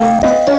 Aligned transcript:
Ja, 0.00 0.54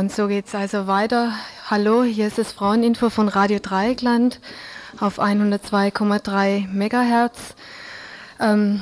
und 0.00 0.10
so 0.10 0.28
geht 0.28 0.46
es 0.46 0.54
also 0.54 0.86
weiter. 0.86 1.34
Hallo, 1.68 2.02
hier 2.04 2.26
ist 2.26 2.38
das 2.38 2.52
Fraueninfo 2.52 3.10
von 3.10 3.28
Radio 3.28 3.58
Dreieckland 3.58 4.40
auf 4.98 5.20
102,3 5.20 6.66
Megahertz. 6.68 7.54
Ähm, 8.40 8.80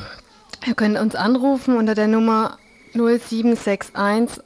ihr 0.64 0.74
könnt 0.74 0.96
uns 0.96 1.16
anrufen 1.16 1.76
unter 1.76 1.96
der 1.96 2.06
Nummer 2.06 2.56
0761 2.94 4.44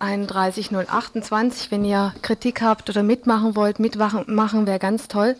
31028, 0.00 1.70
wenn 1.70 1.84
ihr 1.84 2.12
Kritik 2.20 2.62
habt 2.62 2.90
oder 2.90 3.04
mitmachen 3.04 3.54
wollt. 3.54 3.78
Mitmachen 3.78 4.66
wäre 4.66 4.80
ganz 4.80 5.06
toll, 5.06 5.36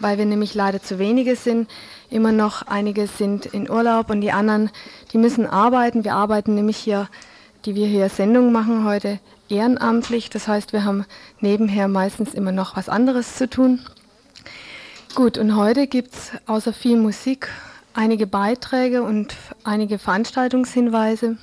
weil 0.00 0.16
wir 0.16 0.24
nämlich 0.24 0.54
leider 0.54 0.82
zu 0.82 0.98
wenige 0.98 1.36
sind. 1.36 1.68
Immer 2.08 2.32
noch 2.32 2.62
einige 2.62 3.06
sind 3.06 3.44
in 3.44 3.68
Urlaub 3.68 4.08
und 4.08 4.22
die 4.22 4.32
anderen, 4.32 4.70
die 5.12 5.18
müssen 5.18 5.46
arbeiten. 5.46 6.02
Wir 6.02 6.14
arbeiten 6.14 6.54
nämlich 6.54 6.78
hier, 6.78 7.10
die 7.66 7.74
wir 7.74 7.86
hier 7.86 8.08
Sendungen 8.08 8.52
machen 8.52 8.86
heute, 8.86 9.20
ehrenamtlich. 9.48 10.30
Das 10.30 10.48
heißt, 10.48 10.72
wir 10.72 10.84
haben 10.84 11.04
nebenher 11.40 11.88
meistens 11.88 12.34
immer 12.34 12.52
noch 12.52 12.76
was 12.76 12.88
anderes 12.88 13.36
zu 13.36 13.48
tun. 13.48 13.80
Gut, 15.14 15.38
und 15.38 15.56
heute 15.56 15.86
gibt 15.86 16.14
es 16.14 16.32
außer 16.46 16.72
viel 16.72 16.96
Musik 16.96 17.48
einige 17.94 18.26
Beiträge 18.26 19.02
und 19.02 19.34
einige 19.64 19.98
Veranstaltungshinweise. 19.98 21.38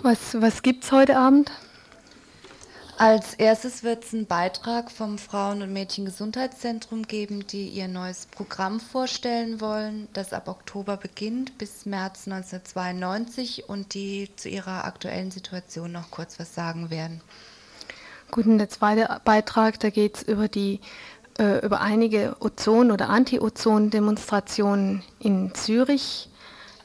Was, 0.00 0.40
was 0.40 0.62
gibt 0.62 0.84
es 0.84 0.92
heute 0.92 1.16
Abend? 1.16 1.50
Als 3.02 3.34
erstes 3.34 3.82
wird 3.82 4.04
es 4.04 4.14
einen 4.14 4.26
Beitrag 4.26 4.88
vom 4.88 5.18
Frauen- 5.18 5.60
und 5.62 5.72
Mädchengesundheitszentrum 5.72 7.02
geben, 7.02 7.44
die 7.48 7.66
ihr 7.66 7.88
neues 7.88 8.26
Programm 8.26 8.78
vorstellen 8.78 9.60
wollen, 9.60 10.06
das 10.12 10.32
ab 10.32 10.46
Oktober 10.46 10.96
beginnt 10.96 11.58
bis 11.58 11.84
März 11.84 12.28
1992 12.28 13.68
und 13.68 13.94
die 13.94 14.30
zu 14.36 14.48
ihrer 14.48 14.84
aktuellen 14.84 15.32
Situation 15.32 15.90
noch 15.90 16.12
kurz 16.12 16.38
was 16.38 16.54
sagen 16.54 16.90
werden. 16.90 17.20
Gut, 18.30 18.46
und 18.46 18.58
der 18.58 18.68
zweite 18.68 19.20
Beitrag, 19.24 19.80
da 19.80 19.90
geht 19.90 20.18
es 20.18 20.22
über 20.22 20.48
äh, 20.54 20.78
über 21.66 21.80
einige 21.80 22.36
Ozon- 22.38 22.92
oder 22.92 23.08
Anti-Ozon-Demonstrationen 23.08 25.02
in 25.18 25.52
Zürich, 25.56 26.28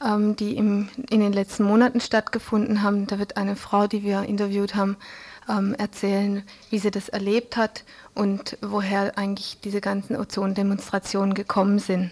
ähm, 0.04 0.34
die 0.34 0.56
im, 0.56 0.88
in 1.10 1.20
den 1.20 1.32
letzten 1.32 1.62
Monaten 1.62 2.00
stattgefunden 2.00 2.82
haben. 2.82 3.06
Da 3.06 3.20
wird 3.20 3.36
eine 3.36 3.54
Frau, 3.54 3.86
die 3.86 4.02
wir 4.02 4.24
interviewt 4.24 4.74
haben, 4.74 4.96
ähm, 5.48 5.74
erzählen, 5.74 6.42
wie 6.70 6.78
sie 6.78 6.90
das 6.90 7.08
erlebt 7.08 7.56
hat 7.56 7.84
und 8.14 8.58
woher 8.60 9.16
eigentlich 9.16 9.58
diese 9.62 9.80
ganzen 9.80 10.16
Ozondemonstrationen 10.16 11.34
gekommen 11.34 11.78
sind. 11.78 12.10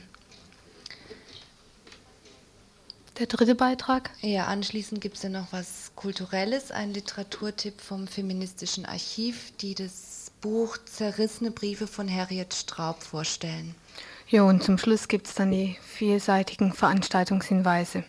Der 3.18 3.26
dritte 3.26 3.54
Beitrag? 3.54 4.10
Ja, 4.20 4.44
anschließend 4.44 5.00
gibt 5.00 5.16
es 5.16 5.22
ja 5.22 5.30
noch 5.30 5.50
was 5.50 5.92
Kulturelles, 5.96 6.70
ein 6.70 6.92
Literaturtipp 6.92 7.80
vom 7.80 8.06
Feministischen 8.06 8.84
Archiv, 8.84 9.52
die 9.60 9.74
das 9.74 10.30
Buch 10.42 10.76
Zerrissene 10.84 11.50
Briefe 11.50 11.86
von 11.86 12.14
Harriet 12.14 12.52
Straub 12.52 13.02
vorstellen. 13.02 13.74
Ja, 14.28 14.42
und 14.42 14.62
zum 14.62 14.76
Schluss 14.76 15.08
gibt 15.08 15.28
es 15.28 15.34
dann 15.34 15.50
die 15.50 15.78
vielseitigen 15.80 16.74
Veranstaltungshinweise. 16.74 18.04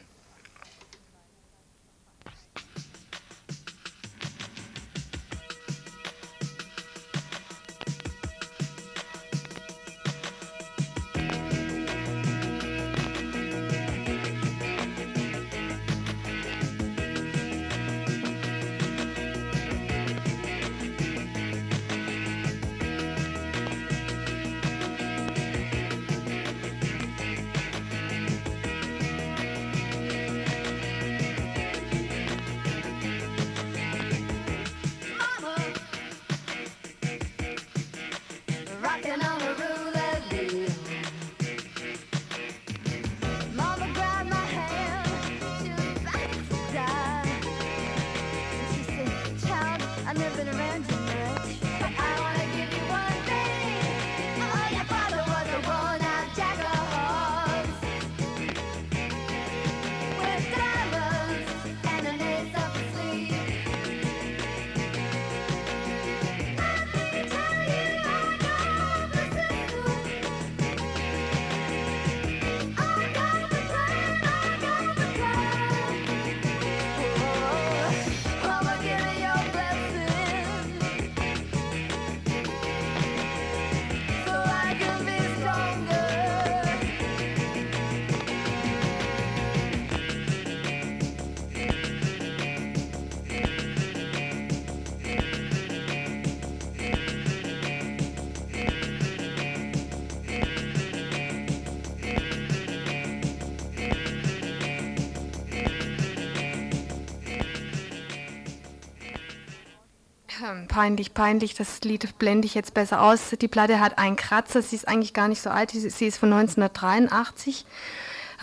Peinlich, 110.77 111.15
peinlich, 111.15 111.55
das 111.55 111.81
Lied 111.81 112.19
blende 112.19 112.45
ich 112.45 112.53
jetzt 112.53 112.75
besser 112.75 113.01
aus. 113.01 113.31
Die 113.41 113.47
Platte 113.47 113.79
hat 113.79 113.97
einen 113.97 114.15
Kratzer, 114.15 114.61
sie 114.61 114.75
ist 114.75 114.87
eigentlich 114.87 115.15
gar 115.15 115.27
nicht 115.27 115.41
so 115.41 115.49
alt, 115.49 115.71
sie 115.71 116.05
ist 116.05 116.19
von 116.19 116.31
1983 116.31 117.65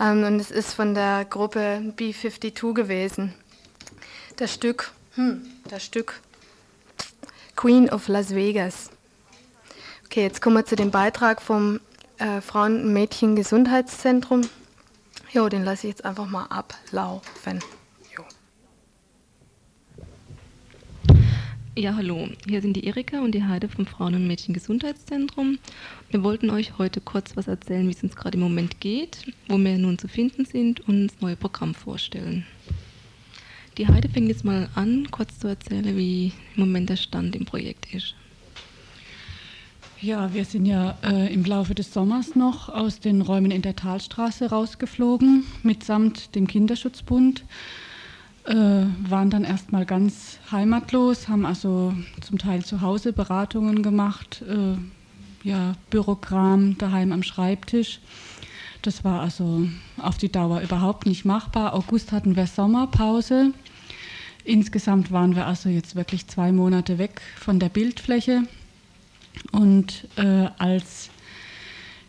ähm, 0.01 0.25
und 0.25 0.41
es 0.41 0.51
ist 0.51 0.73
von 0.73 0.93
der 0.93 1.23
Gruppe 1.23 1.93
B52 1.95 2.73
gewesen. 2.73 3.33
Das 4.35 4.53
Stück, 4.53 4.91
hm, 5.13 5.47
das 5.69 5.85
Stück 5.85 6.19
Queen 7.55 7.89
of 7.89 8.09
Las 8.09 8.35
Vegas. 8.35 8.89
Okay, 10.03 10.23
jetzt 10.23 10.41
kommen 10.41 10.57
wir 10.57 10.65
zu 10.65 10.75
dem 10.75 10.91
Beitrag 10.91 11.41
vom 11.41 11.79
äh, 12.17 12.41
Frauen- 12.41 12.83
und 12.83 12.91
Mädchen-Gesundheitszentrum. 12.91 14.41
Jo, 15.31 15.47
den 15.47 15.63
lasse 15.63 15.87
ich 15.87 15.91
jetzt 15.93 16.03
einfach 16.03 16.27
mal 16.27 16.47
ablaufen. 16.47 17.63
Ja, 21.77 21.93
hallo. 21.97 22.29
Hier 22.47 22.61
sind 22.61 22.77
die 22.77 22.85
Erika 22.85 23.19
und 23.19 23.33
die 23.33 23.43
Heide 23.43 23.67
vom 23.67 23.85
Frauen- 23.85 24.15
und 24.15 24.27
Mädchengesundheitszentrum. 24.27 25.59
Wir 26.09 26.23
wollten 26.23 26.49
euch 26.49 26.77
heute 26.77 27.01
kurz 27.01 27.35
was 27.35 27.49
erzählen, 27.49 27.85
wie 27.85 27.91
es 27.91 28.01
uns 28.01 28.15
gerade 28.15 28.37
im 28.37 28.43
Moment 28.43 28.79
geht, 28.79 29.33
wo 29.49 29.57
wir 29.57 29.77
nun 29.77 29.97
zu 29.97 30.07
finden 30.07 30.45
sind 30.45 30.87
und 30.87 31.07
das 31.07 31.19
neue 31.19 31.35
Programm 31.35 31.73
vorstellen. 31.73 32.45
Die 33.77 33.89
Heide 33.89 34.07
fängt 34.07 34.29
jetzt 34.29 34.45
mal 34.45 34.69
an, 34.73 35.11
kurz 35.11 35.37
zu 35.37 35.49
erzählen, 35.49 35.97
wie 35.97 36.31
im 36.55 36.61
Moment 36.61 36.89
der 36.89 36.95
Stand 36.95 37.35
im 37.35 37.43
Projekt 37.43 37.93
ist. 37.93 38.15
Ja, 39.99 40.33
wir 40.33 40.45
sind 40.45 40.65
ja 40.65 40.97
äh, 41.03 41.33
im 41.33 41.43
Laufe 41.43 41.75
des 41.75 41.93
Sommers 41.93 42.35
noch 42.37 42.69
aus 42.69 43.01
den 43.01 43.21
Räumen 43.21 43.51
in 43.51 43.61
der 43.61 43.75
Talstraße 43.75 44.49
rausgeflogen, 44.49 45.43
mitsamt 45.61 46.35
dem 46.35 46.47
Kinderschutzbund. 46.47 47.43
Äh, 48.45 48.85
waren 49.09 49.31
dann 49.31 49.43
erstmal 49.43 49.85
ganz 49.85 50.37
heimatlos, 50.51 51.27
haben 51.27 51.47
also 51.47 51.93
zum 52.21 52.37
Teil 52.37 52.63
zu 52.63 52.81
Hause 52.81 53.11
Beratungen 53.11 53.81
gemacht, 53.81 54.43
äh, 54.47 54.77
ja, 55.47 55.75
Bürokram 55.89 56.77
daheim 56.77 57.11
am 57.11 57.23
Schreibtisch. 57.23 58.01
Das 58.83 59.03
war 59.03 59.21
also 59.21 59.67
auf 59.97 60.19
die 60.19 60.31
Dauer 60.31 60.61
überhaupt 60.61 61.07
nicht 61.07 61.25
machbar. 61.25 61.73
August 61.73 62.11
hatten 62.11 62.35
wir 62.35 62.45
Sommerpause. 62.45 63.51
Insgesamt 64.43 65.11
waren 65.11 65.35
wir 65.35 65.47
also 65.47 65.69
jetzt 65.69 65.95
wirklich 65.95 66.27
zwei 66.27 66.51
Monate 66.51 66.99
weg 66.99 67.21
von 67.39 67.57
der 67.59 67.69
Bildfläche. 67.69 68.43
Und 69.51 70.07
äh, 70.17 70.49
als 70.59 71.09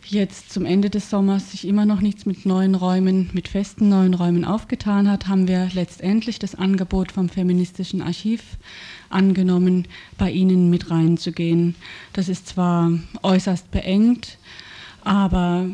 jetzt 0.09 0.51
zum 0.51 0.65
Ende 0.65 0.89
des 0.89 1.09
Sommers 1.09 1.51
sich 1.51 1.67
immer 1.67 1.85
noch 1.85 2.01
nichts 2.01 2.25
mit 2.25 2.45
neuen 2.45 2.75
Räumen, 2.75 3.29
mit 3.33 3.47
festen 3.47 3.89
neuen 3.89 4.13
Räumen 4.13 4.45
aufgetan 4.45 5.09
hat, 5.09 5.27
haben 5.27 5.47
wir 5.47 5.69
letztendlich 5.73 6.39
das 6.39 6.55
Angebot 6.55 7.11
vom 7.11 7.29
feministischen 7.29 8.01
Archiv 8.01 8.57
angenommen, 9.09 9.87
bei 10.17 10.31
Ihnen 10.31 10.69
mit 10.69 10.89
reinzugehen. 10.89 11.75
Das 12.13 12.29
ist 12.29 12.47
zwar 12.47 12.91
äußerst 13.23 13.71
beengt, 13.71 14.37
aber 15.01 15.65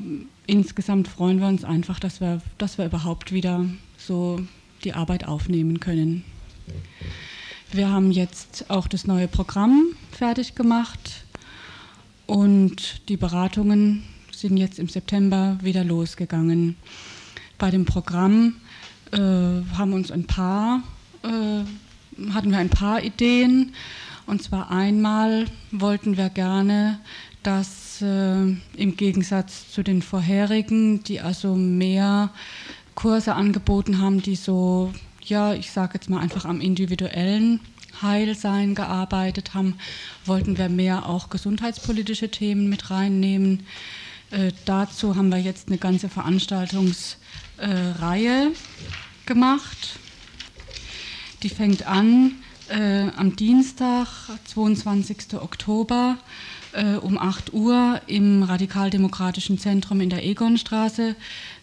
insgesamt 0.48 1.08
freuen 1.08 1.40
wir 1.40 1.48
uns 1.48 1.64
einfach, 1.64 2.00
dass 2.00 2.22
wir, 2.22 2.42
dass 2.58 2.78
wir 2.78 2.86
überhaupt 2.86 3.32
wieder 3.32 3.66
so 3.98 4.40
die 4.84 4.94
Arbeit 4.94 5.28
aufnehmen 5.28 5.80
können. 5.80 6.24
Wir 7.72 7.90
haben 7.90 8.12
jetzt 8.12 8.70
auch 8.70 8.88
das 8.88 9.08
neue 9.08 9.28
Programm 9.28 9.88
fertig 10.12 10.54
gemacht 10.56 11.26
und 12.28 13.10
die 13.10 13.18
Beratungen 13.18 14.04
sind 14.44 14.58
jetzt 14.58 14.78
im 14.78 14.90
September 14.90 15.58
wieder 15.62 15.86
losgegangen. 15.86 16.76
Bei 17.58 17.72
dem 17.72 17.86
Programm 17.86 18.56
äh, 19.14 19.18
haben 19.18 19.94
uns 19.94 20.12
ein 20.12 20.26
paar, 20.26 20.84
äh, 21.24 22.30
hatten 22.34 22.52
wir 22.52 22.58
ein 22.58 22.70
paar 22.70 23.02
Ideen. 23.02 23.74
Und 24.26 24.44
zwar 24.44 24.70
einmal 24.70 25.46
wollten 25.72 26.18
wir 26.18 26.28
gerne, 26.28 27.00
dass 27.42 28.02
äh, 28.02 28.42
im 28.76 28.98
Gegensatz 28.98 29.72
zu 29.72 29.82
den 29.82 30.02
vorherigen, 30.02 31.06
die 31.06 31.22
also 31.22 31.56
mehr 31.56 32.30
Kurse 32.96 33.36
angeboten 33.36 34.00
haben, 34.02 34.22
die 34.22 34.36
so, 34.36 34.92
ja, 35.24 35.54
ich 35.54 35.72
sage 35.72 35.94
jetzt 35.94 36.10
mal 36.10 36.20
einfach 36.20 36.44
am 36.44 36.60
individuellen 36.60 37.62
Heilsein 38.02 38.76
gearbeitet 38.76 39.54
haben, 39.54 39.76
wollten 40.26 40.58
wir 40.58 40.68
mehr 40.68 41.08
auch 41.08 41.30
gesundheitspolitische 41.30 42.30
Themen 42.30 42.68
mit 42.68 42.92
reinnehmen. 42.92 43.66
Äh, 44.34 44.52
dazu 44.66 45.16
haben 45.16 45.30
wir 45.30 45.38
jetzt 45.38 45.68
eine 45.68 45.78
ganze 45.78 46.10
Veranstaltungsreihe 46.10 48.48
äh, 48.48 48.52
gemacht. 49.28 50.00
Die 51.44 51.50
fängt 51.50 51.86
an 51.86 52.32
äh, 52.68 53.10
am 53.16 53.36
Dienstag, 53.36 54.08
22. 54.46 55.36
Oktober 55.40 56.18
äh, 56.72 56.96
um 56.96 57.20
8 57.20 57.54
Uhr 57.54 58.02
im 58.08 58.42
Radikaldemokratischen 58.42 59.60
Zentrum 59.60 60.02
in 60.02 60.10
der 60.10 60.26
Egonstraße 60.26 61.16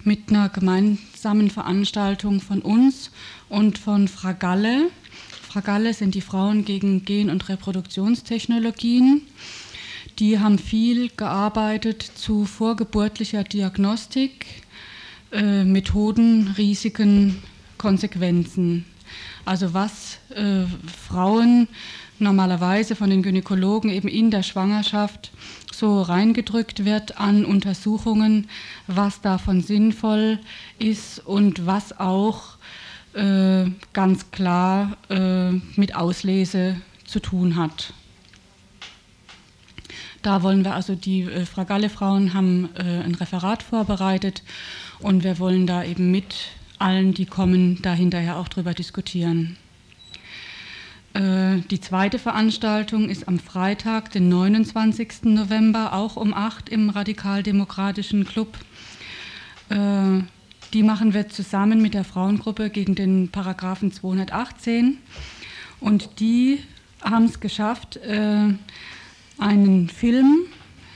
mit 0.05 0.31
einer 0.31 0.49
gemeinsamen 0.49 1.50
Veranstaltung 1.50 2.40
von 2.40 2.62
uns 2.62 3.11
und 3.49 3.78
von 3.78 4.06
Fragalle. 4.06 4.90
Fragalle 5.43 5.93
sind 5.93 6.14
die 6.14 6.20
Frauen 6.20 6.64
gegen 6.64 7.05
Gen- 7.05 7.31
und 7.31 7.49
Reproduktionstechnologien. 7.49 9.23
Die 10.20 10.38
haben 10.38 10.58
viel 10.58 11.08
gearbeitet 11.17 12.02
zu 12.02 12.44
vorgeburtlicher 12.44 13.43
Diagnostik, 13.43 14.44
äh, 15.32 15.64
Methoden, 15.64 16.55
Risiken, 16.58 17.43
Konsequenzen. 17.78 18.84
Also 19.46 19.72
was 19.72 20.19
äh, 20.28 20.67
Frauen 21.08 21.69
normalerweise 22.19 22.96
von 22.96 23.08
den 23.08 23.22
Gynäkologen 23.22 23.90
eben 23.90 24.08
in 24.08 24.31
der 24.31 24.43
Schwangerschaft 24.43 25.32
so 25.72 26.02
reingedrückt 26.02 26.84
wird 26.84 27.19
an 27.19 27.46
Untersuchungen, 27.46 28.50
was 28.87 29.23
davon 29.23 29.62
sinnvoll 29.62 30.38
ist 30.78 31.26
und 31.26 31.64
was 31.64 31.99
auch 31.99 32.58
äh, 33.14 33.64
ganz 33.94 34.31
klar 34.32 34.99
äh, 35.08 35.52
mit 35.76 35.96
Auslese 35.96 36.76
zu 37.06 37.20
tun 37.20 37.56
hat. 37.56 37.94
Da 40.22 40.43
wollen 40.43 40.64
wir 40.64 40.75
also, 40.75 40.94
die 40.94 41.22
äh, 41.22 41.46
Fragalle-Frauen 41.46 42.34
haben 42.34 42.69
äh, 42.76 42.82
ein 42.82 43.14
Referat 43.14 43.62
vorbereitet 43.62 44.43
und 44.99 45.25
wir 45.25 45.38
wollen 45.38 45.67
da 45.67 45.82
eben 45.82 46.11
mit 46.11 46.34
allen, 46.78 47.14
die 47.14 47.26
kommen, 47.26 47.81
da 47.82 47.94
hinterher 47.94 48.37
auch 48.37 48.49
drüber 48.49 48.75
diskutieren. 48.75 49.56
Äh, 51.14 51.58
die 51.70 51.81
zweite 51.81 52.19
Veranstaltung 52.19 53.08
ist 53.08 53.28
am 53.28 53.38
Freitag, 53.38 54.12
den 54.12 54.28
29. 54.28 55.25
November, 55.25 55.94
auch 55.94 56.17
um 56.17 56.34
8 56.34 56.69
im 56.69 56.90
Radikaldemokratischen 56.90 58.25
Club. 58.25 58.58
Äh, 59.70 60.23
die 60.73 60.82
machen 60.82 61.14
wir 61.14 61.28
zusammen 61.28 61.82
mit 61.82 61.94
der 61.94 62.05
Frauengruppe 62.05 62.70
gegen 62.70 62.94
den 62.94 63.28
Paragraphen 63.31 63.90
218. 63.90 64.99
Und 65.81 66.20
die 66.20 66.61
haben 67.02 67.25
es 67.25 67.40
geschafft, 67.40 67.96
äh, 67.96 68.55
einen 69.40 69.88
Film 69.88 70.46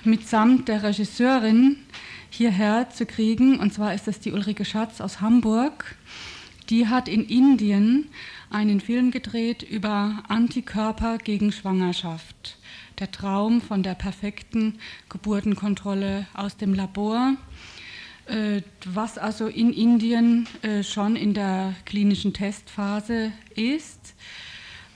mitsamt 0.04 0.68
der 0.68 0.82
Regisseurin 0.82 1.76
hierher 2.30 2.90
zu 2.90 3.06
kriegen. 3.06 3.58
Und 3.58 3.72
zwar 3.72 3.94
ist 3.94 4.06
das 4.06 4.20
die 4.20 4.32
Ulrike 4.32 4.64
Schatz 4.64 5.00
aus 5.00 5.20
Hamburg. 5.20 5.96
Die 6.68 6.88
hat 6.88 7.08
in 7.08 7.24
Indien 7.24 8.08
einen 8.50 8.80
Film 8.80 9.10
gedreht 9.10 9.62
über 9.62 10.22
Antikörper 10.28 11.18
gegen 11.18 11.52
Schwangerschaft. 11.52 12.58
Der 12.98 13.10
Traum 13.10 13.60
von 13.60 13.82
der 13.82 13.94
perfekten 13.94 14.78
Geburtenkontrolle 15.08 16.26
aus 16.34 16.56
dem 16.56 16.74
Labor. 16.74 17.36
Äh, 18.26 18.62
was 18.86 19.18
also 19.18 19.48
in 19.48 19.72
Indien 19.72 20.48
äh, 20.62 20.82
schon 20.82 21.16
in 21.16 21.34
der 21.34 21.74
klinischen 21.84 22.32
Testphase 22.32 23.32
ist. 23.54 24.14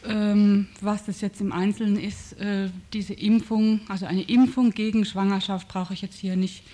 Ähm, 0.09 0.69
was 0.81 1.05
das 1.05 1.21
jetzt 1.21 1.41
im 1.41 1.53
Einzelnen 1.53 1.99
ist, 1.99 2.33
äh, 2.41 2.71
diese 2.93 3.15
Impfung, 3.15 3.81
also 3.89 4.07
eine 4.07 4.23
Impfung 4.23 4.71
gegen 4.71 5.05
Schwangerschaft 5.05 5.69
brauche 5.69 5.93
ich 5.95 6.03
jetzt 6.03 6.19
hier 6.19 6.37
nicht 6.37 6.65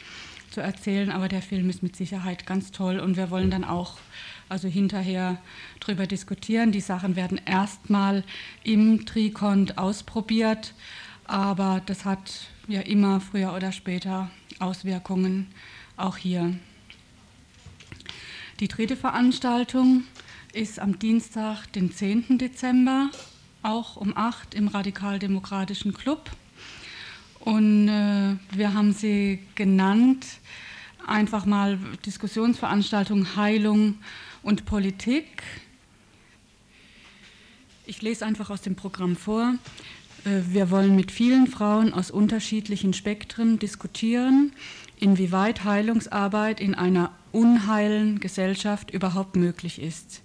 zu 0.51 0.61
erzählen, 0.61 1.11
aber 1.11 1.29
der 1.29 1.43
Film 1.43 1.69
ist 1.69 1.83
mit 1.83 1.97
Sicherheit 1.97 2.47
ganz 2.47 2.71
toll 2.71 3.01
und 3.01 3.17
wir 3.17 3.31
wollen 3.31 3.51
dann 3.51 3.65
auch 3.65 3.99
also 4.49 4.69
hinterher 4.69 5.39
darüber 5.81 6.07
diskutieren. 6.07 6.71
Die 6.71 6.81
Sachen 6.81 7.17
werden 7.17 7.41
erstmal 7.45 8.23
im 8.63 9.05
Trikont 9.05 9.79
ausprobiert, 9.79 10.75
aber 11.25 11.83
das 11.87 12.05
hat 12.05 12.49
ja 12.69 12.83
immer 12.83 13.21
früher 13.21 13.53
oder 13.53 13.73
später 13.73 14.31
Auswirkungen 14.61 15.49
auch 15.97 16.17
hier. 16.17 16.55
Die 18.61 18.69
dritte 18.69 18.97
Veranstaltung 18.97 20.05
ist 20.55 20.79
am 20.79 20.99
Dienstag, 20.99 21.67
den 21.73 21.93
10. 21.93 22.39
Dezember, 22.39 23.11
auch 23.63 23.97
um 23.97 24.17
8 24.17 24.55
im 24.55 24.69
Radikaldemokratischen 24.69 25.93
Club. 25.93 26.31
Und 27.41 27.89
äh, 27.89 28.37
wir 28.57 28.73
haben 28.73 28.93
sie 28.93 29.41
genannt, 29.55 30.25
einfach 31.07 31.45
mal 31.45 31.79
Diskussionsveranstaltung 32.07 33.37
Heilung 33.37 33.97
und 34.43 34.65
Politik. 34.65 35.43
Ich 37.85 38.01
lese 38.01 38.25
einfach 38.25 38.49
aus 38.49 38.63
dem 38.63 38.77
Programm 38.77 39.17
vor. 39.17 39.55
Äh, 40.25 40.41
wir 40.49 40.71
wollen 40.71 40.95
mit 40.95 41.11
vielen 41.11 41.49
Frauen 41.49 41.93
aus 41.93 42.11
unterschiedlichen 42.11 42.93
Spektren 42.95 43.59
diskutieren, 43.59 44.53
inwieweit 45.05 45.65
Heilungsarbeit 45.65 46.61
in 46.61 46.75
einer 46.75 47.13
unheilen 47.31 48.21
Gesellschaft 48.21 48.91
überhaupt 48.91 49.37
möglich 49.37 49.81
ist. 49.81 50.23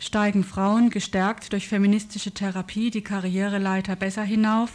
Steigen 0.00 0.42
Frauen 0.42 0.90
gestärkt 0.90 1.52
durch 1.52 1.68
feministische 1.68 2.32
Therapie 2.32 2.90
die 2.90 3.02
Karriereleiter 3.02 3.94
besser 3.94 4.24
hinauf? 4.24 4.72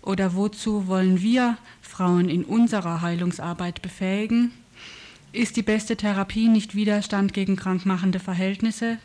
Oder 0.00 0.34
wozu 0.34 0.86
wollen 0.86 1.20
wir 1.20 1.58
Frauen 1.82 2.30
in 2.30 2.44
unserer 2.44 3.02
Heilungsarbeit 3.02 3.82
befähigen? 3.82 4.52
Ist 5.32 5.56
die 5.56 5.62
beste 5.62 5.98
Therapie 5.98 6.48
nicht 6.48 6.74
Widerstand 6.74 7.34
gegen 7.34 7.56
krankmachende 7.56 8.20
Verhältnisse? 8.20 8.96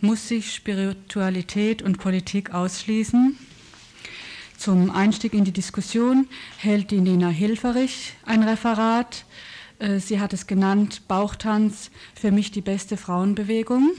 Muss 0.00 0.26
sich 0.26 0.52
Spiritualität 0.52 1.80
und 1.80 1.98
Politik 1.98 2.52
ausschließen? 2.52 3.38
Zum 4.58 4.90
Einstieg 4.90 5.34
in 5.34 5.44
die 5.44 5.52
Diskussion 5.52 6.26
hält 6.56 6.90
die 6.90 7.00
Nina 7.00 7.28
Hilferich 7.28 8.14
ein 8.26 8.42
Referat. 8.42 9.24
Äh, 9.78 10.00
sie 10.00 10.18
hat 10.18 10.32
es 10.32 10.48
genannt, 10.48 11.02
Bauchtanz, 11.06 11.92
für 12.16 12.32
mich 12.32 12.50
die 12.50 12.60
beste 12.60 12.96
Frauenbewegung. 12.96 13.92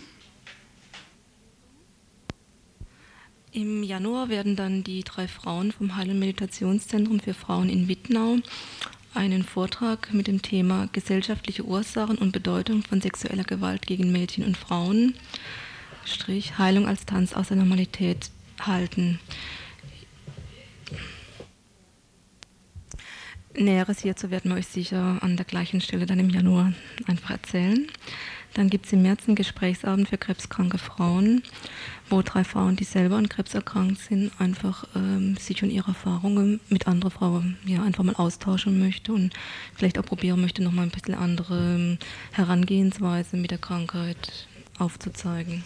Im 3.53 3.83
Januar 3.83 4.27
werden 4.27 4.57
dann 4.57 4.83
die 4.83 5.05
drei 5.05 5.29
Frauen 5.29 5.71
vom 5.71 5.95
Heil- 5.95 6.09
und 6.09 6.19
Meditationszentrum 6.19 7.21
für 7.21 7.33
Frauen 7.33 7.69
in 7.69 7.87
Wittnau 7.87 8.39
einen 9.13 9.43
Vortrag 9.43 10.13
mit 10.13 10.27
dem 10.27 10.41
Thema 10.41 10.89
gesellschaftliche 10.91 11.63
Ursachen 11.63 12.17
und 12.17 12.33
Bedeutung 12.33 12.83
von 12.83 12.99
sexueller 12.99 13.45
Gewalt 13.45 13.87
gegen 13.87 14.11
Mädchen 14.11 14.43
und 14.43 14.57
Frauen, 14.57 15.15
Strich 16.03 16.57
Heilung 16.57 16.85
als 16.85 17.05
Tanz 17.05 17.31
aus 17.31 17.47
der 17.47 17.57
Normalität 17.57 18.29
halten. 18.59 19.21
Näheres 23.55 23.99
hierzu 23.99 24.29
werden 24.31 24.51
wir 24.51 24.57
euch 24.57 24.67
sicher 24.67 25.17
an 25.21 25.35
der 25.35 25.45
gleichen 25.45 25.81
Stelle 25.81 26.05
dann 26.05 26.19
im 26.19 26.29
Januar 26.29 26.73
einfach 27.07 27.31
erzählen. 27.31 27.87
Dann 28.53 28.69
gibt 28.69 28.87
es 28.87 28.93
im 28.93 29.03
März 29.03 29.27
einen 29.27 29.35
Gesprächsabend 29.35 30.09
für 30.09 30.17
krebskranke 30.17 30.79
Frauen, 30.79 31.43
wo 32.09 32.21
drei 32.21 32.43
Frauen, 32.43 32.75
die 32.75 32.83
selber 32.83 33.15
an 33.15 33.29
Krebs 33.29 33.53
erkrankt 33.53 33.99
sind, 34.01 34.31
einfach 34.39 34.85
ähm, 34.95 35.37
sich 35.37 35.61
und 35.61 35.69
ihre 35.69 35.89
Erfahrungen 35.89 36.59
mit 36.69 36.87
anderen 36.87 37.11
Frauen 37.11 37.57
ja, 37.65 37.83
einfach 37.83 38.03
mal 38.03 38.15
austauschen 38.15 38.79
möchte 38.79 39.13
und 39.13 39.33
vielleicht 39.75 39.99
auch 39.99 40.05
probieren 40.05 40.41
möchte, 40.41 40.63
nochmal 40.63 40.85
ein 40.85 40.91
bisschen 40.91 41.15
andere 41.15 41.75
ähm, 41.75 41.97
Herangehensweise 42.31 43.37
mit 43.37 43.51
der 43.51 43.59
Krankheit 43.59 44.47
aufzuzeigen. 44.79 45.63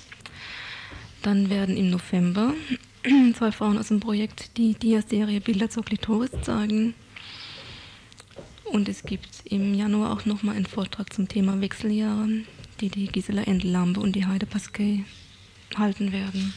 Dann 1.22 1.50
werden 1.50 1.78
im 1.78 1.90
November 1.90 2.54
zwei 3.34 3.52
Frauen 3.54 3.78
aus 3.78 3.88
dem 3.88 4.02
Projekt 4.02 4.58
die 4.58 4.74
Dia-Serie 4.74 5.40
Bilder 5.40 5.70
zur 5.70 5.86
Klitoris 5.86 6.32
zeigen. 6.42 6.96
Und 8.74 8.90
es 8.90 9.04
gibt 9.04 9.44
im 9.46 9.76
Januar 9.76 10.12
auch 10.12 10.26
nochmal 10.26 10.56
einen 10.56 10.66
Vortrag 10.66 11.14
zum 11.14 11.28
Thema 11.28 11.62
Wechseljahre, 11.62 12.28
die 12.82 12.90
die 12.90 13.06
Gisela 13.06 13.44
Endelambe 13.44 14.00
und 14.00 14.16
die 14.16 14.26
Heide 14.26 14.48
Pasquet 14.48 15.06
halten 15.78 16.12
werden. 16.12 16.56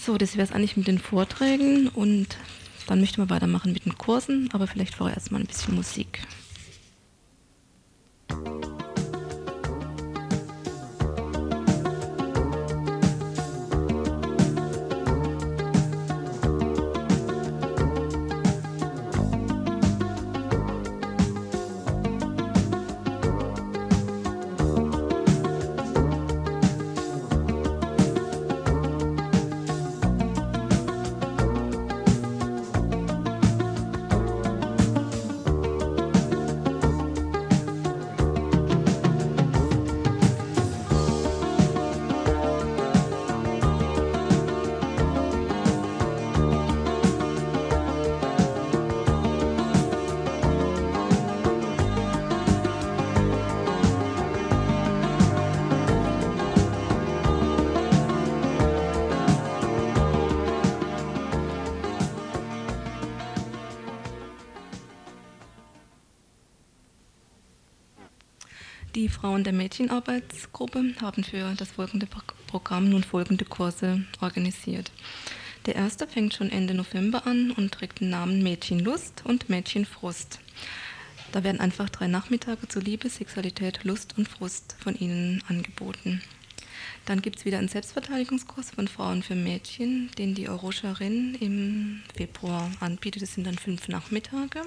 So, 0.00 0.18
das 0.18 0.34
wäre 0.34 0.44
es 0.48 0.52
eigentlich 0.52 0.76
mit 0.76 0.88
den 0.88 0.98
Vorträgen 0.98 1.86
und 1.86 2.36
dann 2.88 2.98
möchten 2.98 3.22
wir 3.22 3.30
weitermachen 3.30 3.72
mit 3.72 3.84
den 3.84 3.96
Kursen, 3.96 4.50
aber 4.52 4.66
vielleicht 4.66 4.96
vorher 4.96 5.16
erstmal 5.16 5.40
ein 5.40 5.46
bisschen 5.46 5.76
Musik. 5.76 6.26
Die 69.08 69.14
Frauen 69.14 69.42
der 69.42 69.54
Mädchenarbeitsgruppe 69.54 70.92
haben 71.00 71.24
für 71.24 71.54
das 71.56 71.70
folgende 71.70 72.06
Programm 72.46 72.90
nun 72.90 73.02
folgende 73.02 73.46
Kurse 73.46 74.04
organisiert. 74.20 74.92
Der 75.64 75.76
erste 75.76 76.06
fängt 76.06 76.34
schon 76.34 76.50
Ende 76.50 76.74
November 76.74 77.26
an 77.26 77.52
und 77.52 77.72
trägt 77.72 78.00
den 78.00 78.10
Namen 78.10 78.42
Mädchenlust 78.42 79.22
und 79.24 79.48
Mädchenfrust. 79.48 80.40
Da 81.32 81.42
werden 81.42 81.58
einfach 81.58 81.88
drei 81.88 82.06
Nachmittage 82.06 82.68
zu 82.68 82.80
Liebe, 82.80 83.08
Sexualität, 83.08 83.82
Lust 83.84 84.18
und 84.18 84.28
Frust 84.28 84.76
von 84.78 84.94
ihnen 84.94 85.42
angeboten. 85.48 86.20
Dann 87.06 87.22
gibt 87.22 87.38
es 87.38 87.46
wieder 87.46 87.56
einen 87.56 87.68
Selbstverteidigungskurs 87.68 88.72
von 88.72 88.88
Frauen 88.88 89.22
für 89.22 89.36
Mädchen, 89.36 90.10
den 90.18 90.34
die 90.34 90.50
Euroscherin 90.50 91.34
im 91.40 92.02
Februar 92.14 92.70
anbietet. 92.80 93.22
Das 93.22 93.32
sind 93.32 93.46
dann 93.46 93.56
fünf 93.56 93.88
Nachmittage. 93.88 94.60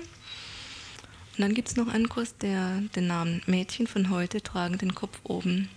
Und 1.41 1.47
dann 1.47 1.55
gibt 1.55 1.69
es 1.69 1.75
noch 1.75 1.87
einen 1.87 2.07
Kurs, 2.07 2.37
der 2.37 2.83
den 2.95 3.07
Namen 3.07 3.41
Mädchen 3.47 3.87
von 3.87 4.11
heute 4.11 4.43
tragen 4.43 4.77
den 4.77 4.93
Kopf 4.93 5.17
oben 5.23 5.69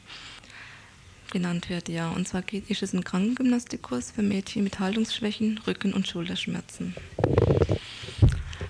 genannt 1.33 1.71
wird, 1.71 1.89
ja. 1.89 2.11
Und 2.11 2.29
zwar 2.29 2.43
geht, 2.43 2.69
ist 2.69 2.83
es 2.83 2.93
ein 2.93 3.03
Krankengymnastikkurs 3.03 4.11
für 4.11 4.21
Mädchen 4.21 4.63
mit 4.63 4.79
Haltungsschwächen, 4.79 5.59
Rücken- 5.67 5.95
und 5.95 6.07
Schulterschmerzen. 6.07 6.95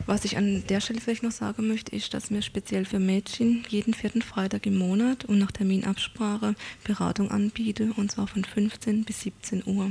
Was 0.07 0.25
ich 0.25 0.37
an 0.37 0.65
der 0.69 0.81
Stelle 0.81 1.01
vielleicht 1.01 1.25
noch 1.25 1.33
sagen 1.33 1.67
möchte, 1.67 1.97
ist, 1.97 2.15
dass 2.15 2.31
wir 2.31 2.43
speziell 2.43 2.85
für 2.85 3.01
Mädchen 3.01 3.65
jeden 3.69 3.93
vierten 3.93 4.23
Freitag 4.23 4.65
im 4.65 4.79
Monat 4.79 5.25
und 5.25 5.41
nach 5.41 5.51
Terminabsprache 5.51 6.55
Beratung 6.85 7.33
anbieten, 7.33 7.91
und 7.91 8.13
zwar 8.13 8.29
von 8.29 8.45
15 8.45 9.03
bis 9.03 9.23
17 9.23 9.65
Uhr. 9.67 9.91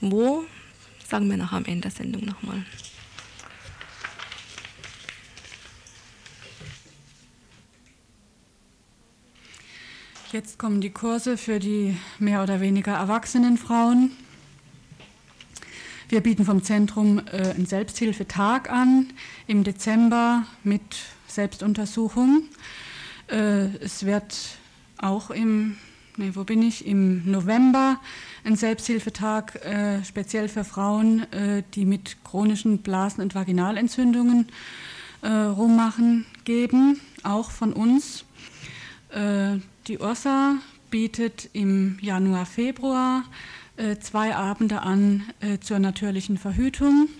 Wo, 0.00 0.44
sagen 1.04 1.28
wir 1.28 1.36
nachher 1.36 1.56
am 1.56 1.64
Ende 1.64 1.88
der 1.88 1.90
Sendung 1.90 2.24
nochmal. 2.24 2.64
Jetzt 10.34 10.58
kommen 10.58 10.80
die 10.80 10.90
Kurse 10.90 11.36
für 11.36 11.60
die 11.60 11.96
mehr 12.18 12.42
oder 12.42 12.60
weniger 12.60 12.90
erwachsenen 12.90 13.56
Frauen. 13.56 14.10
Wir 16.08 16.22
bieten 16.22 16.44
vom 16.44 16.64
Zentrum 16.64 17.22
äh, 17.30 17.50
einen 17.50 17.66
Selbsthilfetag 17.66 18.68
an 18.68 19.12
im 19.46 19.62
Dezember 19.62 20.44
mit 20.64 20.82
Selbstuntersuchung. 21.28 22.48
Äh, 23.30 23.76
es 23.76 24.06
wird 24.06 24.34
auch 24.98 25.30
im, 25.30 25.76
nee, 26.16 26.32
wo 26.34 26.42
bin 26.42 26.62
ich, 26.62 26.84
im 26.84 27.30
November 27.30 28.00
ein 28.42 28.56
Selbsthilfetag 28.56 29.64
äh, 29.64 30.02
speziell 30.02 30.48
für 30.48 30.64
Frauen, 30.64 31.32
äh, 31.32 31.62
die 31.74 31.84
mit 31.84 32.16
chronischen 32.24 32.78
Blasen- 32.78 33.22
und 33.22 33.36
Vaginalentzündungen 33.36 34.48
äh, 35.22 35.28
rummachen, 35.28 36.26
geben, 36.42 36.98
auch 37.22 37.52
von 37.52 37.72
uns. 37.72 38.24
Die 39.86 39.98
Ursa 39.98 40.56
bietet 40.90 41.50
im 41.52 41.98
Januar, 42.00 42.46
Februar 42.46 43.24
äh, 43.76 43.98
zwei 43.98 44.34
Abende 44.34 44.80
an 44.80 45.24
äh, 45.40 45.58
zur 45.58 45.78
natürlichen 45.78 46.38
Verhütung. 46.38 47.10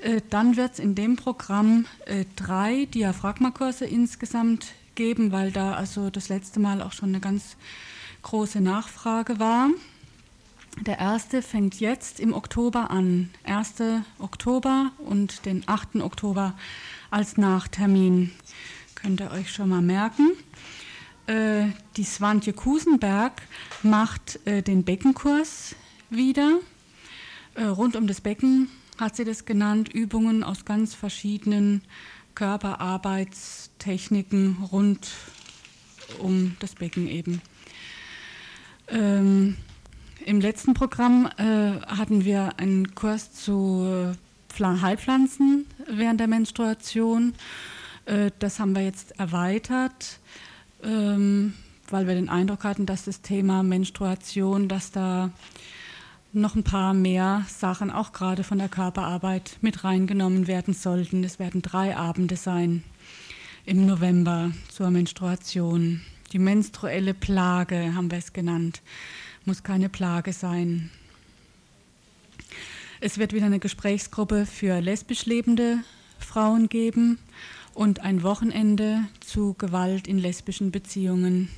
Äh, 0.00 0.20
dann 0.28 0.56
wird 0.56 0.72
es 0.72 0.78
in 0.80 0.96
dem 0.96 1.14
Programm 1.14 1.86
äh, 2.06 2.24
drei 2.34 2.86
Diaphragmakurse 2.86 3.84
insgesamt 3.84 4.74
geben, 4.96 5.30
weil 5.30 5.52
da 5.52 5.74
also 5.74 6.10
das 6.10 6.28
letzte 6.28 6.58
Mal 6.58 6.82
auch 6.82 6.90
schon 6.90 7.10
eine 7.10 7.20
ganz 7.20 7.56
große 8.22 8.60
Nachfrage 8.60 9.38
war. 9.38 9.68
Der 10.80 10.98
erste 10.98 11.42
fängt 11.42 11.78
jetzt 11.78 12.18
im 12.18 12.32
Oktober 12.32 12.90
an, 12.90 13.30
1. 13.44 13.74
Oktober 14.18 14.90
und 14.98 15.46
den 15.46 15.62
8. 15.66 15.96
Oktober 16.00 16.54
als 17.12 17.36
Nachtermin. 17.36 18.32
Könnt 18.96 19.20
ihr 19.20 19.30
euch 19.30 19.52
schon 19.52 19.68
mal 19.68 19.80
merken. 19.80 20.32
Äh, 21.28 21.68
die 21.98 22.04
Swantje 22.04 22.54
Kusenberg 22.54 23.42
macht 23.82 24.40
äh, 24.46 24.62
den 24.62 24.84
Beckenkurs 24.84 25.74
wieder. 26.08 26.60
Äh, 27.54 27.64
rund 27.64 27.96
um 27.96 28.06
das 28.06 28.22
Becken 28.22 28.70
hat 28.98 29.14
sie 29.14 29.24
das 29.24 29.44
genannt, 29.44 29.90
Übungen 29.90 30.42
aus 30.42 30.64
ganz 30.64 30.94
verschiedenen 30.94 31.82
Körperarbeitstechniken 32.34 34.56
rund 34.72 35.10
um 36.18 36.56
das 36.60 36.74
Becken 36.74 37.08
eben. 37.08 37.42
Ähm, 38.88 39.58
Im 40.24 40.40
letzten 40.40 40.72
Programm 40.72 41.28
äh, 41.36 41.78
hatten 41.86 42.24
wir 42.24 42.58
einen 42.58 42.94
Kurs 42.94 43.34
zu 43.34 44.14
Heilpflanzen 44.58 45.66
während 45.86 46.20
der 46.20 46.28
Menstruation. 46.28 47.34
Äh, 48.06 48.30
das 48.38 48.60
haben 48.60 48.74
wir 48.74 48.82
jetzt 48.82 49.20
erweitert 49.20 50.20
ähm, 50.82 51.54
weil 51.90 52.06
wir 52.06 52.14
den 52.14 52.28
Eindruck 52.28 52.64
hatten, 52.64 52.86
dass 52.86 53.04
das 53.04 53.22
Thema 53.22 53.62
Menstruation, 53.62 54.68
dass 54.68 54.90
da 54.90 55.30
noch 56.32 56.54
ein 56.54 56.64
paar 56.64 56.94
mehr 56.94 57.44
Sachen 57.48 57.90
auch 57.90 58.12
gerade 58.12 58.44
von 58.44 58.58
der 58.58 58.68
Körperarbeit 58.68 59.56
mit 59.60 59.84
reingenommen 59.84 60.46
werden 60.46 60.74
sollten. 60.74 61.24
Es 61.24 61.38
werden 61.38 61.62
drei 61.62 61.96
Abende 61.96 62.36
sein 62.36 62.84
im 63.64 63.86
November 63.86 64.52
zur 64.68 64.90
Menstruation. 64.90 66.02
Die 66.32 66.38
menstruelle 66.38 67.14
Plage 67.14 67.94
haben 67.94 68.10
wir 68.10 68.18
es 68.18 68.32
genannt. 68.32 68.82
Muss 69.46 69.62
keine 69.62 69.88
Plage 69.88 70.32
sein. 70.32 70.90
Es 73.00 73.18
wird 73.18 73.32
wieder 73.32 73.46
eine 73.46 73.60
Gesprächsgruppe 73.60 74.44
für 74.44 74.80
lesbisch 74.80 75.24
lebende 75.24 75.78
Frauen 76.18 76.68
geben 76.68 77.18
und 77.78 78.00
ein 78.00 78.24
Wochenende 78.24 79.04
zu 79.20 79.54
Gewalt 79.54 80.08
in 80.08 80.18
lesbischen 80.18 80.72
Beziehungen. 80.72 81.48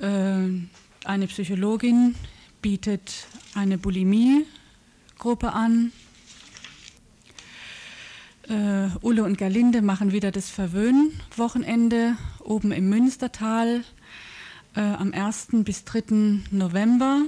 Äh, 0.00 0.48
eine 1.04 1.26
Psychologin 1.28 2.16
bietet 2.60 3.28
eine 3.54 3.78
Bulimie-Gruppe 3.78 5.52
an. 5.52 5.92
Äh, 8.48 8.88
Ulle 9.00 9.22
und 9.22 9.38
Gerlinde 9.38 9.80
machen 9.80 10.10
wieder 10.10 10.32
das 10.32 10.50
Verwöhn-Wochenende 10.50 12.16
oben 12.40 12.72
im 12.72 12.88
Münstertal 12.88 13.84
äh, 14.74 14.80
am 14.80 15.12
1. 15.12 15.48
bis 15.62 15.84
3. 15.84 16.40
November, 16.50 17.22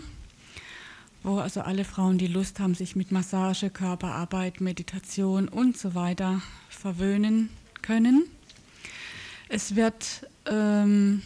wo 1.23 1.38
also 1.38 1.61
alle 1.61 1.85
Frauen, 1.85 2.18
die 2.18 2.26
Lust 2.26 2.58
haben, 2.58 2.75
sich 2.75 2.97
mit 2.97 3.12
Massage, 3.12 3.70
Körperarbeit, 3.70 4.61
Meditation 4.61 5.47
und 5.47 5.78
so 5.78 5.94
weiter 5.94 6.42
verwöhnen 6.68 7.50
können. 7.88 8.25
Es 9.49 9.75
wird 9.75 10.28
ähm, 10.45 11.23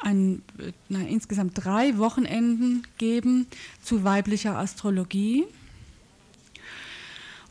ein, 0.00 0.42
na, 0.88 1.00
insgesamt 1.00 1.64
drei 1.64 1.98
Wochenenden 1.98 2.86
geben 2.98 3.48
zu 3.82 4.04
weiblicher 4.04 4.56
Astrologie. 4.56 5.44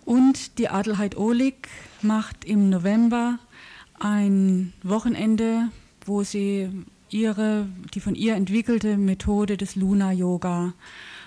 Und 0.05 0.57
die 0.59 0.69
Adelheid 0.69 1.17
Ohlig 1.17 1.67
macht 2.01 2.45
im 2.45 2.69
November 2.69 3.37
ein 3.99 4.71
Wochenende, 4.81 5.69
wo 6.05 6.23
sie 6.23 6.69
ihre, 7.09 7.67
die 7.93 7.99
von 7.99 8.15
ihr 8.15 8.35
entwickelte 8.35 8.95
Methode 8.95 9.57
des 9.57 9.75
Luna 9.75 10.13
Yoga 10.13 10.73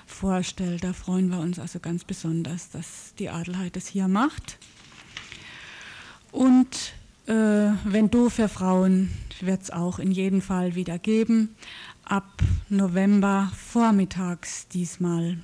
vorstellt. 0.07 0.83
Da 0.85 0.95
freuen 0.95 1.29
wir 1.29 1.39
uns 1.39 1.59
also 1.59 1.81
ganz 1.81 2.03
besonders, 2.05 2.71
dass 2.71 3.15
die 3.19 3.29
Adelheid 3.29 3.77
das 3.77 3.87
hier 3.87 4.09
macht. 4.09 4.59
Und 6.35 6.95
äh, 7.29 7.33
wenn 7.85 8.11
du 8.11 8.29
für 8.29 8.49
Frauen 8.49 9.11
wird 9.41 9.63
es 9.63 9.71
auch 9.71 10.01
in 10.01 10.11
jedem 10.11 10.43
Fall 10.43 10.75
wieder 10.75 10.99
geben, 10.99 11.55
ab 12.05 12.43
November 12.69 13.53
vormittags 13.57 14.67
diesmal. 14.67 15.39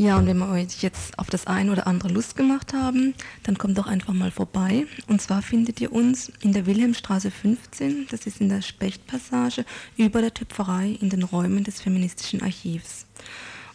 Ja, 0.00 0.16
und 0.16 0.28
wenn 0.28 0.38
wir 0.38 0.48
euch 0.48 0.80
jetzt 0.80 1.18
auf 1.18 1.28
das 1.28 1.48
eine 1.48 1.72
oder 1.72 1.88
andere 1.88 2.08
Lust 2.10 2.36
gemacht 2.36 2.72
haben, 2.72 3.14
dann 3.42 3.58
kommt 3.58 3.76
doch 3.78 3.88
einfach 3.88 4.14
mal 4.14 4.30
vorbei. 4.30 4.86
Und 5.08 5.20
zwar 5.20 5.42
findet 5.42 5.80
ihr 5.80 5.90
uns 5.90 6.30
in 6.40 6.52
der 6.52 6.66
Wilhelmstraße 6.66 7.32
15, 7.32 8.06
das 8.08 8.24
ist 8.24 8.40
in 8.40 8.48
der 8.48 8.62
Spechtpassage, 8.62 9.64
über 9.96 10.20
der 10.20 10.32
Töpferei 10.32 10.96
in 11.00 11.10
den 11.10 11.24
Räumen 11.24 11.64
des 11.64 11.80
Feministischen 11.80 12.42
Archivs. 12.42 13.06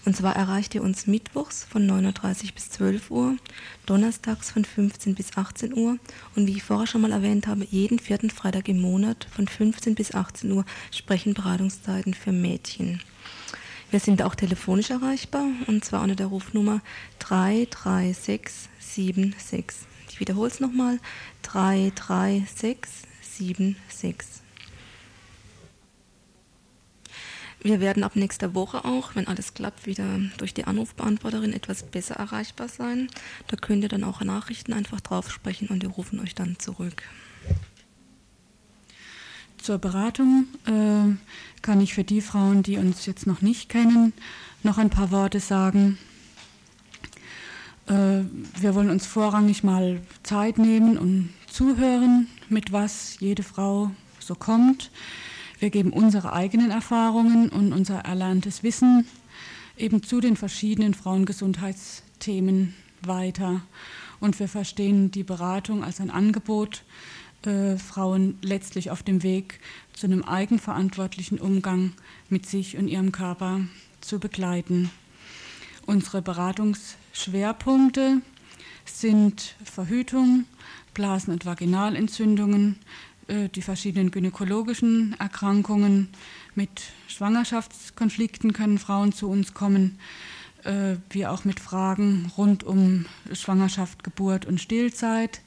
Und 0.05 0.15
zwar 0.15 0.33
erreicht 0.37 0.73
ihr 0.75 0.81
uns 0.81 1.07
mittwochs 1.07 1.65
von 1.65 1.85
9.30 1.85 2.45
Uhr 2.45 2.51
bis 2.55 2.69
12 2.69 3.11
Uhr, 3.11 3.35
donnerstags 3.85 4.49
von 4.49 4.63
15 4.63 5.15
bis 5.15 5.35
18 5.35 5.73
Uhr 5.73 5.97
und 6.37 6.47
wie 6.47 6.55
ich 6.55 6.63
vorher 6.63 6.87
schon 6.87 7.01
mal 7.01 7.11
erwähnt 7.11 7.47
habe, 7.47 7.67
jeden 7.69 7.99
vierten 7.99 8.29
Freitag 8.29 8.69
im 8.69 8.79
Monat 8.79 9.27
von 9.35 9.49
15 9.49 9.93
bis 9.93 10.13
18 10.13 10.53
Uhr 10.53 10.63
sprechen 10.89 11.33
Beratungszeiten 11.33 12.13
für 12.13 12.31
Mädchen. 12.31 13.01
Wir 13.93 13.99
sind 13.99 14.23
auch 14.23 14.33
telefonisch 14.33 14.89
erreichbar 14.89 15.45
und 15.67 15.85
zwar 15.85 16.01
unter 16.01 16.15
der 16.15 16.25
Rufnummer 16.25 16.81
33676. 17.19 19.65
Ich 20.09 20.19
wiederhole 20.19 20.49
es 20.49 20.59
nochmal: 20.59 20.97
33676. 21.43 24.41
Wir 27.61 27.79
werden 27.81 28.03
ab 28.03 28.15
nächster 28.15 28.55
Woche 28.55 28.83
auch, 28.83 29.13
wenn 29.13 29.27
alles 29.27 29.53
klappt, 29.53 29.85
wieder 29.85 30.19
durch 30.37 30.55
die 30.55 30.65
Anrufbeantworterin 30.65 31.53
etwas 31.53 31.83
besser 31.83 32.15
erreichbar 32.15 32.69
sein. 32.69 33.09
Da 33.45 33.57
könnt 33.57 33.83
ihr 33.83 33.89
dann 33.89 34.03
auch 34.03 34.21
Nachrichten 34.21 34.73
einfach 34.73 35.01
drauf 35.01 35.31
sprechen 35.31 35.67
und 35.67 35.83
die 35.83 35.87
rufen 35.87 36.19
euch 36.19 36.33
dann 36.33 36.57
zurück. 36.57 37.03
Zur 39.63 39.77
Beratung 39.77 40.47
äh, 40.65 41.15
kann 41.61 41.79
ich 41.79 41.93
für 41.93 42.03
die 42.03 42.19
Frauen, 42.19 42.63
die 42.63 42.77
uns 42.77 43.05
jetzt 43.05 43.25
noch 43.25 43.41
nicht 43.41 43.69
kennen, 43.69 44.11
noch 44.61 44.77
ein 44.77 44.89
paar 44.89 45.09
Worte 45.09 45.39
sagen. 45.39 45.97
Äh, 47.87 48.25
wir 48.59 48.75
wollen 48.75 48.89
uns 48.89 49.05
vorrangig 49.05 49.63
mal 49.63 50.01
Zeit 50.23 50.57
nehmen 50.57 50.97
und 50.97 51.29
zuhören, 51.49 52.27
mit 52.49 52.73
was 52.73 53.21
jede 53.21 53.41
Frau 53.43 53.91
so 54.19 54.35
kommt. 54.35 54.91
Wir 55.59 55.69
geben 55.69 55.93
unsere 55.93 56.33
eigenen 56.33 56.69
Erfahrungen 56.69 57.47
und 57.47 57.71
unser 57.71 57.99
erlerntes 57.99 58.63
Wissen 58.63 59.07
eben 59.77 60.03
zu 60.03 60.19
den 60.19 60.35
verschiedenen 60.35 60.93
Frauengesundheitsthemen 60.93 62.73
weiter. 63.01 63.61
Und 64.19 64.41
wir 64.41 64.49
verstehen 64.49 65.09
die 65.11 65.23
Beratung 65.23 65.85
als 65.85 66.01
ein 66.01 66.11
Angebot, 66.11 66.83
äh, 67.47 67.77
Frauen 67.77 68.37
letztlich 68.41 68.91
auf 68.91 69.03
dem 69.03 69.23
Weg 69.23 69.59
zu 69.93 70.07
einem 70.07 70.23
eigenverantwortlichen 70.23 71.39
Umgang 71.39 71.93
mit 72.29 72.45
sich 72.45 72.77
und 72.77 72.87
ihrem 72.87 73.11
Körper 73.11 73.61
zu 74.01 74.19
begleiten. 74.19 74.89
Unsere 75.85 76.21
Beratungsschwerpunkte 76.21 78.21
sind 78.85 79.55
Verhütung, 79.63 80.45
Blasen- 80.93 81.33
und 81.33 81.45
Vaginalentzündungen, 81.45 82.77
äh, 83.27 83.49
die 83.49 83.61
verschiedenen 83.61 84.11
gynäkologischen 84.11 85.15
Erkrankungen. 85.19 86.09
Mit 86.55 86.83
Schwangerschaftskonflikten 87.07 88.53
können 88.53 88.77
Frauen 88.77 89.11
zu 89.11 89.29
uns 89.29 89.53
kommen, 89.53 89.99
äh, 90.63 90.97
wie 91.09 91.25
auch 91.25 91.45
mit 91.45 91.59
Fragen 91.59 92.31
rund 92.37 92.63
um 92.63 93.05
Schwangerschaft, 93.31 94.03
Geburt 94.03 94.45
und 94.45 94.61
Stillzeit. 94.61 95.41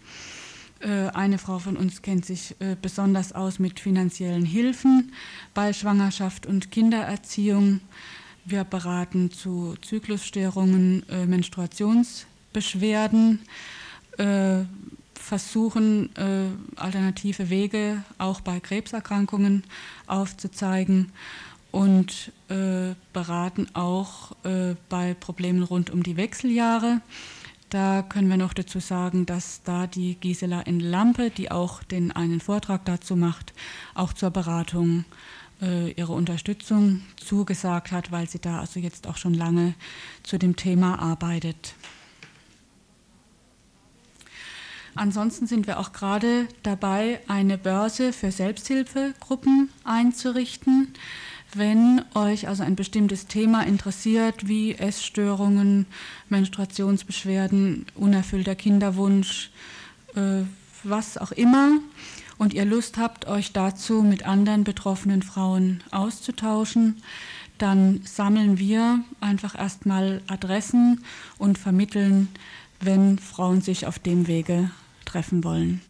Äh, 0.81 1.09
eine 1.15 1.39
Frau 1.39 1.59
von 1.59 1.77
uns 1.77 2.03
kennt 2.03 2.27
sich 2.27 2.55
äh, 2.61 2.77
besonders 2.81 3.33
aus 3.33 3.59
mit 3.59 3.81
finanziellen 3.81 4.45
Hilfen 4.45 5.13
bei 5.55 5.73
Schwangerschaft 5.73 6.47
und 6.47 6.71
Kindererziehung. 6.71 7.81
Wir 8.45 8.63
beraten 8.65 9.31
zu 9.31 9.75
Zyklusstörungen, 9.81 11.09
äh, 11.09 11.25
Menstruationsbeschwerden, 11.27 13.41
versuchen 15.13 16.09
alternative 16.77 17.51
Wege 17.51 18.03
auch 18.17 18.41
bei 18.41 18.61
Krebserkrankungen 18.61 19.63
aufzuzeigen 20.07 21.13
und 21.71 22.33
beraten 23.13 23.69
auch 23.75 24.35
bei 24.89 25.13
Problemen 25.21 25.65
rund 25.65 25.91
um 25.91 26.03
die 26.03 26.17
Wechseljahre. 26.17 27.03
Da 27.77 28.01
können 28.01 28.31
wir 28.31 28.39
noch 28.39 28.55
dazu 28.55 28.81
sagen, 28.81 29.27
dass 29.27 29.63
da 29.63 29.87
die 29.87 30.15
Gisela 30.15 30.63
in 30.63 30.81
Lampe, 30.81 31.29
die 31.29 31.51
auch 31.51 31.83
den 31.83 32.11
einen 32.11 32.41
Vortrag 32.41 32.87
dazu 32.87 33.17
macht, 33.17 33.53
auch 33.95 34.15
zur 34.15 34.31
Beratung 34.31 35.05
äh, 35.61 35.91
ihre 35.91 36.15
Unterstützung 36.15 37.03
zugesagt 37.17 37.93
hat, 37.93 38.11
weil 38.11 38.31
sie 38.31 38.39
da 38.39 38.61
also 38.61 38.81
jetzt 38.81 39.07
auch 39.07 39.19
schon 39.19 39.35
lange 39.35 39.75
zu 40.23 40.39
dem 40.39 40.57
Thema 40.57 40.99
arbeitet. 41.01 41.75
Ansonsten 44.95 45.47
sind 45.47 45.67
wir 45.67 45.79
auch 45.79 45.93
gerade 45.93 46.49
dabei, 46.63 47.21
eine 47.29 47.59
Börse 47.59 48.15
für 48.15 48.33
Selbsthilfegruppen 48.33 49.69
einzurichten. 49.85 50.95
Wenn 51.57 52.03
euch 52.15 52.49
also 52.49 52.63
ein 52.63 52.77
bestimmtes 52.77 53.29
Thema 53.29 53.63
interessiert, 53.63 54.47
wie 54.47 54.75
Essstörungen, 54.75 55.87
Menstruationsbeschwerden, 56.29 57.87
unerfüllter 57.95 58.55
Kinderwunsch, 58.55 59.51
äh, 60.15 60.43
was 60.85 61.17
auch 61.17 61.33
immer 61.33 61.79
und 62.37 62.53
ihr 62.53 62.67
Lust 62.67 62.99
habt, 62.99 63.27
euch 63.27 63.53
dazu 63.55 64.03
mit 64.03 64.27
anderen 64.27 64.65
betroffenen 64.65 65.23
Frauen 65.23 65.83
auszutauschen, 65.93 67.03
dann 67.57 68.03
sammeln 68.05 68.59
wir 68.59 69.03
einfach 69.21 69.59
erstmal 69.59 70.21
Adressen 70.27 71.05
und 71.39 71.57
vermitteln, 71.57 72.29
wenn 72.81 73.19
Frauen 73.19 73.63
sich 73.63 73.87
auf 73.87 73.99
dem 73.99 74.27
Wege 74.27 74.71
treffen 75.07 75.43
wollen. 75.43 75.81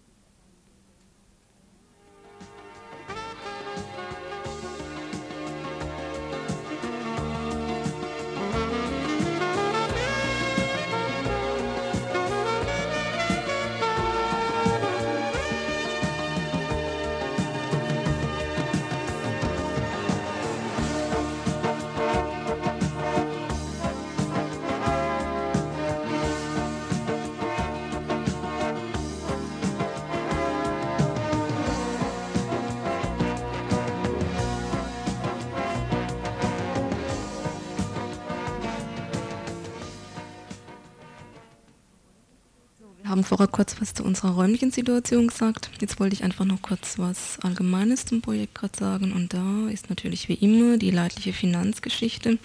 Haben 43.16 43.24
vorher 43.24 43.46
kurz 43.46 43.80
was 43.80 43.94
zu 43.94 44.04
unserer 44.04 44.32
räumlichen 44.32 44.70
Situation 44.70 45.28
gesagt. 45.28 45.70
Jetzt 45.80 45.98
wollte 45.98 46.14
ich 46.14 46.22
einfach 46.22 46.44
noch 46.44 46.60
kurz 46.60 46.98
was 46.98 47.38
Allgemeines 47.40 48.04
zum 48.04 48.20
Projekt 48.20 48.54
gerade 48.54 48.78
sagen. 48.78 49.12
Und 49.12 49.32
da 49.32 49.68
ist 49.70 49.88
natürlich 49.88 50.28
wie 50.28 50.34
immer 50.34 50.76
die 50.76 50.90
leidliche 50.90 51.32
Finanzgeschichte 51.32 52.38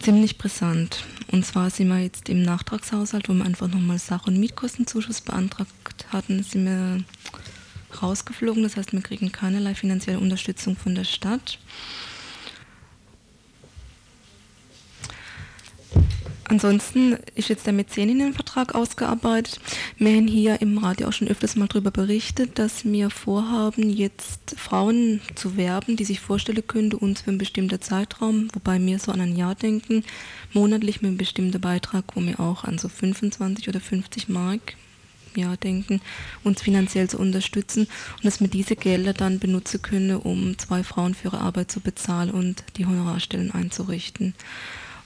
ziemlich 0.00 0.38
brisant. 0.38 1.04
Und 1.30 1.46
zwar 1.46 1.70
sind 1.70 1.86
wir 1.86 2.00
jetzt 2.00 2.28
im 2.28 2.42
Nachtragshaushalt, 2.42 3.28
wo 3.28 3.34
wir 3.34 3.44
einfach 3.44 3.68
nochmal 3.68 3.98
Sach- 4.00 4.26
und 4.26 4.40
Mietkostenzuschuss 4.40 5.20
beantragt 5.20 6.06
hatten, 6.10 6.42
sind 6.42 6.64
wir 6.64 7.04
rausgeflogen. 8.02 8.64
Das 8.64 8.76
heißt, 8.76 8.92
wir 8.92 9.02
kriegen 9.02 9.30
keinerlei 9.30 9.76
finanzielle 9.76 10.18
Unterstützung 10.18 10.76
von 10.76 10.96
der 10.96 11.04
Stadt. 11.04 11.60
Ansonsten 16.48 17.16
ist 17.34 17.48
jetzt 17.48 17.66
der 17.66 17.72
Mäzeninnenvertrag 17.72 18.74
ausgearbeitet. 18.74 19.60
Wir 19.96 20.16
haben 20.16 20.26
hier 20.26 20.60
im 20.60 20.76
Radio 20.78 21.08
auch 21.08 21.12
schon 21.12 21.28
öfters 21.28 21.56
mal 21.56 21.68
darüber 21.68 21.90
berichtet, 21.90 22.58
dass 22.58 22.84
wir 22.84 23.10
vorhaben, 23.10 23.88
jetzt 23.88 24.56
Frauen 24.58 25.20
zu 25.34 25.56
werben, 25.56 25.96
die 25.96 26.04
sich 26.04 26.20
vorstellen 26.20 26.66
könnten, 26.66 26.96
uns 26.96 27.22
für 27.22 27.30
einen 27.30 27.38
bestimmten 27.38 27.80
Zeitraum, 27.80 28.48
wobei 28.52 28.80
wir 28.84 28.98
so 28.98 29.12
an 29.12 29.20
ein 29.20 29.36
Jahr 29.36 29.54
denken, 29.54 30.04
monatlich 30.52 31.00
mit 31.00 31.10
einem 31.10 31.18
bestimmten 31.18 31.60
Beitrag, 31.60 32.04
wo 32.14 32.20
wir 32.20 32.40
auch 32.40 32.64
an 32.64 32.78
so 32.78 32.88
25 32.88 33.68
oder 33.68 33.80
50 33.80 34.28
Mark 34.28 34.74
ja, 35.36 35.56
denken, 35.56 36.00
uns 36.44 36.60
finanziell 36.60 37.08
zu 37.08 37.18
unterstützen 37.18 37.86
und 38.16 38.24
dass 38.24 38.40
wir 38.40 38.48
diese 38.48 38.76
Gelder 38.76 39.12
dann 39.12 39.38
benutzen 39.38 39.80
können, 39.80 40.16
um 40.16 40.58
zwei 40.58 40.82
Frauen 40.82 41.14
für 41.14 41.28
ihre 41.28 41.40
Arbeit 41.40 41.70
zu 41.70 41.80
bezahlen 41.80 42.30
und 42.30 42.64
die 42.76 42.86
Honorarstellen 42.86 43.52
einzurichten. 43.52 44.34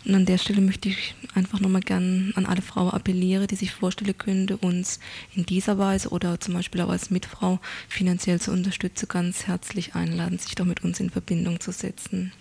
Und 0.06 0.14
an 0.14 0.24
der 0.24 0.38
Stelle 0.38 0.60
möchte 0.60 0.88
ich 0.88 1.16
einfach 1.34 1.58
nochmal 1.58 1.80
gern 1.80 2.32
an 2.36 2.46
alle 2.46 2.62
Frauen 2.62 2.90
appellieren, 2.90 3.48
die 3.48 3.56
sich 3.56 3.72
vorstellen 3.72 4.16
könnte, 4.16 4.56
uns 4.56 5.00
in 5.34 5.44
dieser 5.44 5.78
Weise 5.78 6.10
oder 6.10 6.38
zum 6.38 6.54
Beispiel 6.54 6.80
auch 6.82 6.90
als 6.90 7.10
Mitfrau 7.10 7.58
finanziell 7.88 8.40
zu 8.40 8.52
unterstützen, 8.52 9.08
ganz 9.08 9.48
herzlich 9.48 9.96
einladen, 9.96 10.38
sich 10.38 10.54
doch 10.54 10.64
mit 10.64 10.84
uns 10.84 11.00
in 11.00 11.10
Verbindung 11.10 11.58
zu 11.58 11.72
setzen. 11.72 12.32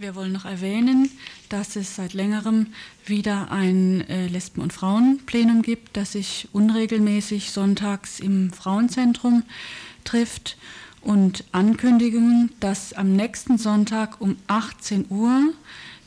Wir 0.00 0.16
wollen 0.16 0.32
noch 0.32 0.44
erwähnen, 0.44 1.08
dass 1.48 1.76
es 1.76 1.94
seit 1.94 2.14
längerem 2.14 2.66
wieder 3.06 3.52
ein 3.52 4.00
äh, 4.08 4.26
Lesben- 4.26 4.62
und 4.62 4.72
Frauenplenum 4.72 5.62
gibt, 5.62 5.96
das 5.96 6.12
sich 6.12 6.48
unregelmäßig 6.50 7.52
sonntags 7.52 8.18
im 8.18 8.52
Frauenzentrum 8.52 9.44
trifft 10.02 10.56
und 11.04 11.44
Ankündigungen, 11.52 12.50
dass 12.60 12.92
am 12.92 13.14
nächsten 13.14 13.58
Sonntag 13.58 14.20
um 14.20 14.36
18 14.46 15.06
Uhr 15.10 15.52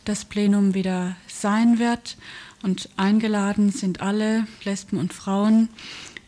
das 0.05 0.25
Plenum 0.25 0.73
wieder 0.73 1.15
sein 1.27 1.79
wird. 1.79 2.17
Und 2.63 2.89
eingeladen 2.97 3.71
sind 3.71 4.01
alle 4.01 4.47
Lesben 4.63 4.97
und 4.97 5.13
Frauen, 5.13 5.69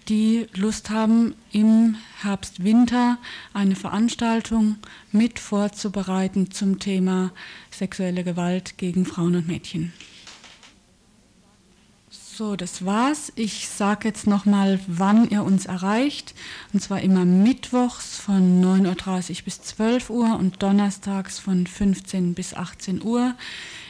die 0.07 0.47
Lust 0.55 0.89
haben, 0.89 1.35
im 1.51 1.95
Herbst, 2.21 2.63
Winter 2.63 3.17
eine 3.53 3.75
Veranstaltung 3.75 4.77
mit 5.11 5.39
vorzubereiten 5.39 6.51
zum 6.51 6.79
Thema 6.79 7.31
sexuelle 7.71 8.23
Gewalt 8.23 8.77
gegen 8.77 9.05
Frauen 9.05 9.35
und 9.35 9.47
Mädchen. 9.47 9.93
So, 12.39 12.55
das 12.55 12.85
war's. 12.85 13.33
Ich 13.35 13.67
sage 13.67 14.07
jetzt 14.07 14.25
nochmal, 14.25 14.79
wann 14.87 15.29
ihr 15.29 15.43
uns 15.43 15.65
erreicht. 15.65 16.33
Und 16.71 16.81
zwar 16.81 17.01
immer 17.01 17.25
mittwochs 17.25 18.15
von 18.15 18.63
9.30 18.63 19.39
Uhr 19.39 19.43
bis 19.43 19.61
12 19.61 20.09
Uhr 20.09 20.39
und 20.39 20.63
donnerstags 20.63 21.37
von 21.37 21.67
15 21.67 22.35
bis 22.35 22.53
18 22.53 23.03
Uhr 23.03 23.35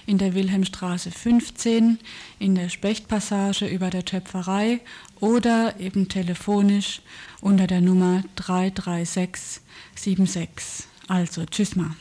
in 0.07 0.17
der 0.17 0.33
Wilhelmstraße 0.33 1.11
15, 1.11 1.99
in 2.39 2.55
der 2.55 2.69
Spechtpassage 2.69 3.67
über 3.67 3.91
der 3.91 4.05
Töpferei 4.05 4.81
oder 5.19 5.79
eben 5.79 6.09
telefonisch 6.09 7.03
unter 7.41 7.67
der 7.67 7.81
Nummer 7.81 8.23
33676. 8.35 10.87
Also, 11.07 11.45
tschüss 11.45 11.75
mal. 11.75 11.91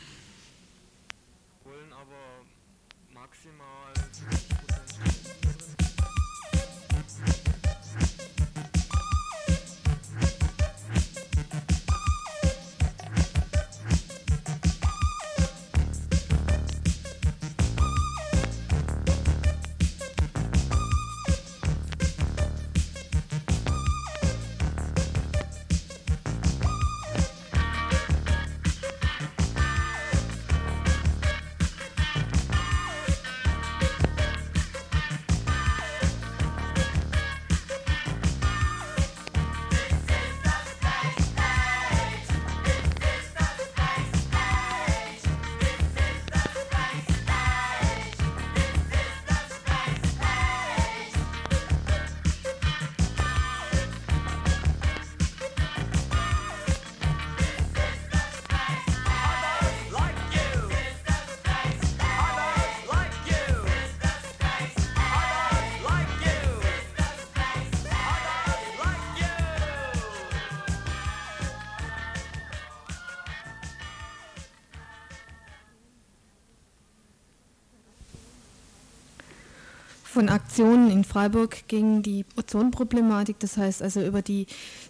Aktionen 80.59 80.91
in 80.91 81.05
Freiburg 81.05 81.69
gegen 81.69 82.03
die 82.03 82.25
Ozonproblematik, 82.35 83.39
das 83.39 83.55
heißt 83.55 83.81
also 83.81 84.05
über 84.05 84.21
die 84.21 84.45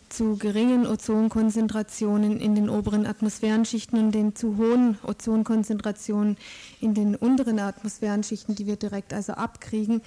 zu 0.10 0.36
geringen 0.36 0.88
Ozonkonzentrationen 0.88 2.40
in 2.40 2.56
den 2.56 2.72
oberen 2.72 3.06
Atmosphärenschichten 3.06 4.00
und 4.00 4.12
den 4.12 4.36
zu 4.36 4.58
hohen 4.58 4.98
Ozonkonzentrationen 5.04 6.38
in 6.82 6.96
den 6.96 7.16
unteren 7.16 7.60
Atmosphärenschichten, 7.60 8.56
die 8.56 8.66
wir 8.66 8.78
direkt 8.78 9.14
also 9.14 9.34
abkriegen. 9.34 10.02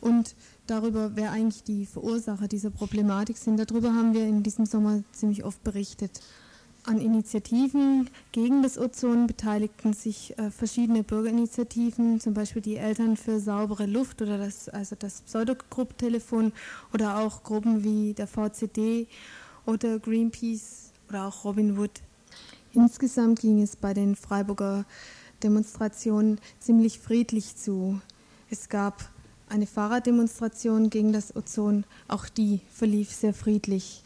Und 0.00 0.36
darüber, 0.68 1.16
wer 1.16 1.32
eigentlich 1.32 1.64
die 1.64 1.86
Verursacher 1.86 2.46
dieser 2.46 2.70
Problematik 2.70 3.36
sind, 3.36 3.58
darüber 3.58 3.92
haben 3.92 4.14
wir 4.14 4.24
in 4.24 4.44
diesem 4.44 4.64
Sommer 4.64 5.02
ziemlich 5.10 5.42
oft 5.42 5.64
berichtet. 5.64 6.20
An 6.84 6.98
Initiativen 6.98 8.08
gegen 8.32 8.62
das 8.62 8.78
Ozon 8.78 9.26
beteiligten 9.26 9.92
sich 9.92 10.36
äh, 10.38 10.50
verschiedene 10.50 11.02
Bürgerinitiativen, 11.02 12.20
zum 12.20 12.32
Beispiel 12.32 12.62
die 12.62 12.76
Eltern 12.76 13.16
für 13.18 13.38
saubere 13.38 13.86
Luft 13.86 14.22
oder 14.22 14.38
das, 14.38 14.68
also 14.70 14.96
das 14.98 15.20
Pseudogrupp-Telefon 15.20 16.52
oder 16.94 17.18
auch 17.18 17.42
Gruppen 17.42 17.84
wie 17.84 18.14
der 18.14 18.26
VCD 18.26 19.06
oder 19.66 19.98
Greenpeace 19.98 20.92
oder 21.10 21.26
auch 21.26 21.44
Robin 21.44 21.76
Wood. 21.76 22.00
Insgesamt 22.72 23.40
ging 23.40 23.60
es 23.60 23.76
bei 23.76 23.92
den 23.92 24.16
Freiburger 24.16 24.86
Demonstrationen 25.42 26.40
ziemlich 26.60 26.98
friedlich 26.98 27.56
zu. 27.56 28.00
Es 28.48 28.68
gab 28.68 29.10
eine 29.48 29.66
Fahrraddemonstration 29.66 30.88
gegen 30.88 31.12
das 31.12 31.36
Ozon, 31.36 31.84
auch 32.08 32.28
die 32.28 32.60
verlief 32.72 33.10
sehr 33.10 33.34
friedlich. 33.34 34.02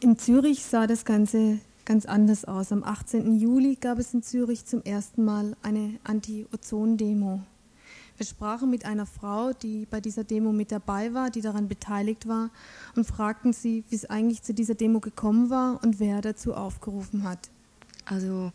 In 0.00 0.18
Zürich 0.18 0.64
sah 0.64 0.86
das 0.86 1.04
Ganze 1.04 1.60
ganz 1.84 2.06
anders 2.06 2.44
aus. 2.44 2.72
Am 2.72 2.84
18. 2.84 3.38
Juli 3.38 3.76
gab 3.76 3.98
es 3.98 4.14
in 4.14 4.22
Zürich 4.22 4.64
zum 4.64 4.82
ersten 4.82 5.24
Mal 5.24 5.56
eine 5.62 5.98
Anti-Ozon-Demo. 6.04 7.40
Wir 8.16 8.26
sprachen 8.26 8.68
mit 8.68 8.84
einer 8.84 9.06
Frau, 9.06 9.52
die 9.54 9.86
bei 9.90 10.00
dieser 10.00 10.24
Demo 10.24 10.52
mit 10.52 10.70
dabei 10.72 11.14
war, 11.14 11.30
die 11.30 11.40
daran 11.40 11.68
beteiligt 11.68 12.28
war, 12.28 12.50
und 12.94 13.06
fragten 13.06 13.54
sie, 13.54 13.82
wie 13.88 13.96
es 13.96 14.04
eigentlich 14.04 14.42
zu 14.42 14.52
dieser 14.52 14.74
Demo 14.74 15.00
gekommen 15.00 15.48
war 15.48 15.82
und 15.82 16.00
wer 16.00 16.20
dazu 16.20 16.52
aufgerufen 16.52 17.24
hat. 17.24 17.48
Also 18.04 18.52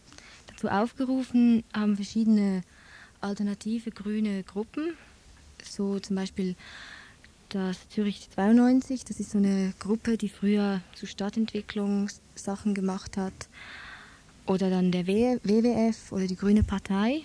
dazu 0.47 0.67
aufgerufen 0.67 1.63
haben 1.73 1.95
verschiedene 1.95 2.61
alternative 3.21 3.89
grüne 3.89 4.43
Gruppen, 4.43 4.93
so 5.63 5.99
zum 5.99 6.15
Beispiel 6.15 6.55
das 7.55 7.87
Zürich 7.87 8.27
92, 8.35 9.05
das 9.05 9.21
ist 9.21 9.31
so 9.31 9.37
eine 9.37 9.73
Gruppe, 9.79 10.17
die 10.17 10.27
früher 10.27 10.81
zu 10.93 11.05
Stadtentwicklung 11.05 12.09
Sachen 12.35 12.73
gemacht 12.73 13.15
hat. 13.15 13.33
Oder 14.45 14.69
dann 14.69 14.91
der 14.91 15.07
WWF 15.07 16.11
oder 16.11 16.27
die 16.27 16.35
Grüne 16.35 16.63
Partei. 16.63 17.21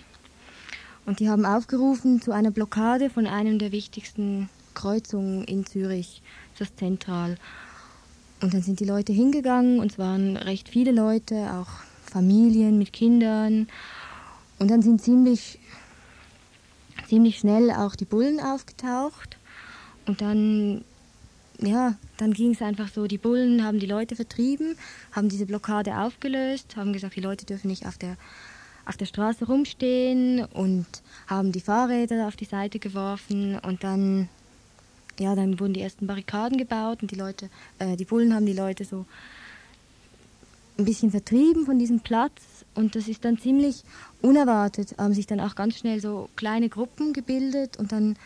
Und 1.05 1.19
die 1.19 1.29
haben 1.29 1.45
aufgerufen 1.45 2.21
zu 2.21 2.31
einer 2.31 2.49
Blockade 2.49 3.09
von 3.09 3.27
einem 3.27 3.59
der 3.59 3.73
wichtigsten 3.73 4.49
Kreuzungen 4.73 5.43
in 5.43 5.65
Zürich, 5.65 6.21
das 6.57 6.73
Zentral. 6.77 7.35
Und 8.41 8.53
dann 8.53 8.61
sind 8.61 8.79
die 8.79 8.85
Leute 8.85 9.11
hingegangen 9.11 9.81
und 9.81 9.91
es 9.91 9.99
waren 9.99 10.37
recht 10.37 10.69
viele 10.69 10.93
Leute, 10.93 11.51
auch 11.53 11.67
Familien 12.09 12.77
mit 12.77 12.93
Kindern. 12.93 13.67
Und 14.59 14.71
dann 14.71 14.81
sind 14.81 15.01
ziemlich, 15.01 15.59
ziemlich 17.09 17.39
schnell 17.39 17.69
auch 17.71 17.97
die 17.97 18.05
Bullen 18.05 18.39
aufgetaucht. 18.39 19.37
Und 20.11 20.19
dann, 20.19 20.83
ja, 21.61 21.95
dann 22.17 22.33
ging 22.33 22.51
es 22.51 22.61
einfach 22.61 22.89
so, 22.89 23.07
die 23.07 23.17
Bullen 23.17 23.63
haben 23.63 23.79
die 23.79 23.85
Leute 23.85 24.17
vertrieben, 24.17 24.75
haben 25.13 25.29
diese 25.29 25.45
Blockade 25.45 25.99
aufgelöst, 25.99 26.75
haben 26.75 26.91
gesagt, 26.91 27.15
die 27.15 27.21
Leute 27.21 27.45
dürfen 27.45 27.69
nicht 27.69 27.85
auf 27.85 27.97
der, 27.97 28.17
auf 28.85 28.97
der 28.97 29.05
Straße 29.05 29.45
rumstehen 29.45 30.43
und 30.43 30.85
haben 31.27 31.53
die 31.53 31.61
Fahrräder 31.61 32.27
auf 32.27 32.35
die 32.35 32.43
Seite 32.43 32.77
geworfen. 32.77 33.57
Und 33.59 33.85
dann, 33.85 34.27
ja, 35.17 35.33
dann 35.33 35.61
wurden 35.61 35.75
die 35.75 35.81
ersten 35.81 36.07
Barrikaden 36.07 36.57
gebaut 36.57 37.01
und 37.01 37.11
die 37.11 37.15
Leute, 37.15 37.49
äh, 37.79 37.95
die 37.95 38.03
Bullen 38.03 38.35
haben 38.35 38.45
die 38.45 38.51
Leute 38.51 38.83
so 38.83 39.05
ein 40.77 40.83
bisschen 40.83 41.11
vertrieben 41.11 41.65
von 41.65 41.79
diesem 41.79 42.01
Platz. 42.01 42.65
Und 42.75 42.97
das 42.97 43.07
ist 43.07 43.23
dann 43.23 43.37
ziemlich 43.37 43.85
unerwartet, 44.21 44.93
haben 44.97 45.13
sich 45.13 45.25
dann 45.25 45.39
auch 45.39 45.55
ganz 45.55 45.77
schnell 45.77 46.01
so 46.01 46.27
kleine 46.35 46.67
Gruppen 46.67 47.13
gebildet 47.13 47.77
und 47.77 47.93
dann 47.93 48.17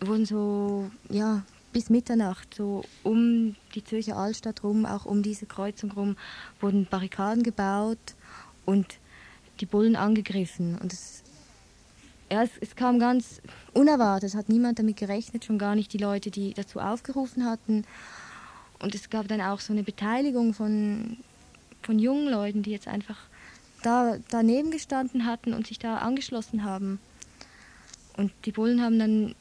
wurden 0.00 0.26
so, 0.26 0.90
ja, 1.08 1.42
bis 1.72 1.90
Mitternacht, 1.90 2.54
so 2.54 2.84
um 3.02 3.54
die 3.74 3.84
Zürcher 3.84 4.16
Altstadt 4.16 4.62
rum, 4.62 4.86
auch 4.86 5.04
um 5.04 5.22
diese 5.22 5.46
Kreuzung 5.46 5.92
rum, 5.92 6.16
wurden 6.60 6.86
Barrikaden 6.86 7.42
gebaut 7.42 7.98
und 8.64 8.98
die 9.60 9.66
Bullen 9.66 9.96
angegriffen. 9.96 10.78
Und 10.78 10.92
es, 10.92 11.22
ja, 12.30 12.42
es, 12.42 12.50
es 12.60 12.76
kam 12.76 12.98
ganz 12.98 13.42
unerwartet, 13.74 14.30
es 14.30 14.34
hat 14.34 14.48
niemand 14.48 14.78
damit 14.78 14.96
gerechnet, 14.96 15.44
schon 15.44 15.58
gar 15.58 15.74
nicht 15.74 15.92
die 15.92 15.98
Leute, 15.98 16.30
die 16.30 16.54
dazu 16.54 16.80
aufgerufen 16.80 17.44
hatten. 17.44 17.84
Und 18.78 18.94
es 18.94 19.10
gab 19.10 19.28
dann 19.28 19.40
auch 19.40 19.60
so 19.60 19.72
eine 19.72 19.82
Beteiligung 19.82 20.54
von, 20.54 21.18
von 21.82 21.98
jungen 21.98 22.30
Leuten, 22.30 22.62
die 22.62 22.70
jetzt 22.70 22.88
einfach 22.88 23.18
da 23.82 24.16
daneben 24.30 24.70
gestanden 24.70 25.26
hatten 25.26 25.54
und 25.54 25.66
sich 25.66 25.78
da 25.78 25.98
angeschlossen 25.98 26.64
haben. 26.64 26.98
Und 28.16 28.32
die 28.46 28.52
Bullen 28.52 28.82
haben 28.82 28.98
dann 28.98 29.34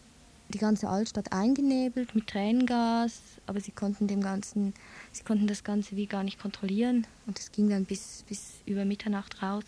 die 0.56 0.60
ganze 0.60 0.88
Altstadt 0.88 1.34
eingenebelt 1.34 2.15
mit 2.15 2.28
Tränengas, 2.28 3.20
aber 3.46 3.60
sie 3.60 3.72
konnten 3.72 4.08
dem 4.08 4.22
Ganzen, 4.22 4.74
sie 5.12 5.24
konnten 5.24 5.48
das 5.48 5.65
Ganze 5.65 5.98
wie 5.98 6.06
gar 6.06 6.24
nicht 6.24 6.39
kontrollieren 6.39 7.06
und 7.28 7.38
es 7.38 7.52
ging 7.52 7.70
dann 7.70 7.84
bis, 7.84 8.24
bis 8.30 8.54
über 8.65 8.86
Mitternacht 8.86 9.44
raus. 9.44 9.65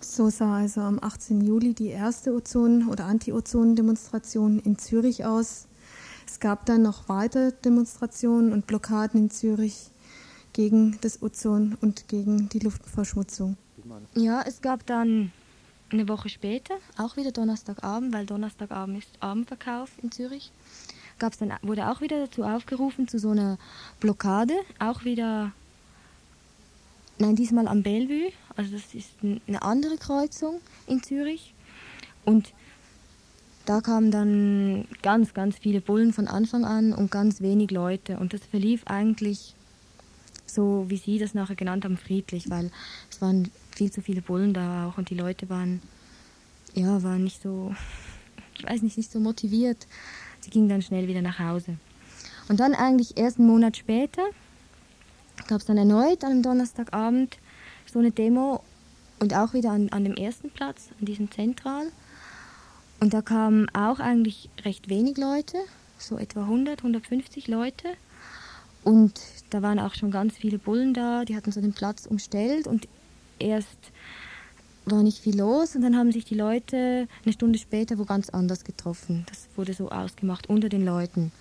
So 0.00 0.28
sah 0.28 0.56
also 0.56 0.80
am 0.80 0.98
18. 1.00 1.42
Juli 1.42 1.74
die 1.74 1.86
erste 1.86 2.32
Ozon- 2.32 2.88
oder 2.88 3.04
Anti-Ozon-Demonstration 3.04 4.58
in 4.58 4.78
Zürich 4.78 5.24
aus. 5.24 5.68
Es 6.26 6.40
gab 6.40 6.66
dann 6.66 6.82
noch 6.82 7.08
weitere 7.08 7.52
Demonstrationen 7.64 8.52
und 8.52 8.66
Blockaden 8.66 9.20
in 9.20 9.30
Zürich 9.30 9.90
gegen 10.52 10.98
das 11.02 11.22
Ozon 11.22 11.78
und 11.80 12.08
gegen 12.08 12.48
die 12.48 12.58
Luftverschmutzung. 12.58 13.56
Ja, 14.16 14.42
es 14.42 14.60
gab 14.60 14.84
dann 14.86 15.30
eine 15.90 16.08
Woche 16.08 16.28
später, 16.28 16.74
auch 16.98 17.16
wieder 17.16 17.32
Donnerstagabend, 17.32 18.12
weil 18.12 18.26
Donnerstagabend 18.26 18.98
ist 18.98 19.10
Abendverkauf 19.20 19.90
in 20.02 20.10
Zürich, 20.10 20.50
gab's 21.18 21.38
dann, 21.38 21.52
wurde 21.62 21.90
auch 21.90 22.00
wieder 22.00 22.18
dazu 22.18 22.42
aufgerufen 22.42 23.08
zu 23.08 23.18
so 23.18 23.30
einer 23.30 23.58
Blockade, 24.00 24.54
auch 24.78 25.04
wieder, 25.04 25.52
nein, 27.18 27.36
diesmal 27.36 27.68
am 27.68 27.82
Bellevue, 27.82 28.32
also 28.56 28.72
das 28.72 28.94
ist 28.94 29.10
eine 29.22 29.62
andere 29.62 29.96
Kreuzung 29.98 30.60
in 30.86 31.02
Zürich. 31.02 31.52
Und 32.24 32.52
da 33.66 33.80
kamen 33.80 34.10
dann 34.10 34.86
ganz, 35.02 35.34
ganz 35.34 35.58
viele 35.58 35.80
Bullen 35.80 36.12
von 36.12 36.28
Anfang 36.28 36.64
an 36.64 36.92
und 36.92 37.10
ganz 37.10 37.40
wenig 37.40 37.70
Leute. 37.70 38.18
Und 38.18 38.32
das 38.32 38.44
verlief 38.44 38.82
eigentlich 38.86 39.54
so, 40.46 40.86
wie 40.88 40.96
Sie 40.96 41.18
das 41.18 41.34
nachher 41.34 41.56
genannt 41.56 41.84
haben, 41.84 41.96
friedlich, 41.96 42.48
weil 42.48 42.70
es 43.10 43.20
waren 43.20 43.50
viel 43.76 43.92
zu 43.92 44.00
viele 44.00 44.22
Bullen 44.22 44.54
da 44.54 44.88
auch 44.88 44.98
und 44.98 45.10
die 45.10 45.14
Leute 45.14 45.48
waren, 45.50 45.82
ja, 46.74 47.02
waren 47.02 47.24
nicht 47.24 47.42
so, 47.42 47.74
ich 48.58 48.64
weiß 48.64 48.82
nicht, 48.82 48.96
nicht 48.96 49.12
so 49.12 49.20
motiviert. 49.20 49.86
Sie 50.40 50.50
gingen 50.50 50.68
dann 50.68 50.82
schnell 50.82 51.08
wieder 51.08 51.22
nach 51.22 51.38
Hause. 51.38 51.76
Und 52.48 52.60
dann 52.60 52.74
eigentlich 52.74 53.18
erst 53.18 53.38
einen 53.38 53.48
Monat 53.48 53.76
später 53.76 54.22
gab 55.48 55.60
es 55.60 55.66
dann 55.66 55.76
erneut 55.76 56.24
an 56.24 56.32
einem 56.32 56.42
Donnerstagabend 56.42 57.38
so 57.92 57.98
eine 57.98 58.10
Demo 58.10 58.62
und 59.20 59.34
auch 59.34 59.52
wieder 59.52 59.70
an, 59.70 59.90
an 59.90 60.04
dem 60.04 60.14
ersten 60.14 60.50
Platz, 60.50 60.88
an 60.98 61.06
diesem 61.06 61.30
Zentral. 61.30 61.86
Und 63.00 63.12
da 63.12 63.20
kamen 63.20 63.68
auch 63.74 64.00
eigentlich 64.00 64.48
recht 64.64 64.88
wenig 64.88 65.18
Leute, 65.18 65.58
so 65.98 66.16
etwa 66.16 66.42
100, 66.42 66.78
150 66.78 67.48
Leute. 67.48 67.88
Und 68.84 69.20
da 69.50 69.62
waren 69.62 69.78
auch 69.78 69.94
schon 69.94 70.10
ganz 70.10 70.36
viele 70.36 70.58
Bullen 70.58 70.94
da, 70.94 71.24
die 71.24 71.36
hatten 71.36 71.52
so 71.52 71.60
den 71.60 71.74
Platz 71.74 72.06
umstellt 72.06 72.66
und 72.66 72.88
erst 73.38 73.92
war 74.86 75.02
nicht 75.02 75.18
viel 75.18 75.38
los 75.38 75.74
und 75.74 75.82
dann 75.82 75.96
haben 75.96 76.12
sich 76.12 76.24
die 76.24 76.36
Leute 76.36 77.08
eine 77.24 77.32
Stunde 77.32 77.58
später 77.58 77.98
wo 77.98 78.04
ganz 78.04 78.30
anders 78.30 78.64
getroffen. 78.64 79.26
Das 79.28 79.48
wurde 79.56 79.74
so 79.74 79.90
ausgemacht 79.90 80.48
unter 80.48 80.68
den 80.68 80.84
Leuten. 80.84 81.32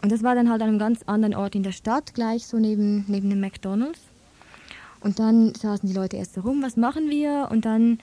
Und 0.00 0.10
das 0.10 0.22
war 0.22 0.34
dann 0.34 0.50
halt 0.50 0.62
an 0.62 0.68
einem 0.68 0.78
ganz 0.78 1.02
anderen 1.06 1.34
Ort 1.34 1.54
in 1.54 1.62
der 1.62 1.72
Stadt, 1.72 2.14
gleich 2.14 2.46
so 2.46 2.58
neben, 2.58 3.04
neben 3.08 3.30
dem 3.30 3.40
McDonalds. 3.40 4.00
Und 5.00 5.18
dann 5.18 5.54
saßen 5.54 5.88
die 5.88 5.94
Leute 5.94 6.16
erst 6.16 6.36
herum, 6.36 6.62
was 6.62 6.76
machen 6.76 7.10
wir? 7.10 7.48
Und 7.50 7.64
dann 7.64 7.98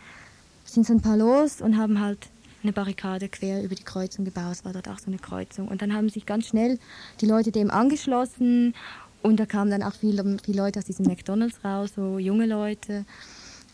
sind 0.66 0.86
so 0.86 0.94
ein 0.94 1.02
paar 1.02 1.18
los 1.18 1.62
und 1.62 1.78
haben 1.78 2.00
halt 2.00 2.28
eine 2.62 2.74
Barrikade 2.74 3.30
quer 3.30 3.64
über 3.64 3.76
die 3.76 3.84
Kreuzung 3.84 4.26
gebaut. 4.26 4.52
Es 4.52 4.66
war 4.66 4.74
dort 4.74 4.90
auch 4.90 5.00
so 5.00 5.08
eine 5.08 5.18
Kreuzung. 5.18 5.70
Und 5.70 5.82
dann 5.82 5.94
haben 5.94 6.10
sich 6.10 6.26
ganz 6.26 6.48
schnell 6.48 6.78
die 7.22 7.26
Leute 7.26 7.52
dem 7.52 7.72
angeschlossen 7.72 8.74
und 9.22 9.40
da 9.40 9.46
kamen 9.46 9.72
dann 9.72 9.84
auch 9.84 9.94
viele, 9.94 10.38
viele 10.44 10.62
Leute 10.62 10.80
aus 10.80 10.86
diesem 10.86 11.06
McDonalds 11.06 11.64
raus, 11.64 11.92
so 11.96 12.20
junge 12.20 12.46
Leute. 12.46 13.06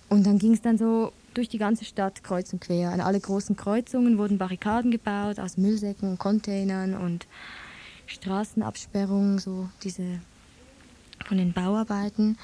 Und 0.10 0.26
dann 0.26 0.38
ging 0.38 0.54
es 0.54 0.62
dann 0.62 0.78
so 0.78 1.12
durch 1.34 1.50
die 1.50 1.58
ganze 1.58 1.86
Stadt 1.86 2.24
kreuz 2.24 2.52
und 2.54 2.62
quer. 2.62 2.92
An 2.92 3.02
alle 3.02 3.20
großen 3.20 3.56
Kreuzungen 3.56 4.18
wurden 4.18 4.38
Barrikaden 4.38 4.92
gebaut 4.92 5.40
aus 5.40 5.58
Müllsäcken 5.58 6.10
und 6.10 6.20
Containern 6.20 6.96
und 6.96 7.28
Straßenabsperrungen, 8.08 9.40
so 9.40 9.70
diese 9.84 10.20
von 11.26 11.38
den 11.38 11.54
Bauarbeiten. 11.54 12.38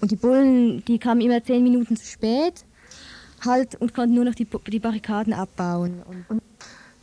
Und 0.00 0.10
die 0.10 0.16
Bullen, 0.16 0.84
die 0.84 0.98
kamen 0.98 1.20
immer 1.20 1.42
zehn 1.44 1.62
Minuten 1.62 1.96
zu 1.96 2.04
spät 2.04 2.64
halt 3.44 3.74
und 3.76 3.94
konnten 3.94 4.14
nur 4.14 4.24
noch 4.24 4.34
die, 4.34 4.46
die 4.68 4.78
Barrikaden 4.78 5.32
abbauen. 5.32 6.02
Und 6.28 6.42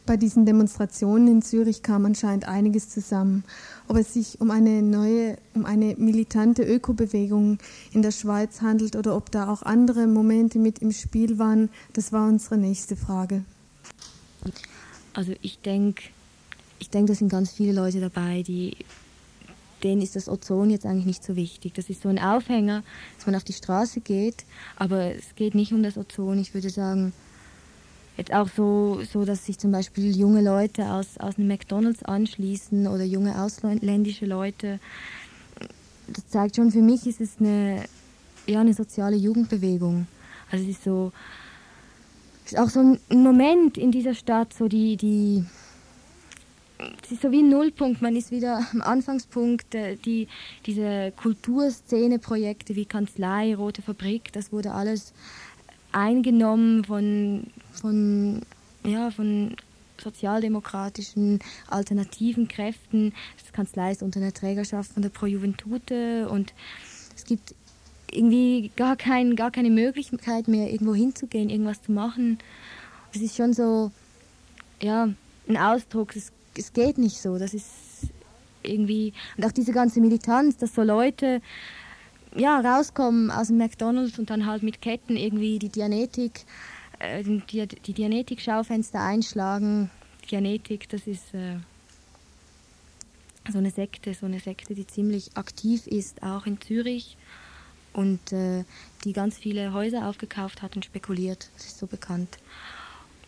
bei 0.10 0.17
diesen 0.17 0.48
Demonstrationen 0.48 1.28
in 1.28 1.41
Zürich 1.43 1.84
kam 1.84 2.04
anscheinend 2.04 2.48
einiges 2.48 2.89
zusammen. 2.89 3.43
Ob 3.88 3.95
es 3.95 4.15
sich 4.15 4.41
um 4.41 4.50
eine 4.50 4.82
neue, 4.82 5.38
um 5.54 5.65
eine 5.67 5.93
militante 6.00 6.63
Ökobewegung 6.63 7.60
in 7.93 8.02
der 8.02 8.10
Schweiz 8.10 8.63
handelt 8.63 8.95
oder 8.95 9.15
ob 9.15 9.30
da 9.30 9.54
auch 9.54 9.62
andere 9.62 10.08
Momente 10.08 10.58
mit 10.58 10.80
im 10.80 10.93
Spiel 10.93 11.38
waren, 11.38 11.69
das 11.93 12.12
war 12.12 12.28
unsere 12.28 12.58
nächste 12.58 12.95
Frage. 12.95 13.43
Also 15.13 15.34
ich 15.43 15.60
denke, 15.60 16.02
ich 16.80 16.89
denke, 16.89 17.12
da 17.12 17.15
sind 17.15 17.30
ganz 17.30 17.52
viele 17.52 17.74
Leute 17.74 18.00
dabei, 18.00 18.41
die, 18.41 18.78
denen 19.84 20.02
ist 20.02 20.15
das 20.15 20.28
Ozon 20.28 20.72
jetzt 20.72 20.88
eigentlich 20.88 21.06
nicht 21.06 21.24
so 21.24 21.36
wichtig. 21.36 21.76
Das 21.76 21.88
ist 21.88 22.02
so 22.02 22.10
ein 22.10 22.17
Aufhänger, 22.17 22.82
dass 23.15 23.28
man 23.28 23.36
auf 23.36 23.43
die 23.43 23.54
Straße 23.54 24.02
geht, 24.02 24.45
aber 24.76 25.13
es 25.13 25.36
geht 25.36 25.54
nicht 25.54 25.72
um 25.72 25.84
das 25.84 26.00
Ozon. 26.00 26.39
Ich 26.39 26.56
würde 26.56 26.72
sagen, 26.72 27.13
jetzt 28.19 28.34
auch 28.34 28.49
so, 28.49 29.01
so 29.12 29.25
dass 29.25 29.45
sich 29.45 29.58
zum 29.58 29.71
Beispiel 29.71 30.15
junge 30.15 30.41
Leute 30.41 30.86
aus, 30.91 31.17
aus 31.17 31.38
einem 31.38 31.47
McDonalds 31.47 32.03
anschließen 32.03 32.88
oder 32.88 33.03
junge 33.03 33.41
ausländische 33.41 34.25
Leute. 34.25 34.79
Das 36.08 36.27
zeigt 36.27 36.58
schon, 36.58 36.71
für 36.71 36.82
mich 36.82 37.08
ist 37.08 37.21
es 37.21 37.38
eine, 37.39 37.86
ja, 38.45 38.60
eine 38.60 38.73
soziale 38.73 39.15
Jugendbewegung. 39.15 40.08
Also 40.51 40.65
es 40.65 40.71
ist 40.71 40.84
so, 40.84 41.12
es 42.45 42.53
ist 42.53 42.60
auch 42.60 42.69
so 42.69 42.79
ein 42.82 43.23
Moment 43.23 43.77
in 43.77 43.91
dieser 43.91 44.13
Stadt, 44.13 44.53
so 44.53 44.67
die, 44.67 44.97
die, 44.97 45.45
es 47.03 47.12
ist 47.12 47.21
so 47.21 47.32
wie 47.32 47.41
ein 47.41 47.49
Nullpunkt, 47.49 48.01
man 48.01 48.17
ist 48.17 48.32
wieder 48.32 48.65
am 48.73 48.82
Anfangspunkt, 48.82 49.75
äh, 49.75 49.95
die, 49.95 50.27
diese 50.65 51.13
Kulturszene-Projekte 51.15 52.75
wie 52.75 52.86
Kanzlei, 52.86 53.55
Rote 53.55 53.82
Fabrik, 53.82 54.34
das 54.34 54.51
wurde 54.51 54.73
alles 54.73 55.13
eingenommen 55.91 56.84
von, 56.84 57.47
von, 57.71 58.41
ja, 58.84 59.12
von 59.12 59.56
sozialdemokratischen 60.02 61.39
alternativen 61.67 62.47
Kräften. 62.47 63.13
Das 63.41 63.52
Kanzlei 63.52 63.91
ist 63.91 64.04
unter 64.04 64.19
der 64.19 64.34
Trägerschaft 64.34 64.93
von 64.93 65.02
der 65.02 65.10
Pro 65.10 65.25
Juventute 65.25 66.30
und 66.30 66.54
es 67.15 67.25
gibt 67.25 67.54
irgendwie 68.12 68.71
gar, 68.75 68.95
kein, 68.95 69.36
gar 69.36 69.52
keine 69.52 69.69
Möglichkeit 69.69 70.47
mehr, 70.47 70.71
irgendwo 70.71 70.95
hinzugehen, 70.95 71.49
irgendwas 71.49 71.82
zu 71.82 71.91
machen. 71.91 72.39
Es 73.13 73.21
ist 73.21 73.36
schon 73.36 73.54
so, 73.54 73.91
ja, 74.82 75.10
ein 75.47 75.58
Ausdruck, 75.58 76.15
es, 76.15 76.32
es 76.58 76.73
geht 76.73 76.97
nicht 76.97 77.17
so. 77.21 77.38
Das 77.38 77.54
ist 77.54 78.10
irgendwie, 78.63 79.13
und 79.38 79.45
auch 79.45 79.52
diese 79.52 79.71
ganze 79.71 80.02
Militanz, 80.02 80.58
dass 80.58 80.75
so 80.75 80.84
Leute 80.84 81.41
ja, 82.36 82.60
rauskommen 82.60 83.32
aus 83.32 83.48
dem 83.48 83.58
McDonalds 83.58 84.20
und 84.20 84.30
dann 84.30 84.46
halt 84.46 84.63
mit 84.63 84.82
Ketten 84.82 85.18
irgendwie 85.18 85.60
die 85.60 85.70
Dianetik, 85.70 86.46
äh, 87.00 87.24
die, 87.24 87.68
die 87.68 87.94
Dianetik-Schaufenster 87.94 89.02
einschlagen. 89.02 89.89
Dianetik, 90.30 90.89
das 90.89 91.08
ist 91.08 91.34
äh, 91.34 91.58
so 93.52 93.58
eine 93.58 93.72
Sekte, 93.72 94.13
so 94.13 94.26
eine 94.26 94.39
Sekte, 94.39 94.76
die 94.76 94.86
ziemlich 94.86 95.36
aktiv 95.36 95.88
ist, 95.88 96.22
auch 96.22 96.46
in 96.46 96.62
Zürich 96.62 97.18
und 97.94 98.32
äh, 98.32 98.63
die 99.04 99.13
ganz 99.13 99.38
viele 99.38 99.74
Häuser 99.74 100.08
aufgekauft 100.08 100.62
hat 100.62 100.76
und 100.76 100.86
spekuliert. 100.86 101.50
Das 101.56 101.68
ist 101.68 101.80
so 101.80 101.88
bekannt. 101.88 102.38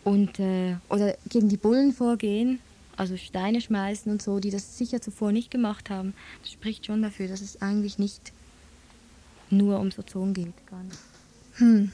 Und, 0.04 0.38
äh, 0.38 0.76
oder 0.88 1.16
gegen 1.28 1.48
die 1.48 1.56
Bullen 1.56 1.92
vorgehen, 1.92 2.60
also 2.96 3.16
Steine 3.16 3.60
schmeißen 3.60 4.10
und 4.10 4.22
so, 4.22 4.40
die 4.40 4.50
das 4.50 4.78
sicher 4.78 5.00
zuvor 5.00 5.32
nicht 5.32 5.50
gemacht 5.50 5.90
haben. 5.90 6.14
Das 6.42 6.52
spricht 6.52 6.86
schon 6.86 7.02
dafür, 7.02 7.28
dass 7.28 7.40
es 7.40 7.62
eigentlich 7.62 7.98
nicht 7.98 8.32
nur 9.52 9.78
ums 9.78 9.98
Ozon 9.98 10.34
geht. 10.34 10.54
Gar 10.66 10.82
nicht. 10.82 10.98
Hm. 11.54 11.90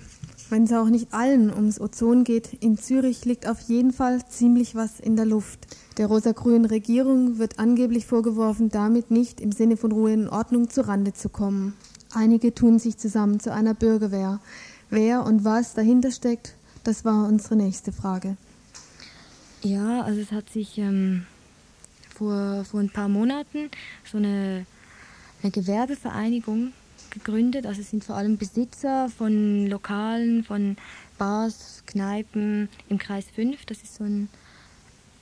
Wenn 0.50 0.64
es 0.64 0.72
auch 0.72 0.88
nicht 0.88 1.12
allen 1.12 1.52
ums 1.52 1.80
Ozon 1.80 2.24
geht, 2.24 2.54
in 2.60 2.78
Zürich 2.78 3.24
liegt 3.24 3.46
auf 3.46 3.60
jeden 3.62 3.92
Fall 3.92 4.26
ziemlich 4.28 4.74
was 4.74 4.98
in 4.98 5.16
der 5.16 5.26
Luft. 5.26 5.66
Der 5.98 6.06
rosa-grünen 6.06 6.64
Regierung 6.64 7.38
wird 7.38 7.58
angeblich 7.58 8.06
vorgeworfen, 8.06 8.70
damit 8.70 9.10
nicht 9.10 9.40
im 9.40 9.52
Sinne 9.52 9.76
von 9.76 9.92
Ruhe 9.92 10.14
und 10.14 10.28
Ordnung 10.28 10.70
zu 10.70 10.86
Rande 10.86 11.12
zu 11.12 11.28
kommen. 11.28 11.74
Einige 12.14 12.54
tun 12.54 12.78
sich 12.78 12.96
zusammen 12.96 13.40
zu 13.40 13.52
einer 13.52 13.74
Bürgerwehr. 13.74 14.40
Wer 14.88 15.24
und 15.24 15.44
was 15.44 15.74
dahinter 15.74 16.12
steckt, 16.12 16.54
das 16.84 17.04
war 17.04 17.28
unsere 17.28 17.56
nächste 17.56 17.92
Frage. 17.92 18.38
Ja, 19.62 20.02
also 20.02 20.20
es 20.20 20.32
hat 20.32 20.48
sich 20.48 20.78
ähm, 20.78 21.26
vor, 22.14 22.64
vor 22.64 22.80
ein 22.80 22.90
paar 22.90 23.08
Monaten 23.08 23.70
so 24.10 24.16
eine, 24.16 24.64
eine 25.42 25.52
Gewerbevereinigung 25.52 26.72
gegründet. 27.10 27.66
Also 27.66 27.80
es 27.80 27.90
sind 27.90 28.04
vor 28.04 28.16
allem 28.16 28.36
Besitzer 28.36 29.08
von 29.08 29.66
Lokalen, 29.66 30.44
von 30.44 30.76
Bars, 31.18 31.82
Kneipen 31.86 32.68
im 32.88 32.98
Kreis 32.98 33.26
5. 33.34 33.64
Das 33.66 33.82
ist 33.82 33.96
so 33.96 34.04
ein 34.04 34.28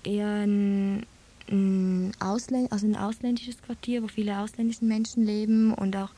eher 0.05 0.29
ein, 0.29 1.05
ein, 1.51 2.13
Ausländ 2.21 2.73
also 2.73 2.87
ein 2.87 2.97
ausländisches 2.97 3.61
Quartier, 3.63 4.03
wo 4.03 4.09
viele 4.09 4.39
ausländische 4.39 4.85
Menschen 4.85 5.25
leben 5.25 5.75
und 5.75 5.97
auch 5.97 6.11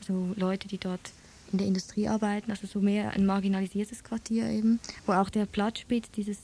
also 0.00 0.34
Leute, 0.36 0.68
die 0.68 0.78
dort 0.78 1.12
in 1.52 1.58
der 1.58 1.66
Industrie 1.66 2.08
arbeiten, 2.08 2.50
also 2.50 2.66
so 2.66 2.80
mehr 2.80 3.10
ein 3.12 3.24
marginalisiertes 3.24 4.02
Quartier 4.02 4.48
eben, 4.48 4.80
wo 5.06 5.12
auch 5.12 5.30
der 5.30 5.46
Platzspitz, 5.46 6.10
dieses, 6.10 6.38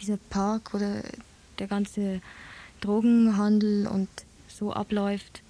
dieser 0.00 0.16
Park 0.16 0.74
oder 0.74 1.02
der 1.58 1.68
ganze 1.68 2.20
Drogenhandel 2.80 3.86
und 3.86 4.08
so 4.48 4.72
abläuft, 4.72 5.42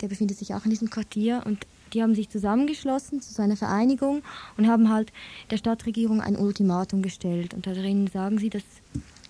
der 0.00 0.08
befindet 0.08 0.38
sich 0.38 0.54
auch 0.54 0.64
in 0.64 0.70
diesem 0.70 0.90
Quartier 0.90 1.42
und 1.44 1.66
die 1.92 2.02
haben 2.02 2.14
sich 2.14 2.28
zusammengeschlossen 2.28 3.20
zu 3.20 3.42
einer 3.42 3.56
Vereinigung 3.56 4.22
und 4.56 4.68
haben 4.68 4.90
halt 4.90 5.12
der 5.50 5.56
Stadtregierung 5.56 6.20
ein 6.20 6.36
Ultimatum 6.36 7.02
gestellt. 7.02 7.54
Und 7.54 7.66
darin 7.66 8.06
sagen 8.06 8.38
sie, 8.38 8.50
dass 8.50 8.64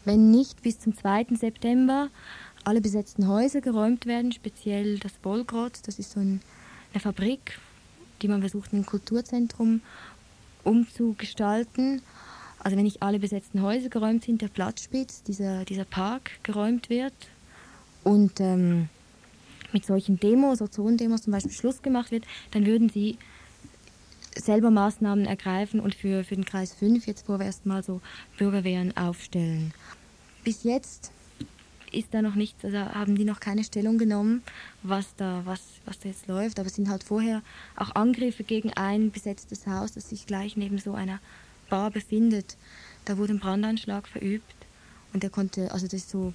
wenn 0.05 0.31
nicht 0.31 0.63
bis 0.63 0.81
zum 0.81 0.97
2. 0.97 1.27
September 1.39 2.09
alle 2.65 2.81
besetzten 2.81 3.29
Häuser 3.29 3.61
geräumt 3.61 4.07
werden, 4.07 4.33
speziell 4.33 4.99
das 4.99 5.13
Bolgrot, 5.15 5.81
das 5.85 5.99
ist 5.99 6.13
so 6.13 6.21
ein 6.21 6.41
eine 6.93 7.01
Fabrik, 7.01 7.59
die 8.21 8.29
man 8.29 8.41
versucht, 8.41 8.73
in 8.73 8.81
ein 8.81 8.87
Kulturzentrum 8.87 9.81
umzugestalten. 10.65 12.03
Also 12.59 12.77
wenn 12.77 12.85
nicht 12.85 13.03
alle 13.03 13.19
besetzten 13.19 13.63
Häuser 13.63 13.89
geräumt 13.89 14.25
sind, 14.25 14.43
der 14.43 14.49
Platzspitz, 14.49 15.23
dieser, 15.23 15.65
dieser 15.65 15.85
Park 15.85 16.31
geräumt 16.43 16.91
wird 16.91 17.15
und 18.05 18.41
ähm, 18.41 18.89
mit 19.73 19.87
solchen 19.87 20.19
Demos, 20.19 20.61
Ozon-Demos 20.61 21.23
zum 21.23 21.33
Beispiel 21.33 21.53
Schluss 21.53 21.83
gemacht 21.83 22.11
wird, 22.11 22.25
dann 22.51 22.67
würden 22.67 22.89
sie 22.89 23.19
selber 24.37 24.71
Maßnahmen 24.71 25.27
ergreifen 25.27 25.81
und 25.81 25.95
für, 25.95 26.25
für 26.25 26.35
den 26.35 26.45
Kreis 26.45 26.73
5 26.75 27.07
jetzt 27.07 27.27
vorerst 27.27 27.67
mal 27.67 27.83
so 27.83 28.01
Bürgerwehren 28.39 28.97
aufstellen. 28.97 29.73
Bis 30.45 30.65
jetzt 30.65 31.13
ist 31.93 32.15
da 32.15 32.23
noch 32.23 32.35
nichts, 32.35 32.65
also 32.65 32.79
haben 32.79 33.17
die 33.17 33.25
noch 33.25 33.41
keine 33.41 33.65
Stellung 33.65 33.99
genommen, 33.99 34.43
was 34.83 35.15
da, 35.17 35.43
was, 35.45 35.61
was 35.85 35.99
da 35.99 36.09
jetzt 36.09 36.27
läuft. 36.27 36.59
Aber 36.59 36.67
es 36.67 36.75
sind 36.75 36.89
halt 36.89 37.05
vorher 37.05 37.43
auch 37.77 37.95
Angriffe 37.95 38.45
gegen 38.45 38.73
ein 38.73 39.11
besetztes 39.11 39.67
Haus, 39.67 39.93
das 39.93 40.09
sich 40.09 40.27
gleich 40.27 40.57
neben 40.57 40.79
so 40.79 40.95
einer 40.95 41.21
Bar 41.69 41.91
befindet. 41.91 42.57
Da 43.05 43.19
wurde 43.19 43.35
ein 43.35 43.41
Brandanschlag 43.41 44.09
verübt 44.09 44.55
und 45.13 45.23
der 45.23 45.31
konnte, 45.31 45.71
also 45.73 45.87
das 45.87 45.95
ist 45.95 46.11
so, 46.11 46.33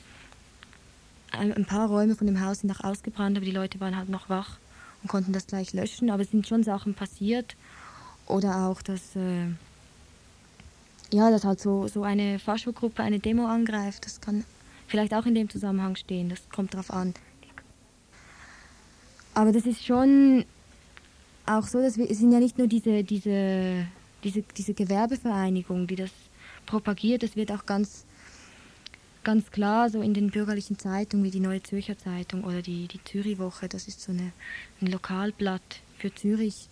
ein 1.37 1.65
paar 1.65 1.87
Räume 1.87 2.15
von 2.15 2.27
dem 2.27 2.43
Haus 2.43 2.59
sind 2.59 2.71
auch 2.71 2.83
ausgebrannt, 2.83 3.37
aber 3.37 3.45
die 3.45 3.51
Leute 3.51 3.79
waren 3.79 3.95
halt 3.95 4.09
noch 4.09 4.29
wach 4.29 4.57
und 5.01 5.09
konnten 5.09 5.33
das 5.33 5.47
gleich 5.47 5.73
löschen. 5.73 6.09
Aber 6.09 6.23
es 6.23 6.31
sind 6.31 6.47
schon 6.47 6.63
Sachen 6.63 6.93
passiert. 6.93 7.55
Oder 8.25 8.67
auch, 8.67 8.81
dass, 8.81 9.15
äh, 9.15 9.47
ja, 11.11 11.31
dass 11.31 11.45
halt 11.45 11.59
so, 11.59 11.87
so 11.87 12.03
eine 12.03 12.39
Faschogruppe 12.39 13.03
eine 13.03 13.19
Demo 13.19 13.47
angreift. 13.47 14.05
Das 14.05 14.19
kann 14.19 14.43
vielleicht 14.87 15.13
auch 15.13 15.25
in 15.25 15.35
dem 15.35 15.49
Zusammenhang 15.49 15.95
stehen. 15.95 16.29
Das 16.29 16.49
kommt 16.49 16.73
darauf 16.73 16.91
an. 16.91 17.13
Aber 19.33 19.51
das 19.51 19.65
ist 19.65 19.85
schon 19.85 20.45
auch 21.45 21.67
so, 21.67 21.79
dass 21.79 21.97
wir 21.97 22.09
es 22.09 22.17
sind 22.17 22.31
ja 22.31 22.39
nicht 22.39 22.57
nur 22.57 22.67
diese, 22.67 23.03
diese, 23.03 23.87
diese, 24.23 24.41
diese 24.41 24.73
Gewerbevereinigung, 24.73 25.87
die 25.87 25.95
das 25.95 26.09
propagiert, 26.65 27.21
das 27.23 27.35
wird 27.35 27.51
auch 27.51 27.65
ganz, 27.65 28.06
ganz 29.27 29.51
klar 29.51 29.89
so 29.89 30.01
in 30.01 30.13
den 30.13 30.31
bürgerlichen 30.31 30.79
Zeitungen 30.79 31.25
wie 31.25 31.31
die 31.31 31.41
Neue 31.41 31.61
Zürcher 31.61 31.97
Zeitung 31.97 32.45
oder 32.45 32.61
die, 32.61 32.87
die 32.87 33.03
Zürich-Woche, 33.03 33.67
das 33.67 33.89
ist 33.89 33.99
so 34.01 34.13
eine, 34.13 34.31
ein 34.79 34.87
Lokalblatt 34.87 35.81
für 35.97 36.15
Zürich, 36.15 36.69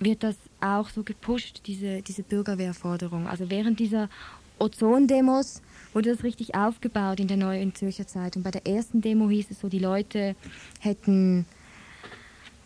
wird 0.00 0.24
das 0.24 0.34
auch 0.60 0.88
so 0.88 1.04
gepusht, 1.04 1.62
diese, 1.66 2.02
diese 2.02 2.24
Bürgerwehrforderung. 2.24 3.28
Also 3.28 3.48
während 3.48 3.78
dieser 3.78 4.08
Ozon-Demos 4.58 5.62
wurde 5.92 6.10
das 6.10 6.24
richtig 6.24 6.56
aufgebaut 6.56 7.20
in 7.20 7.28
der 7.28 7.36
Neuen 7.36 7.76
Zürcher 7.76 8.08
Zeitung. 8.08 8.42
Bei 8.42 8.50
der 8.50 8.66
ersten 8.66 9.00
Demo 9.00 9.30
hieß 9.30 9.52
es 9.52 9.60
so, 9.60 9.68
die 9.68 9.78
Leute 9.78 10.34
hätten 10.80 11.46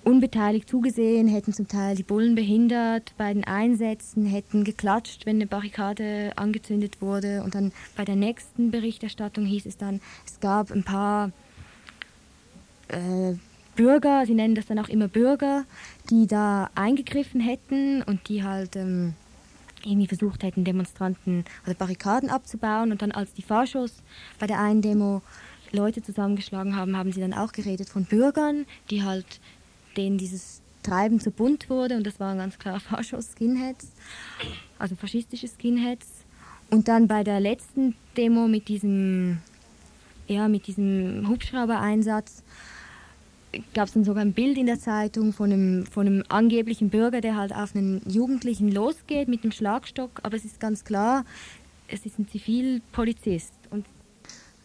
unbeteiligt 0.08 0.68
zugesehen, 0.68 1.28
hätten 1.28 1.52
zum 1.52 1.68
Teil 1.68 1.94
die 1.94 2.02
Bullen 2.02 2.34
behindert 2.34 3.12
bei 3.18 3.32
den 3.34 3.44
Einsätzen, 3.44 4.24
hätten 4.24 4.64
geklatscht, 4.64 5.26
wenn 5.26 5.36
eine 5.36 5.46
Barrikade 5.46 6.32
angezündet 6.36 7.02
wurde. 7.02 7.42
Und 7.42 7.54
dann 7.54 7.72
bei 7.94 8.06
der 8.06 8.16
nächsten 8.16 8.70
Berichterstattung 8.70 9.44
hieß 9.44 9.66
es 9.66 9.76
dann, 9.76 10.00
es 10.26 10.40
gab 10.40 10.70
ein 10.70 10.82
paar 10.82 11.30
äh, 12.88 13.34
Bürger, 13.76 14.24
sie 14.24 14.34
nennen 14.34 14.54
das 14.54 14.66
dann 14.66 14.78
auch 14.78 14.88
immer 14.88 15.08
Bürger, 15.08 15.64
die 16.08 16.26
da 16.26 16.70
eingegriffen 16.74 17.40
hätten 17.40 18.02
und 18.02 18.30
die 18.30 18.42
halt 18.42 18.76
ähm, 18.76 19.12
irgendwie 19.84 20.08
versucht 20.08 20.42
hätten, 20.42 20.64
Demonstranten 20.64 21.44
oder 21.66 21.74
Barrikaden 21.74 22.30
abzubauen. 22.30 22.92
Und 22.92 23.02
dann, 23.02 23.12
als 23.12 23.34
die 23.34 23.42
Fahrschuss 23.42 24.02
bei 24.38 24.46
der 24.46 24.58
einen 24.58 24.80
Demo 24.80 25.20
Leute 25.70 26.02
zusammengeschlagen 26.02 26.76
haben, 26.76 26.96
haben 26.96 27.12
sie 27.12 27.20
dann 27.20 27.34
auch 27.34 27.52
geredet 27.52 27.90
von 27.90 28.06
Bürgern, 28.06 28.64
die 28.88 29.02
halt 29.02 29.38
denen 29.96 30.18
dieses 30.18 30.62
Treiben 30.82 31.20
zu 31.20 31.30
bunt 31.30 31.68
wurde. 31.70 31.96
Und 31.96 32.06
das 32.06 32.20
waren 32.20 32.38
ganz 32.38 32.58
klar 32.58 32.80
Fahrschuss-Skinheads, 32.80 33.92
also 34.78 34.96
faschistische 34.96 35.48
Skinheads. 35.48 36.06
Und 36.70 36.88
dann 36.88 37.08
bei 37.08 37.24
der 37.24 37.40
letzten 37.40 37.94
Demo 38.16 38.46
mit 38.46 38.68
diesem, 38.68 39.38
ja, 40.26 40.48
mit 40.48 40.66
diesem 40.66 41.28
Hubschrauber-Einsatz 41.28 42.42
gab 43.72 43.88
es 43.88 43.94
dann 43.94 44.04
sogar 44.04 44.22
ein 44.22 44.34
Bild 44.34 44.58
in 44.58 44.66
der 44.66 44.78
Zeitung 44.78 45.32
von 45.32 45.52
einem, 45.52 45.86
von 45.86 46.06
einem 46.06 46.24
angeblichen 46.28 46.90
Bürger, 46.90 47.20
der 47.20 47.36
halt 47.36 47.54
auf 47.54 47.74
einen 47.74 48.02
Jugendlichen 48.06 48.70
losgeht 48.70 49.28
mit 49.28 49.44
dem 49.44 49.52
Schlagstock. 49.52 50.20
Aber 50.22 50.36
es 50.36 50.44
ist 50.44 50.60
ganz 50.60 50.84
klar, 50.84 51.24
es 51.88 52.04
ist 52.04 52.18
ein 52.18 52.28
Zivilpolizist. 52.28 53.52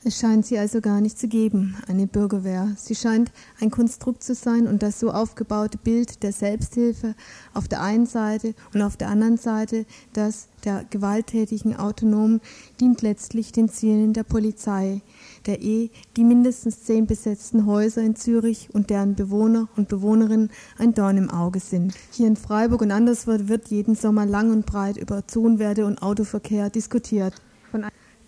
Es 0.05 0.19
scheint 0.19 0.45
sie 0.45 0.59
also 0.59 0.81
gar 0.81 0.99
nicht 0.99 1.17
zu 1.17 1.29
geben, 1.29 1.77
eine 1.87 2.07
Bürgerwehr. 2.07 2.73
Sie 2.75 2.93
scheint 2.93 3.31
ein 3.61 3.71
Konstrukt 3.71 4.21
zu 4.21 4.35
sein 4.35 4.67
und 4.67 4.83
das 4.83 4.99
so 4.99 5.11
aufgebaute 5.11 5.77
Bild 5.77 6.23
der 6.23 6.33
Selbsthilfe 6.33 7.15
auf 7.53 7.69
der 7.69 7.81
einen 7.81 8.05
Seite 8.05 8.53
und 8.73 8.81
auf 8.81 8.97
der 8.97 9.07
anderen 9.07 9.37
Seite 9.37 9.85
das 10.11 10.49
der 10.65 10.83
gewalttätigen 10.89 11.77
Autonomen 11.77 12.41
dient 12.81 13.01
letztlich 13.01 13.53
den 13.53 13.69
Zielen 13.69 14.11
der 14.11 14.23
Polizei, 14.23 15.01
der 15.45 15.61
eh 15.61 15.89
die 16.17 16.25
mindestens 16.25 16.83
zehn 16.83 17.07
besetzten 17.07 17.65
Häuser 17.65 18.01
in 18.01 18.17
Zürich 18.17 18.69
und 18.73 18.89
deren 18.89 19.15
Bewohner 19.15 19.69
und 19.77 19.87
Bewohnerinnen 19.87 20.51
ein 20.77 20.93
Dorn 20.93 21.17
im 21.17 21.29
Auge 21.29 21.61
sind. 21.61 21.93
Hier 22.11 22.27
in 22.27 22.35
Freiburg 22.35 22.81
und 22.81 22.91
anderswo 22.91 23.31
wird 23.47 23.69
jeden 23.69 23.95
Sommer 23.95 24.25
lang 24.25 24.51
und 24.51 24.65
breit 24.65 24.97
über 24.97 25.19
Ozonwerte 25.19 25.85
und 25.85 26.01
Autoverkehr 26.01 26.69
diskutiert. 26.69 27.35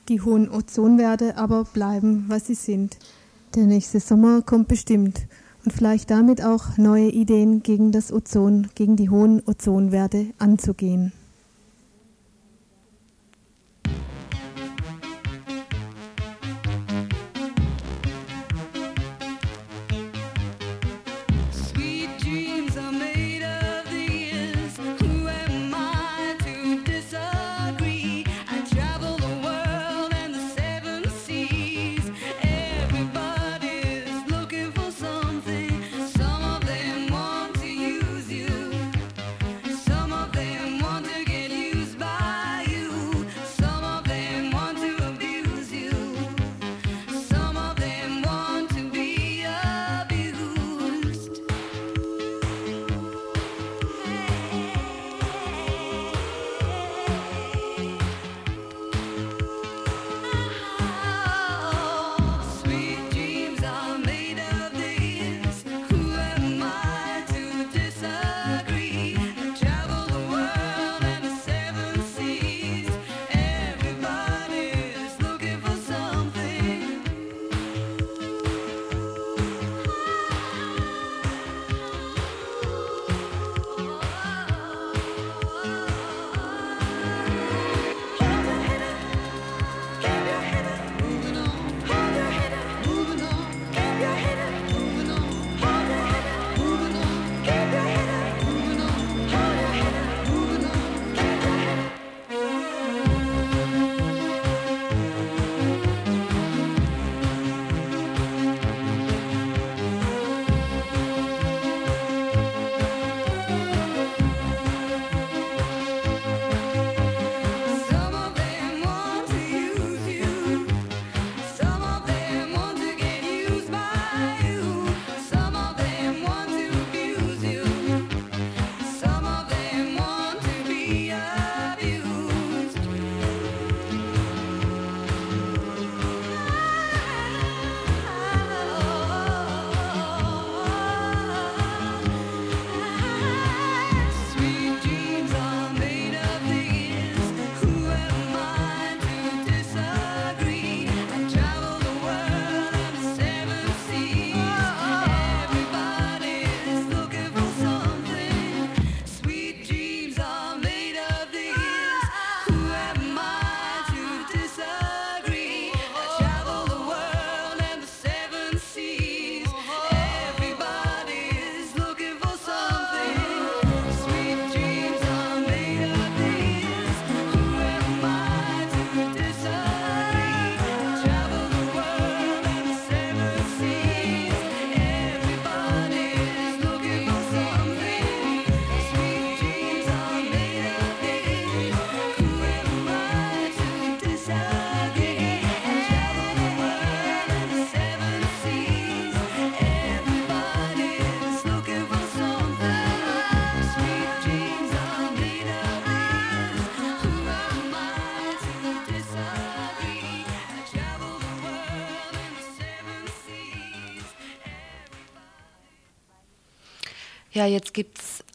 Die 0.07 0.21
hohen 0.21 0.49
Ozonwerte 0.51 1.35
aber 1.35 1.63
bleiben, 1.63 2.25
was 2.27 2.45
sie 2.45 2.53
sind. 2.53 2.97
Der 3.55 3.65
nächste 3.65 3.99
Sommer 3.99 4.43
kommt 4.43 4.67
bestimmt 4.67 5.27
und 5.63 5.71
vielleicht 5.71 6.11
damit 6.11 6.43
auch 6.43 6.77
neue 6.77 7.09
Ideen 7.09 7.63
gegen 7.63 7.91
das 7.91 8.13
Ozon, 8.13 8.67
gegen 8.75 8.95
die 8.97 9.09
hohen 9.09 9.41
Ozonwerte 9.47 10.27
anzugehen. 10.37 11.11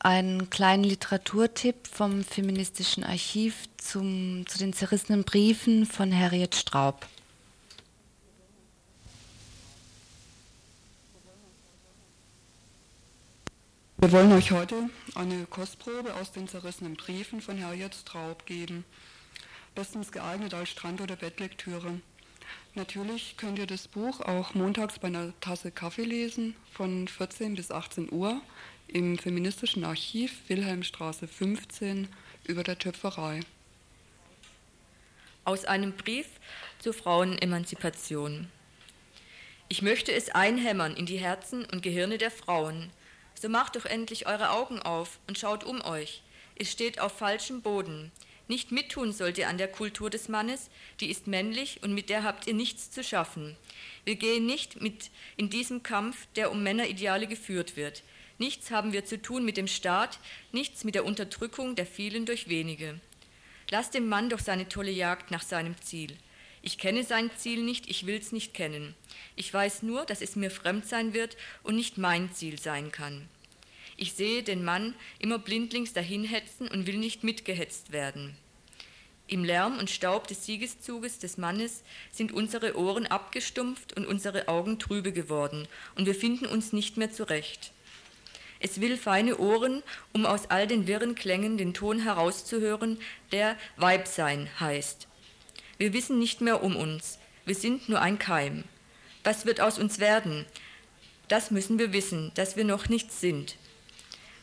Einen 0.01 0.49
kleinen 0.49 0.85
Literaturtipp 0.85 1.87
vom 1.87 2.25
Feministischen 2.25 3.05
Archiv 3.05 3.69
zum, 3.77 4.45
zu 4.47 4.59
den 4.59 4.73
zerrissenen 4.73 5.25
Briefen 5.25 5.87
von 5.87 6.15
Harriet 6.17 6.55
Straub. 6.55 7.07
Wir 13.99 14.13
wollen 14.13 14.33
euch 14.33 14.51
heute 14.51 14.89
eine 15.15 15.45
Kostprobe 15.45 16.15
aus 16.15 16.33
den 16.33 16.49
zerrissenen 16.49 16.95
Briefen 16.95 17.43
von 17.43 17.63
Harriet 17.63 17.95
Straub 17.95 18.47
geben. 18.47 18.87
Bestens 19.75 20.11
geeignet 20.11 20.55
als 20.55 20.71
Strand- 20.71 21.03
oder 21.03 21.17
Bettlektüre. 21.17 22.01
Natürlich 22.75 23.37
könnt 23.37 23.59
ihr 23.59 23.67
das 23.67 23.89
Buch 23.89 24.21
auch 24.21 24.55
montags 24.55 24.99
bei 24.99 25.09
einer 25.09 25.39
Tasse 25.41 25.71
Kaffee 25.71 26.05
lesen, 26.05 26.57
von 26.73 27.09
14 27.09 27.55
bis 27.55 27.71
18 27.71 28.11
Uhr 28.11 28.41
im 28.93 29.19
Feministischen 29.19 29.85
Archiv 29.85 30.33
Wilhelmstraße 30.49 31.29
15 31.29 32.09
über 32.45 32.65
der 32.65 32.77
Töpferei. 32.79 33.41
Aus 35.45 35.65
einem 35.65 35.93
Brief 35.93 36.27
zur 36.81 36.93
Frauenemanzipation. 36.93 38.49
Ich 39.69 39.83
möchte 39.83 40.13
es 40.13 40.31
einhämmern 40.31 40.97
in 40.97 41.07
die 41.07 41.19
Herzen 41.19 41.65
und 41.67 41.83
Gehirne 41.83 42.19
der 42.19 42.33
Frauen. 42.33 42.91
So 43.41 43.49
macht 43.49 43.77
doch 43.77 43.85
endlich 43.85 44.27
eure 44.27 44.51
Augen 44.51 44.81
auf 44.81 45.21
und 45.29 45.39
schaut 45.39 45.63
um 45.63 45.81
euch. 45.83 46.23
Es 46.57 46.73
steht 46.73 47.01
auf 47.01 47.17
falschem 47.17 47.63
Boden. 47.63 48.11
Nicht 48.49 48.73
mittun 48.73 49.13
sollt 49.13 49.39
ihr 49.39 49.49
an 49.49 49.59
der 49.59 49.69
Kultur 49.69 50.11
des 50.11 50.29
Mannes, 50.29 50.69
die 50.99 51.09
ist 51.09 51.29
männlich 51.29 51.85
und 51.85 51.95
mit 51.95 52.11
der 52.11 52.25
habt 52.25 52.49
ihr 52.49 52.55
nichts 52.55 52.91
zu 52.91 53.05
schaffen. 53.05 53.57
Wir 54.05 54.17
gehen 54.17 54.47
nicht 54.47 54.83
mit 54.83 55.13
in 55.37 55.49
diesem 55.49 55.85
Kampf, 55.85 56.27
der 56.35 56.51
um 56.51 56.65
Männerideale 56.65 57.29
geführt 57.29 57.77
wird. 57.77 58.03
Nichts 58.41 58.71
haben 58.71 58.95
wir 58.95 59.05
zu 59.05 59.21
tun 59.21 59.45
mit 59.45 59.59
dem 59.59 59.67
Staat, 59.67 60.19
nichts 60.51 60.83
mit 60.83 60.95
der 60.95 61.05
Unterdrückung 61.05 61.77
der 61.77 61.85
vielen 61.85 62.25
durch 62.25 62.49
wenige. 62.49 62.99
Lass 63.69 63.91
dem 63.91 64.09
Mann 64.09 64.31
doch 64.31 64.39
seine 64.39 64.67
tolle 64.67 64.91
Jagd 64.91 65.31
nach 65.31 65.43
seinem 65.43 65.79
Ziel. 65.83 66.17
Ich 66.63 66.79
kenne 66.79 67.05
sein 67.05 67.31
Ziel 67.37 67.63
nicht, 67.63 67.91
ich 67.91 68.07
will's 68.07 68.33
nicht 68.33 68.55
kennen. 68.55 68.95
Ich 69.37 69.53
weiß 69.53 69.83
nur, 69.83 70.07
dass 70.07 70.23
es 70.23 70.37
mir 70.37 70.51
fremd 70.51 70.87
sein 70.87 71.13
wird 71.13 71.37
und 71.65 71.77
nicht 71.77 71.99
mein 71.99 72.33
Ziel 72.33 72.59
sein 72.59 72.91
kann. 72.91 73.29
Ich 73.99 74.15
sehe 74.15 74.43
den 74.43 74.65
Mann 74.65 74.95
immer 75.19 75.39
blindlings 75.39 75.93
dahinhetzen 75.93 76.67
und 76.67 76.87
will 76.87 76.97
nicht 76.97 77.23
mitgehetzt 77.23 77.93
werden. 77.93 78.35
Im 79.27 79.45
Lärm 79.45 79.79
und 79.79 79.91
Staub 79.91 80.29
des 80.29 80.47
Siegeszuges 80.47 81.19
des 81.19 81.37
Mannes 81.37 81.83
sind 82.11 82.33
unsere 82.33 82.79
Ohren 82.79 83.07
abgestumpft 83.07 83.95
und 83.99 84.07
unsere 84.07 84.49
Augen 84.49 84.79
trübe 84.79 85.13
geworden, 85.13 85.69
und 85.95 86.07
wir 86.07 86.15
finden 86.15 86.47
uns 86.47 86.73
nicht 86.73 86.97
mehr 86.97 87.13
zurecht. 87.13 87.73
Es 88.61 88.81
will 88.81 88.97
feine 88.99 89.39
Ohren, 89.39 89.83
um 90.13 90.27
aus 90.27 90.51
all 90.51 90.67
den 90.67 90.87
wirren 90.87 91.15
Klängen 91.15 91.57
den 91.57 91.75
Ton 91.75 92.01
herauszuhören, 92.01 92.99
der 93.33 93.57
Weibsein 93.77 94.49
heißt. 94.61 95.09
Wir 95.79 95.95
wissen 95.95 96.19
nicht 96.19 96.43
mehr 96.43 96.63
um 96.63 96.77
uns, 96.77 97.19
wir 97.47 97.55
sind 97.55 97.89
nur 97.89 98.03
ein 98.03 98.19
Keim. 98.19 98.65
Was 99.25 99.47
wird 99.47 99.63
aus 99.63 99.79
uns 99.79 99.99
werden? 99.99 100.45
Das 101.29 101.51
müssen 101.51 101.79
wir 101.79 101.95
wissen, 101.95 102.33
dass 102.35 102.57
wir 102.57 102.65
noch 102.65 102.89
nichts 102.89 103.21
sind. 103.21 103.57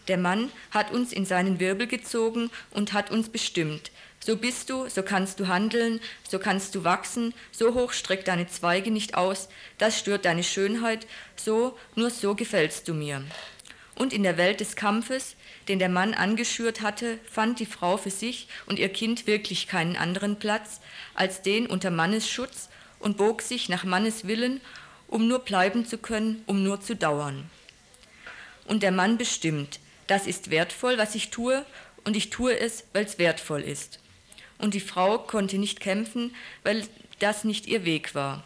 Der 0.07 0.17
Mann 0.17 0.51
hat 0.71 0.91
uns 0.91 1.13
in 1.13 1.25
seinen 1.25 1.59
Wirbel 1.59 1.85
gezogen 1.85 2.49
und 2.71 2.93
hat 2.93 3.11
uns 3.11 3.29
bestimmt. 3.29 3.91
So 4.19 4.35
bist 4.35 4.69
du, 4.69 4.89
so 4.89 5.03
kannst 5.03 5.39
du 5.39 5.47
handeln, 5.47 5.99
so 6.27 6.39
kannst 6.39 6.73
du 6.75 6.83
wachsen, 6.83 7.33
so 7.51 7.73
hoch 7.73 7.91
streckt 7.91 8.27
deine 8.27 8.47
Zweige 8.47 8.89
nicht 8.89 9.15
aus, 9.15 9.47
das 9.77 9.99
stört 9.99 10.25
deine 10.25 10.43
Schönheit, 10.43 11.05
so, 11.35 11.77
nur 11.95 12.09
so 12.09 12.35
gefällst 12.35 12.87
du 12.87 12.93
mir. 12.93 13.23
Und 13.97 14.13
in 14.13 14.21
der 14.21 14.37
Welt 14.37 14.59
des 14.59 14.75
Kampfes, 14.75 15.35
den 15.67 15.79
der 15.79 15.89
Mann 15.89 16.13
angeschürt 16.13 16.81
hatte, 16.81 17.17
fand 17.29 17.59
die 17.59 17.65
Frau 17.65 17.97
für 17.97 18.11
sich 18.11 18.47
und 18.67 18.77
ihr 18.77 18.89
Kind 18.89 19.25
wirklich 19.25 19.67
keinen 19.67 19.97
anderen 19.97 20.37
Platz 20.37 20.81
als 21.15 21.41
den 21.41 21.65
unter 21.65 21.89
Mannes 21.89 22.29
Schutz 22.29 22.69
und 22.99 23.17
bog 23.17 23.41
sich 23.41 23.69
nach 23.69 23.83
Mannes 23.83 24.27
Willen, 24.27 24.61
um 25.07 25.27
nur 25.27 25.39
bleiben 25.39 25.83
zu 25.83 25.97
können, 25.97 26.43
um 26.45 26.61
nur 26.61 26.79
zu 26.79 26.95
dauern. 26.95 27.49
Und 28.65 28.83
der 28.83 28.91
Mann 28.91 29.17
bestimmt, 29.17 29.79
das 30.05 30.27
ist 30.27 30.51
wertvoll, 30.51 30.99
was 30.99 31.15
ich 31.15 31.31
tue, 31.31 31.65
und 32.03 32.15
ich 32.15 32.29
tue 32.29 32.57
es, 32.57 32.83
weil 32.93 33.03
es 33.05 33.17
wertvoll 33.17 33.61
ist. 33.61 33.99
Und 34.59 34.75
die 34.75 34.79
Frau 34.79 35.17
konnte 35.17 35.57
nicht 35.57 35.79
kämpfen, 35.79 36.35
weil 36.63 36.87
das 37.17 37.43
nicht 37.43 37.65
ihr 37.65 37.83
Weg 37.83 38.13
war. 38.13 38.43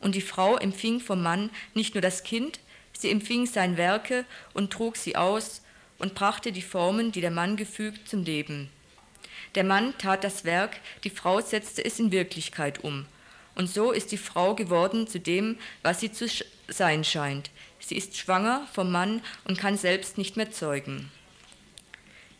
Und 0.00 0.14
die 0.14 0.22
Frau 0.22 0.56
empfing 0.56 0.98
vom 0.98 1.22
Mann 1.22 1.50
nicht 1.74 1.94
nur 1.94 2.02
das 2.02 2.24
Kind, 2.24 2.58
Sie 2.96 3.10
empfing 3.10 3.46
sein 3.46 3.76
Werke 3.76 4.24
und 4.54 4.72
trug 4.72 4.96
sie 4.96 5.16
aus 5.16 5.62
und 5.98 6.14
brachte 6.14 6.52
die 6.52 6.62
Formen, 6.62 7.12
die 7.12 7.20
der 7.20 7.30
Mann 7.30 7.56
gefügt, 7.56 8.08
zum 8.08 8.24
Leben. 8.24 8.70
Der 9.54 9.64
Mann 9.64 9.94
tat 9.98 10.24
das 10.24 10.44
Werk, 10.44 10.76
die 11.04 11.10
Frau 11.10 11.40
setzte 11.40 11.84
es 11.84 11.98
in 11.98 12.10
Wirklichkeit 12.10 12.82
um. 12.82 13.06
Und 13.54 13.68
so 13.68 13.92
ist 13.92 14.10
die 14.10 14.18
Frau 14.18 14.54
geworden 14.54 15.06
zu 15.06 15.20
dem, 15.20 15.58
was 15.82 16.00
sie 16.00 16.10
zu 16.10 16.26
sein 16.68 17.04
scheint. 17.04 17.50
Sie 17.78 17.96
ist 17.96 18.16
schwanger 18.16 18.66
vom 18.72 18.90
Mann 18.90 19.22
und 19.44 19.58
kann 19.58 19.76
selbst 19.76 20.18
nicht 20.18 20.36
mehr 20.36 20.50
zeugen. 20.50 21.10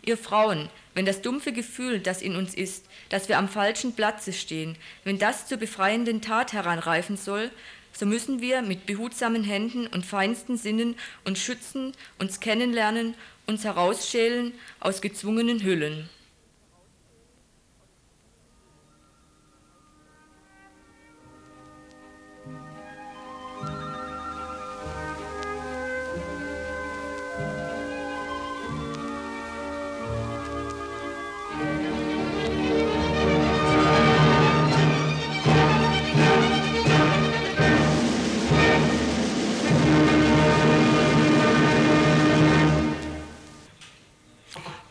Ihr 0.02 0.18
Frauen, 0.18 0.68
wenn 0.94 1.06
das 1.06 1.22
dumpfe 1.22 1.52
Gefühl, 1.52 2.00
das 2.00 2.20
in 2.20 2.36
uns 2.36 2.54
ist, 2.54 2.86
dass 3.08 3.28
wir 3.28 3.38
am 3.38 3.48
falschen 3.48 3.94
Platze 3.94 4.32
stehen, 4.32 4.76
wenn 5.04 5.18
das 5.18 5.46
zur 5.46 5.58
befreienden 5.58 6.20
Tat 6.20 6.52
heranreifen 6.52 7.16
soll, 7.16 7.50
so 7.94 8.06
müssen 8.06 8.40
wir 8.40 8.62
mit 8.62 8.86
behutsamen 8.86 9.44
Händen 9.44 9.86
und 9.86 10.04
feinsten 10.04 10.56
Sinnen 10.56 10.96
uns 11.24 11.40
schützen, 11.40 11.92
uns 12.18 12.40
kennenlernen, 12.40 13.14
uns 13.46 13.64
herausschälen 13.64 14.52
aus 14.80 15.00
gezwungenen 15.00 15.62
Hüllen. 15.62 16.08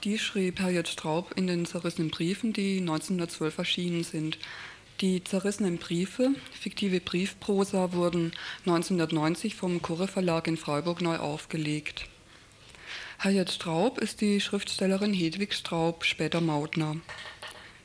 Die 0.03 0.19
schrieb 0.19 0.59
Harriet 0.59 0.89
Straub 0.89 1.31
in 1.37 1.47
den 1.47 1.65
zerrissenen 1.65 2.09
Briefen, 2.09 2.51
die 2.51 2.79
1912 2.79 3.57
erschienen 3.57 4.03
sind. 4.03 4.37
Die 4.99 5.23
zerrissenen 5.23 5.77
Briefe, 5.77 6.31
fiktive 6.51 6.99
Briefprosa, 6.99 7.93
wurden 7.93 8.33
1990 8.65 9.55
vom 9.55 9.81
Kurre 9.81 10.09
Verlag 10.09 10.47
in 10.47 10.57
Freiburg 10.57 11.01
neu 11.01 11.15
aufgelegt. 11.15 12.09
Harriet 13.17 13.49
Straub 13.49 13.97
ist 13.97 14.19
die 14.19 14.41
Schriftstellerin 14.41 15.13
Hedwig 15.13 15.53
Straub, 15.53 16.03
später 16.03 16.41
Mautner. 16.41 16.97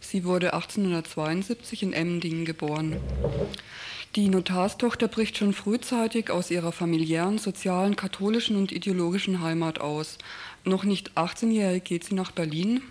Sie 0.01 0.25
wurde 0.25 0.55
1872 0.55 1.85
in 1.85 1.93
Emdingen 1.93 2.45
geboren. 2.45 2.97
Die 4.17 4.29
Notarstochter 4.29 5.07
bricht 5.07 5.37
schon 5.37 5.53
frühzeitig 5.53 6.31
aus 6.31 6.51
ihrer 6.51 6.73
familiären, 6.73 7.39
sozialen, 7.39 7.95
katholischen 7.95 8.57
und 8.57 8.73
ideologischen 8.73 9.43
Heimat 9.43 9.81
aus 9.81 10.19
noch 10.65 10.85
nicht 10.85 11.17
18-jährig 11.17 11.85
geht 11.85 12.05
sie 12.05 12.15
nach 12.15 12.31
Berlin. 12.31 12.83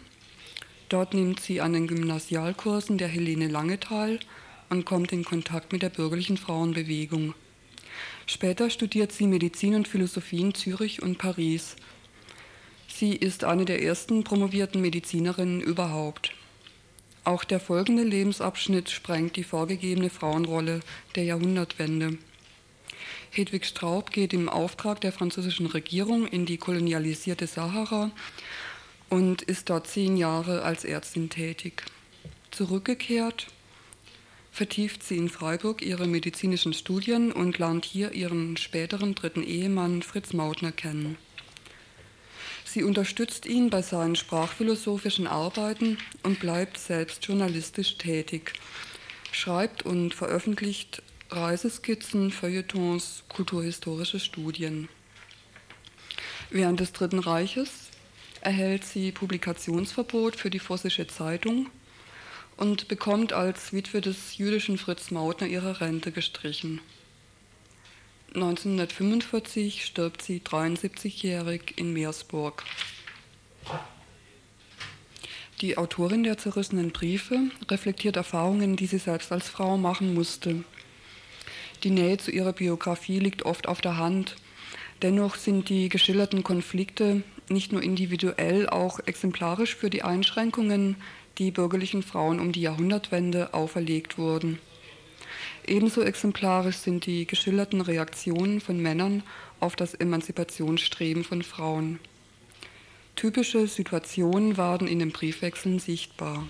Dort 0.90 1.14
nimmt 1.14 1.40
sie 1.40 1.62
an 1.62 1.74
den 1.74 1.88
Gymnasialkursen 1.88 2.98
der 2.98 3.08
Helene 3.08 3.48
Lange 3.48 3.80
teil 3.80 4.20
und 4.70 4.86
kommt 4.86 5.12
in 5.12 5.26
Kontakt 5.26 5.74
mit 5.74 5.82
der 5.82 5.90
bürgerlichen 5.90 6.38
Frauenbewegung. 6.38 7.34
Später 8.26 8.70
studiert 8.70 9.12
sie 9.12 9.28
Medizin 9.28 9.76
und 9.76 9.88
Philosophie 9.88 10.42
in 10.42 10.54
Zürich 10.54 11.02
und 11.02 11.18
Paris. 11.18 11.76
Sie 12.88 13.16
ist 13.16 13.44
eine 13.44 13.66
der 13.66 13.84
ersten 13.84 14.24
promovierten 14.24 14.82
Medizinerinnen 14.82 15.62
überhaupt. 15.62 16.32
Auch 17.24 17.44
der 17.44 17.60
folgende 17.60 18.04
Lebensabschnitt 18.04 18.90
sprengt 18.90 19.36
die 19.36 19.44
vorgegebene 19.44 20.10
Frauenrolle 20.10 20.80
der 21.16 21.26
Jahrhundertwende. 21.26 22.18
Hedwig 23.32 23.66
Straub 23.66 24.12
geht 24.12 24.34
im 24.34 24.50
Auftrag 24.50 25.02
der 25.02 25.12
französischen 25.12 25.68
Regierung 25.68 26.28
in 26.28 26.46
die 26.46 26.58
kolonialisierte 26.58 27.48
Sahara 27.48 28.12
und 29.10 29.42
ist 29.42 29.70
dort 29.70 29.88
zehn 29.88 30.18
Jahre 30.18 30.64
als 30.64 30.84
Ärztin 30.86 31.30
tätig. 31.30 31.84
Zurückgekehrt 32.52 33.48
vertieft 34.52 35.04
sie 35.04 35.18
in 35.18 35.30
Freiburg 35.30 35.84
ihre 35.84 36.08
medizinischen 36.08 36.74
Studien 36.74 37.32
und 37.32 37.60
lernt 37.60 37.86
hier 37.86 38.14
ihren 38.14 38.58
späteren 38.58 39.14
dritten 39.14 39.44
Ehemann 39.44 40.02
Fritz 40.02 40.34
Mautner 40.34 40.72
kennen. 40.72 41.18
Sie 42.66 42.84
unterstützt 42.84 43.46
ihn 43.46 43.70
bei 43.70 43.82
seinen 43.82 44.16
sprachphilosophischen 44.16 45.28
Arbeiten 45.28 46.00
und 46.24 46.40
bleibt 46.40 46.78
selbst 46.78 47.26
journalistisch 47.26 47.98
tätig, 47.98 48.54
schreibt 49.32 49.84
und 49.84 50.14
veröffentlicht 50.14 51.02
Reiseskizzen, 51.30 52.32
Feuilletons, 52.32 53.24
kulturhistorische 53.28 54.20
Studien. 54.20 54.88
Während 56.50 56.80
des 56.80 56.94
Dritten 56.94 57.20
Reiches 57.20 57.90
erhält 58.40 58.86
sie 58.86 59.12
Publikationsverbot 59.12 60.38
für 60.38 60.50
die 60.50 60.60
Vossische 60.60 61.06
Zeitung 61.08 61.70
und 62.56 62.88
bekommt 62.88 63.34
als 63.34 63.74
Witwe 63.74 64.00
des 64.00 64.38
jüdischen 64.38 64.78
Fritz 64.78 65.12
Mautner 65.12 65.48
ihre 65.48 65.82
Rente 65.82 66.14
gestrichen. 66.14 66.80
1945 68.34 69.84
stirbt 69.84 70.22
sie 70.22 70.40
73-jährig 70.40 71.74
in 71.76 71.92
Meersburg. 71.92 72.64
Die 75.60 75.78
Autorin 75.78 76.24
der 76.24 76.38
zerrissenen 76.38 76.92
Briefe 76.92 77.52
reflektiert 77.70 78.16
Erfahrungen, 78.16 78.78
die 78.78 78.86
sie 78.86 79.00
selbst 79.00 79.32
als 79.32 79.50
Frau 79.50 79.78
machen 79.78 80.14
musste 80.14 80.64
die 81.84 81.90
Nähe 81.92 82.18
zu 82.18 82.32
ihrer 82.32 82.54
Biografie 82.54 83.20
liegt 83.20 83.44
oft 83.44 83.68
auf 83.68 83.82
der 83.82 83.98
Hand. 83.98 84.36
Dennoch 85.02 85.36
sind 85.36 85.70
die 85.70 85.90
geschilderten 85.90 86.44
Konflikte 86.44 87.24
nicht 87.50 87.72
nur 87.72 87.84
individuell, 87.84 88.68
auch 88.68 89.00
exemplarisch 89.06 89.76
für 89.76 89.90
die 89.90 90.04
Einschränkungen, 90.04 90.96
die 91.38 91.52
bürgerlichen 91.52 92.04
Frauen 92.04 92.40
um 92.40 92.52
die 92.52 92.62
Jahrhundertwende 92.62 93.54
auferlegt 93.54 94.18
wurden. 94.18 94.60
Ebenso 95.66 96.02
exemplarisch 96.02 96.78
sind 96.78 97.06
die 97.06 97.28
geschilderten 97.28 97.82
Reaktionen 97.82 98.62
von 98.62 98.82
Männern 98.82 99.24
auf 99.60 99.76
das 99.76 99.94
Emanzipationsstreben 99.94 101.24
von 101.24 101.44
Frauen. 101.44 102.00
Typische 103.16 103.68
Situationen 103.68 104.58
waren 104.58 104.88
in 104.88 105.00
den 105.00 105.12
Briefwechseln 105.12 105.80
sichtbar. 105.80 106.48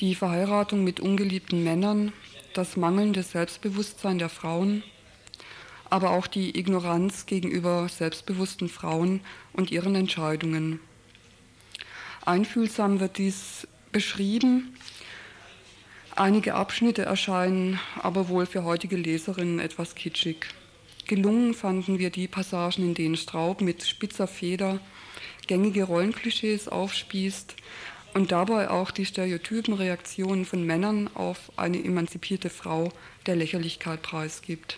Die 0.00 0.14
Verheiratung 0.14 0.84
mit 0.84 1.00
ungeliebten 1.00 1.64
Männern, 1.64 2.12
das 2.58 2.76
mangelnde 2.76 3.22
Selbstbewusstsein 3.22 4.18
der 4.18 4.28
Frauen, 4.28 4.82
aber 5.90 6.10
auch 6.10 6.26
die 6.26 6.58
Ignoranz 6.58 7.24
gegenüber 7.24 7.88
selbstbewussten 7.88 8.68
Frauen 8.68 9.20
und 9.52 9.70
ihren 9.70 9.94
Entscheidungen. 9.94 10.80
Einfühlsam 12.26 12.98
wird 12.98 13.18
dies 13.18 13.68
beschrieben. 13.92 14.76
Einige 16.16 16.54
Abschnitte 16.54 17.02
erscheinen 17.02 17.78
aber 18.02 18.28
wohl 18.28 18.44
für 18.44 18.64
heutige 18.64 18.96
Leserinnen 18.96 19.60
etwas 19.60 19.94
kitschig. 19.94 20.48
Gelungen 21.06 21.54
fanden 21.54 22.00
wir 22.00 22.10
die 22.10 22.26
Passagen, 22.26 22.82
in 22.82 22.94
denen 22.94 23.16
Straub 23.16 23.60
mit 23.60 23.86
spitzer 23.86 24.26
Feder 24.26 24.80
gängige 25.46 25.84
Rollenklischees 25.84 26.66
aufspießt 26.66 27.54
und 28.18 28.32
dabei 28.32 28.68
auch 28.68 28.90
die 28.90 29.06
stereotypen 29.06 29.74
Reaktionen 29.74 30.44
von 30.44 30.64
Männern 30.64 31.08
auf 31.14 31.52
eine 31.56 31.78
emanzipierte 31.84 32.50
Frau 32.50 32.90
der 33.26 33.36
Lächerlichkeit 33.36 34.02
preisgibt. 34.02 34.76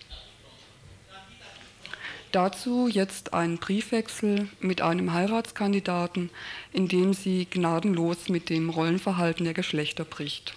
Dazu 2.31 2.87
jetzt 2.87 3.33
ein 3.33 3.57
Briefwechsel 3.57 4.47
mit 4.59 4.83
einem 4.83 5.11
Heiratskandidaten, 5.13 6.29
in 6.71 6.87
dem 6.87 7.15
sie 7.15 7.47
gnadenlos 7.49 8.29
mit 8.29 8.51
dem 8.51 8.69
Rollenverhalten 8.69 9.43
der 9.43 9.55
Geschlechter 9.55 10.05
bricht. 10.05 10.53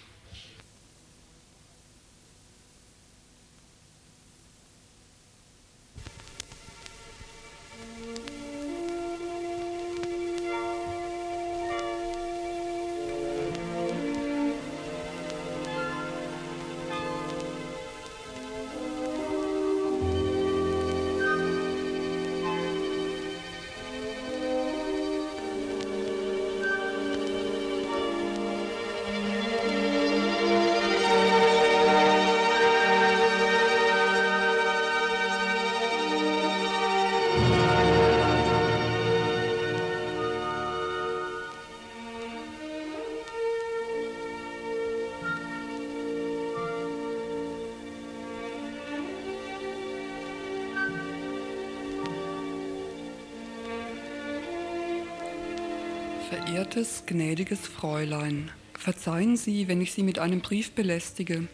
Verehrtes, 56.75 57.03
gnädiges 57.05 57.67
Fräulein, 57.67 58.51
verzeihen 58.77 59.37
Sie, 59.37 59.69
wenn 59.69 59.79
ich 59.79 59.93
Sie 59.93 60.03
mit 60.03 60.19
einem 60.19 60.41
Brief 60.41 60.73
belästige. 60.73 61.47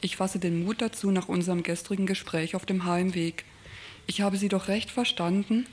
Ich 0.00 0.16
fasse 0.16 0.40
den 0.40 0.64
Mut 0.64 0.82
dazu 0.82 1.12
nach 1.12 1.28
unserem 1.28 1.62
gestrigen 1.62 2.06
Gespräch 2.06 2.56
auf 2.56 2.66
dem 2.66 2.84
Heimweg. 2.84 3.44
Ich 4.08 4.20
habe 4.20 4.36
Sie 4.36 4.48
doch 4.48 4.66
recht 4.66 4.90
verstanden. 4.90 5.66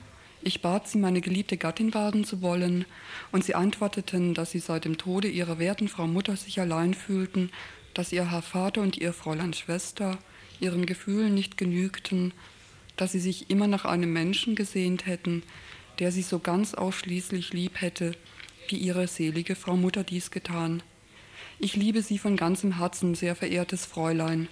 Ich 0.43 0.61
bat 0.61 0.87
Sie, 0.87 0.99
meine 0.99 1.21
geliebte 1.21 1.57
Gattin 1.57 1.95
werden 1.95 2.25
zu 2.25 2.43
wollen, 2.43 2.85
und 3.31 3.43
Sie 3.43 3.55
antworteten, 3.55 4.35
dass 4.35 4.51
Sie 4.51 4.59
seit 4.59 4.85
dem 4.85 4.99
Tode 4.99 5.29
Ihrer 5.29 5.57
werten 5.57 5.87
Frau 5.87 6.05
Mutter 6.05 6.35
sich 6.35 6.59
allein 6.59 6.93
fühlten, 6.93 7.49
dass 7.95 8.11
Ihr 8.11 8.29
Herr 8.29 8.43
Vater 8.43 8.81
und 8.81 8.97
Ihr 8.97 9.13
Fräulein 9.13 9.53
Schwester 9.53 10.19
Ihren 10.59 10.85
Gefühlen 10.85 11.33
nicht 11.33 11.57
genügten, 11.57 12.35
dass 12.97 13.13
Sie 13.13 13.19
sich 13.19 13.49
immer 13.49 13.65
nach 13.65 13.85
einem 13.85 14.13
Menschen 14.13 14.53
gesehnt 14.53 15.07
hätten, 15.07 15.41
der 15.97 16.11
Sie 16.11 16.21
so 16.21 16.37
ganz 16.37 16.75
ausschließlich 16.75 17.51
lieb 17.51 17.81
hätte, 17.81 18.15
wie 18.67 18.77
ihre 18.77 19.07
selige 19.07 19.55
Frau 19.55 19.75
Mutter 19.75 20.03
dies 20.03 20.31
getan. 20.31 20.83
Ich 21.59 21.75
liebe 21.75 22.01
Sie 22.01 22.17
von 22.17 22.37
ganzem 22.37 22.77
Herzen, 22.77 23.15
sehr 23.15 23.35
verehrtes 23.35 23.85
Fräulein. 23.85 24.47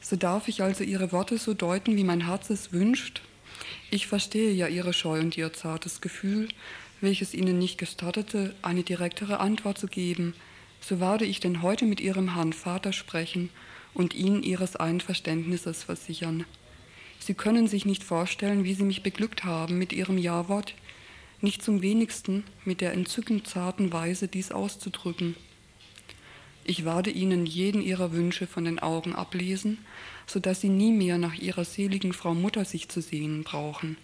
So 0.00 0.16
darf 0.16 0.48
ich 0.48 0.62
also 0.62 0.84
Ihre 0.84 1.12
Worte 1.12 1.38
so 1.38 1.54
deuten, 1.54 1.96
wie 1.96 2.04
mein 2.04 2.26
Herz 2.26 2.50
es 2.50 2.72
wünscht? 2.72 3.22
Ich 3.90 4.06
verstehe 4.06 4.52
ja 4.52 4.68
Ihre 4.68 4.92
Scheu 4.92 5.20
und 5.20 5.36
Ihr 5.36 5.52
zartes 5.52 6.00
Gefühl, 6.00 6.48
welches 7.00 7.34
Ihnen 7.34 7.58
nicht 7.58 7.78
gestattete, 7.78 8.54
eine 8.62 8.82
direktere 8.82 9.40
Antwort 9.40 9.78
zu 9.78 9.86
geben. 9.86 10.34
So 10.80 11.00
werde 11.00 11.24
ich 11.24 11.40
denn 11.40 11.62
heute 11.62 11.84
mit 11.84 12.00
Ihrem 12.00 12.34
Herrn 12.34 12.52
Vater 12.52 12.92
sprechen 12.92 13.50
und 13.94 14.14
ihn 14.14 14.42
Ihres 14.42 14.76
Einverständnisses 14.76 15.84
versichern. 15.84 16.44
Sie 17.18 17.34
können 17.34 17.66
sich 17.66 17.86
nicht 17.86 18.04
vorstellen, 18.04 18.64
wie 18.64 18.74
Sie 18.74 18.84
mich 18.84 19.02
beglückt 19.02 19.44
haben 19.44 19.78
mit 19.78 19.92
Ihrem 19.92 20.18
Jawort, 20.18 20.74
nicht 21.40 21.62
zum 21.62 21.82
wenigsten 21.82 22.44
mit 22.64 22.80
der 22.80 22.92
entzückend 22.92 23.46
zarten 23.46 23.92
Weise 23.92 24.28
dies 24.28 24.52
auszudrücken. 24.52 25.36
Ich 26.64 26.84
werde 26.84 27.10
ihnen 27.10 27.46
jeden 27.46 27.80
ihrer 27.80 28.12
Wünsche 28.12 28.46
von 28.46 28.64
den 28.64 28.80
Augen 28.80 29.14
ablesen, 29.14 29.78
so 30.26 30.40
dass 30.40 30.60
sie 30.60 30.68
nie 30.68 30.92
mehr 30.92 31.16
nach 31.16 31.34
ihrer 31.34 31.64
seligen 31.64 32.12
Frau 32.12 32.34
Mutter 32.34 32.64
sich 32.64 32.88
zu 32.88 33.00
sehnen 33.00 33.44
brauchen. 33.44 33.96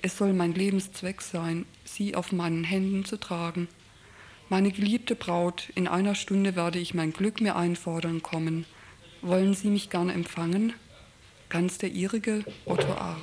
Es 0.00 0.16
soll 0.16 0.32
mein 0.32 0.54
Lebenszweck 0.54 1.20
sein, 1.20 1.66
sie 1.84 2.14
auf 2.14 2.32
meinen 2.32 2.64
Händen 2.64 3.04
zu 3.04 3.18
tragen. 3.18 3.68
Meine 4.48 4.70
geliebte 4.70 5.14
Braut, 5.14 5.70
in 5.74 5.86
einer 5.86 6.14
Stunde 6.14 6.56
werde 6.56 6.78
ich 6.78 6.94
mein 6.94 7.12
Glück 7.12 7.42
mir 7.42 7.56
einfordern 7.56 8.22
kommen. 8.22 8.64
Wollen 9.20 9.52
Sie 9.52 9.68
mich 9.68 9.90
gern 9.90 10.08
empfangen? 10.08 10.72
Ganz 11.50 11.76
der 11.76 11.90
ihrige 11.90 12.44
Otto 12.64 12.92
A. 12.92 13.16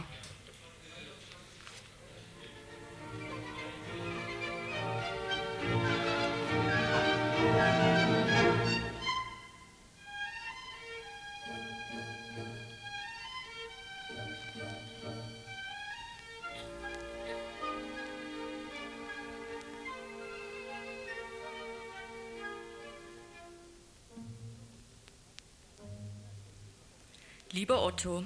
Lieber 27.65 27.81
Otto, 27.81 28.23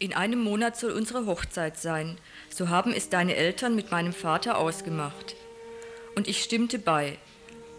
in 0.00 0.14
einem 0.14 0.42
Monat 0.42 0.76
soll 0.76 0.90
unsere 0.90 1.24
Hochzeit 1.24 1.78
sein. 1.78 2.18
So 2.48 2.70
haben 2.70 2.92
es 2.92 3.08
deine 3.08 3.36
Eltern 3.36 3.76
mit 3.76 3.92
meinem 3.92 4.12
Vater 4.12 4.58
ausgemacht. 4.58 5.36
Und 6.16 6.26
ich 6.26 6.42
stimmte 6.42 6.80
bei, 6.80 7.16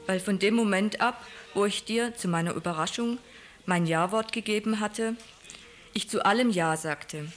weil 0.07 0.21
von 0.21 0.39
dem 0.39 0.53
Moment 0.53 1.01
ab, 1.01 1.27
wo 1.53 1.65
ich 1.65 1.83
dir 1.83 2.15
zu 2.15 2.29
meiner 2.29 2.53
Überraschung 2.53 3.17
mein 3.65 3.87
Ja-Wort 3.87 4.31
gegeben 4.31 4.79
hatte, 4.79 5.17
ich 5.91 6.09
zu 6.09 6.25
allem 6.25 6.49
Ja 6.49 6.77
sagte. 6.77 7.29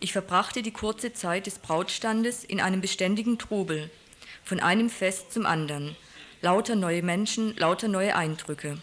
Ich 0.00 0.12
verbrachte 0.12 0.60
die 0.60 0.70
kurze 0.70 1.14
Zeit 1.14 1.46
des 1.46 1.58
Brautstandes 1.58 2.44
in 2.44 2.60
einem 2.60 2.82
beständigen 2.82 3.38
Trubel, 3.38 3.88
von 4.44 4.60
einem 4.60 4.90
Fest 4.90 5.32
zum 5.32 5.46
anderen, 5.46 5.96
lauter 6.42 6.76
neue 6.76 7.02
Menschen, 7.02 7.56
lauter 7.56 7.88
neue 7.88 8.14
Eindrücke. 8.14 8.76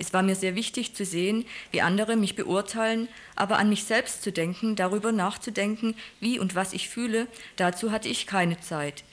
Es 0.00 0.14
war 0.14 0.22
mir 0.22 0.34
sehr 0.34 0.54
wichtig 0.54 0.94
zu 0.94 1.04
sehen, 1.04 1.44
wie 1.72 1.82
andere 1.82 2.16
mich 2.16 2.34
beurteilen, 2.34 3.06
aber 3.36 3.58
an 3.58 3.68
mich 3.68 3.84
selbst 3.84 4.22
zu 4.22 4.32
denken, 4.32 4.74
darüber 4.74 5.12
nachzudenken, 5.12 5.94
wie 6.20 6.38
und 6.38 6.54
was 6.54 6.72
ich 6.72 6.88
fühle, 6.88 7.26
dazu 7.56 7.92
hatte 7.92 8.08
ich 8.08 8.26
keine 8.26 8.58
Zeit. 8.60 9.04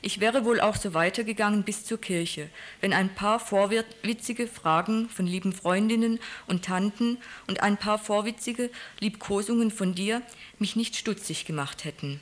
Ich 0.00 0.20
wäre 0.20 0.46
wohl 0.46 0.62
auch 0.62 0.76
so 0.76 0.94
weitergegangen 0.94 1.62
bis 1.62 1.84
zur 1.84 2.00
Kirche, 2.00 2.48
wenn 2.80 2.94
ein 2.94 3.14
paar 3.14 3.38
vorwitzige 3.38 4.46
Fragen 4.46 5.10
von 5.10 5.26
lieben 5.26 5.52
Freundinnen 5.52 6.18
und 6.46 6.64
Tanten 6.64 7.18
und 7.46 7.62
ein 7.62 7.76
paar 7.76 7.98
vorwitzige 7.98 8.70
Liebkosungen 9.00 9.70
von 9.70 9.94
dir 9.94 10.22
mich 10.58 10.74
nicht 10.74 10.96
stutzig 10.96 11.44
gemacht 11.44 11.84
hätten. 11.84 12.18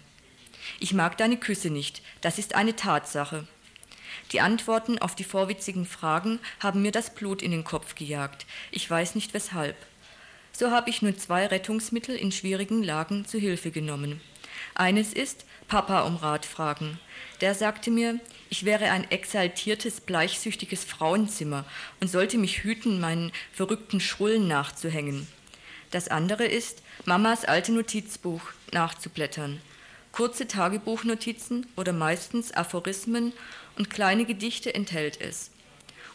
Ich 0.80 0.92
mag 0.92 1.16
deine 1.18 1.36
Küsse 1.36 1.70
nicht, 1.70 2.02
das 2.20 2.40
ist 2.40 2.56
eine 2.56 2.74
Tatsache. 2.74 3.46
Die 4.32 4.40
Antworten 4.40 4.98
auf 4.98 5.14
die 5.14 5.24
vorwitzigen 5.24 5.86
Fragen 5.86 6.38
haben 6.60 6.82
mir 6.82 6.92
das 6.92 7.14
Blut 7.14 7.42
in 7.42 7.50
den 7.50 7.64
Kopf 7.64 7.94
gejagt. 7.94 8.46
Ich 8.70 8.88
weiß 8.88 9.14
nicht 9.14 9.34
weshalb. 9.34 9.76
So 10.52 10.70
habe 10.70 10.90
ich 10.90 11.02
nun 11.02 11.18
zwei 11.18 11.46
Rettungsmittel 11.46 12.14
in 12.14 12.32
schwierigen 12.32 12.82
Lagen 12.82 13.24
zu 13.24 13.38
Hilfe 13.38 13.70
genommen. 13.70 14.20
Eines 14.74 15.12
ist 15.12 15.44
Papa 15.68 16.02
um 16.02 16.16
Rat 16.16 16.44
fragen. 16.44 16.98
Der 17.40 17.54
sagte 17.54 17.90
mir, 17.90 18.20
ich 18.50 18.64
wäre 18.64 18.90
ein 18.90 19.10
exaltiertes, 19.10 20.02
bleichsüchtiges 20.02 20.84
Frauenzimmer 20.84 21.64
und 22.00 22.08
sollte 22.08 22.36
mich 22.36 22.62
hüten, 22.62 23.00
meinen 23.00 23.32
verrückten 23.52 24.00
Schrullen 24.00 24.46
nachzuhängen. 24.46 25.26
Das 25.90 26.08
andere 26.08 26.44
ist, 26.44 26.82
Mamas 27.04 27.44
alte 27.44 27.72
Notizbuch 27.72 28.42
nachzublättern. 28.72 29.60
Kurze 30.12 30.46
Tagebuchnotizen 30.46 31.66
oder 31.76 31.92
meistens 31.94 32.52
Aphorismen 32.52 33.32
und 33.82 33.90
kleine 33.90 34.24
Gedichte 34.24 34.72
enthält 34.76 35.20
es. 35.20 35.50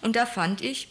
Und 0.01 0.15
da 0.15 0.25
fand 0.25 0.61
ich, 0.61 0.87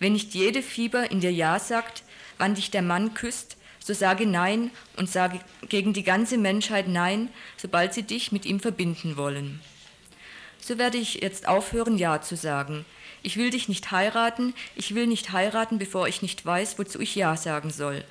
wenn 0.00 0.14
nicht 0.14 0.34
jede 0.34 0.60
Fieber 0.60 1.08
in 1.12 1.20
dir 1.20 1.30
Ja 1.32 1.60
sagt, 1.60 2.02
wann 2.36 2.56
dich 2.56 2.72
der 2.72 2.82
Mann 2.82 3.14
küsst, 3.14 3.56
so 3.78 3.94
sage 3.94 4.26
Nein 4.26 4.72
und 4.96 5.08
sage 5.08 5.38
gegen 5.68 5.92
die 5.92 6.02
ganze 6.02 6.36
Menschheit 6.36 6.88
Nein, 6.88 7.28
sobald 7.56 7.94
sie 7.94 8.02
dich 8.02 8.32
mit 8.32 8.44
ihm 8.44 8.58
verbinden 8.58 9.16
wollen. 9.16 9.60
So 10.58 10.78
werde 10.78 10.98
ich 10.98 11.22
jetzt 11.22 11.46
aufhören, 11.46 11.96
Ja 11.96 12.20
zu 12.20 12.34
sagen. 12.34 12.84
Ich 13.22 13.36
will 13.36 13.50
dich 13.50 13.68
nicht 13.68 13.92
heiraten, 13.92 14.52
ich 14.74 14.96
will 14.96 15.06
nicht 15.06 15.30
heiraten, 15.30 15.78
bevor 15.78 16.08
ich 16.08 16.22
nicht 16.22 16.44
weiß, 16.44 16.76
wozu 16.76 16.98
ich 16.98 17.14
Ja 17.14 17.36
sagen 17.36 17.70
soll. 17.70 18.02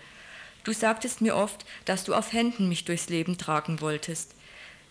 Du 0.63 0.71
sagtest 0.71 1.19
mir 1.19 1.35
oft, 1.35 1.65
dass 1.83 2.05
du 2.05 2.13
auf 2.13 2.31
Händen 2.31 2.69
mich 2.69 2.85
durchs 2.85 3.09
Leben 3.09 3.37
tragen 3.37 3.81
wolltest. 3.81 4.35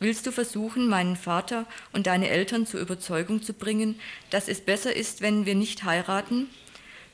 Willst 0.03 0.27
du 0.27 0.33
versuchen, 0.33 0.89
meinen 0.89 1.15
Vater 1.15 1.65
und 1.93 2.09
deine 2.09 2.29
Eltern 2.29 2.67
zur 2.67 2.81
Überzeugung 2.81 3.41
zu 3.41 3.53
bringen, 3.55 4.01
dass 4.31 4.49
es 4.49 4.61
besser 4.61 4.97
ist, 4.97 5.21
wenn 5.21 5.47
wir 5.47 5.55
nicht 5.55 5.85
heiraten? 5.85 6.51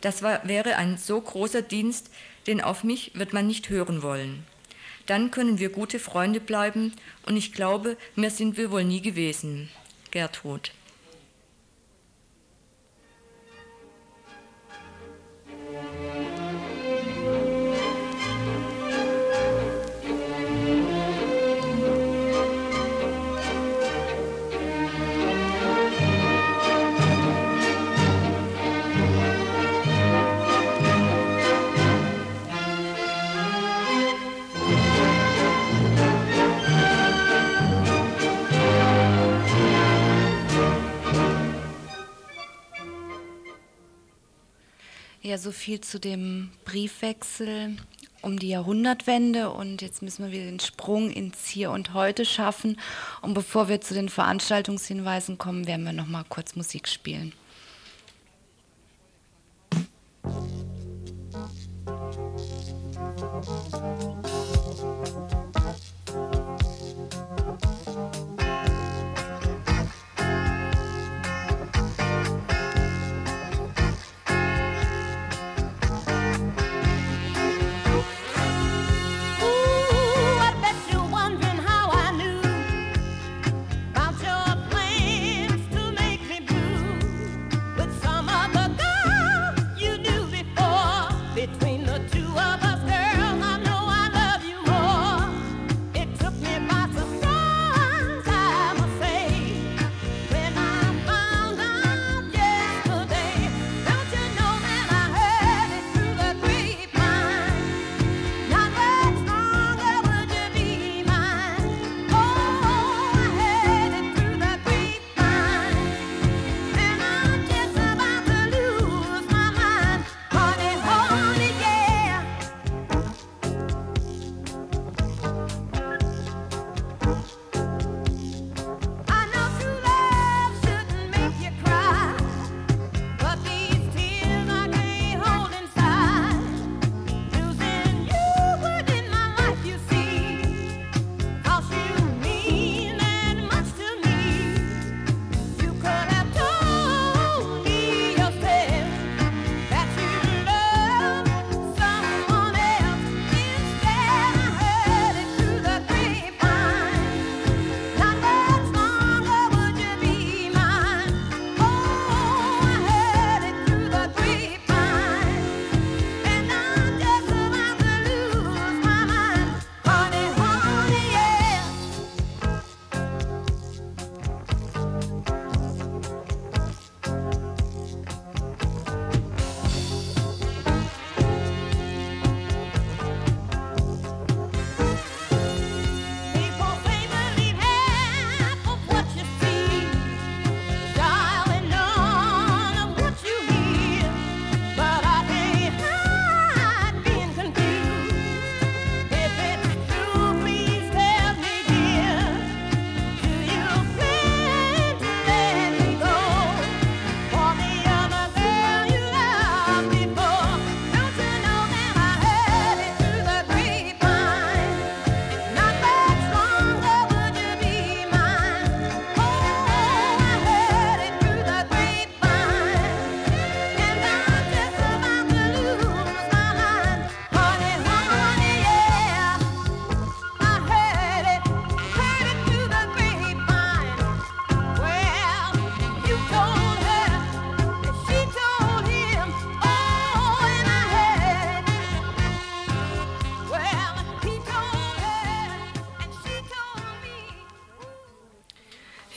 Das 0.00 0.22
war, 0.22 0.48
wäre 0.48 0.76
ein 0.76 0.96
so 0.96 1.20
großer 1.20 1.60
Dienst, 1.60 2.10
denn 2.46 2.62
auf 2.62 2.84
mich 2.84 3.10
wird 3.12 3.34
man 3.34 3.46
nicht 3.46 3.68
hören 3.68 4.00
wollen. 4.00 4.46
Dann 5.04 5.30
können 5.30 5.58
wir 5.58 5.68
gute 5.68 5.98
Freunde 5.98 6.40
bleiben 6.40 6.94
und 7.26 7.36
ich 7.36 7.52
glaube, 7.52 7.98
mehr 8.16 8.30
sind 8.30 8.56
wir 8.56 8.70
wohl 8.70 8.84
nie 8.84 9.02
gewesen. 9.02 9.68
Gertrud. 10.10 10.72
Ja, 45.28 45.36
so 45.36 45.52
viel 45.52 45.82
zu 45.82 46.00
dem 46.00 46.48
Briefwechsel 46.64 47.76
um 48.22 48.38
die 48.38 48.48
Jahrhundertwende 48.48 49.50
und 49.50 49.82
jetzt 49.82 50.00
müssen 50.00 50.24
wir 50.24 50.32
wieder 50.32 50.46
den 50.46 50.58
Sprung 50.58 51.10
ins 51.10 51.46
Hier 51.46 51.70
und 51.70 51.92
Heute 51.92 52.24
schaffen. 52.24 52.80
Und 53.20 53.34
bevor 53.34 53.68
wir 53.68 53.82
zu 53.82 53.92
den 53.92 54.08
Veranstaltungshinweisen 54.08 55.36
kommen, 55.36 55.66
werden 55.66 55.84
wir 55.84 55.92
noch 55.92 56.06
mal 56.06 56.24
kurz 56.30 56.56
Musik 56.56 56.88
spielen. 56.88 57.34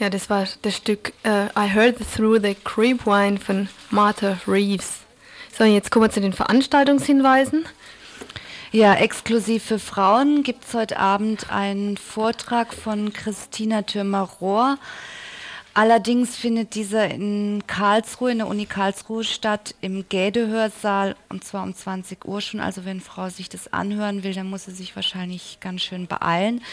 Ja, 0.01 0.09
das 0.09 0.31
war 0.31 0.47
das 0.63 0.77
Stück 0.77 1.13
uh, 1.27 1.45
I 1.55 1.71
Heard 1.71 1.97
Through 2.15 2.39
the 2.41 2.55
Creepwine 2.55 3.37
von 3.37 3.69
Martha 3.91 4.39
Reeves. 4.47 5.01
So, 5.55 5.63
jetzt 5.63 5.91
kommen 5.91 6.05
wir 6.05 6.09
zu 6.09 6.21
den 6.21 6.33
Veranstaltungshinweisen. 6.33 7.67
Ja, 8.71 8.95
exklusiv 8.95 9.63
für 9.63 9.77
Frauen 9.77 10.41
gibt 10.41 10.65
es 10.65 10.73
heute 10.73 10.97
Abend 10.97 11.51
einen 11.51 11.97
Vortrag 11.97 12.73
von 12.73 13.13
Christina 13.13 13.83
Thürmer-Rohr. 13.83 14.79
Allerdings 15.75 16.35
findet 16.35 16.73
dieser 16.73 17.07
in 17.11 17.61
Karlsruhe, 17.67 18.31
in 18.31 18.39
der 18.39 18.47
Uni 18.47 18.65
Karlsruhe 18.65 19.23
statt, 19.23 19.75
im 19.81 20.09
Gäde-Hörsaal 20.09 21.15
und 21.29 21.43
zwar 21.43 21.61
um 21.61 21.75
20 21.75 22.25
Uhr 22.25 22.41
schon. 22.41 22.59
Also 22.59 22.85
wenn 22.85 23.01
Frau 23.01 23.29
sich 23.29 23.49
das 23.49 23.71
anhören 23.71 24.23
will, 24.23 24.33
dann 24.33 24.49
muss 24.49 24.65
sie 24.65 24.71
sich 24.71 24.95
wahrscheinlich 24.95 25.59
ganz 25.61 25.83
schön 25.83 26.07
beeilen. 26.07 26.63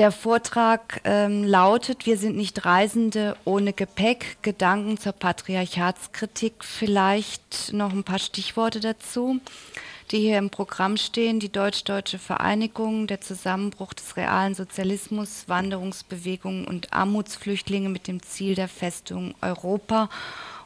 Der 0.00 0.12
Vortrag 0.12 1.02
ähm, 1.04 1.44
lautet, 1.44 2.06
wir 2.06 2.16
sind 2.16 2.34
nicht 2.34 2.64
Reisende 2.64 3.36
ohne 3.44 3.74
Gepäck, 3.74 4.38
Gedanken 4.40 4.96
zur 4.96 5.12
Patriarchatskritik, 5.12 6.64
vielleicht 6.64 7.74
noch 7.74 7.92
ein 7.92 8.02
paar 8.02 8.18
Stichworte 8.18 8.80
dazu 8.80 9.40
die 10.10 10.20
hier 10.20 10.38
im 10.38 10.48
Programm 10.48 10.96
stehen, 10.96 11.38
die 11.38 11.52
Deutsch-Deutsche 11.52 12.18
Vereinigung, 12.18 13.06
der 13.06 13.20
Zusammenbruch 13.20 13.92
des 13.92 14.16
realen 14.16 14.54
Sozialismus, 14.54 15.44
Wanderungsbewegungen 15.48 16.66
und 16.66 16.92
Armutsflüchtlinge 16.92 17.90
mit 17.90 18.08
dem 18.08 18.22
Ziel 18.22 18.54
der 18.54 18.68
Festung 18.68 19.34
Europa 19.40 20.08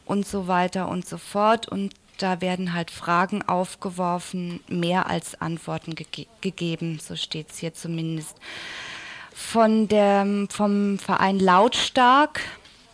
und 0.06 0.26
so 0.26 0.46
weiter 0.46 0.88
und 0.88 1.06
so 1.06 1.18
fort. 1.18 1.68
Und 1.68 1.92
da 2.16 2.40
werden 2.40 2.72
halt 2.72 2.90
Fragen 2.90 3.42
aufgeworfen, 3.42 4.60
mehr 4.68 5.10
als 5.10 5.38
Antworten 5.42 5.94
ge 5.96 6.26
gegeben, 6.40 7.00
so 7.02 7.16
steht 7.16 7.50
es 7.50 7.58
hier 7.58 7.74
zumindest. 7.74 8.36
Von 9.34 9.88
der, 9.88 10.46
vom 10.48 10.98
Verein 10.98 11.40
Lautstark, 11.40 12.40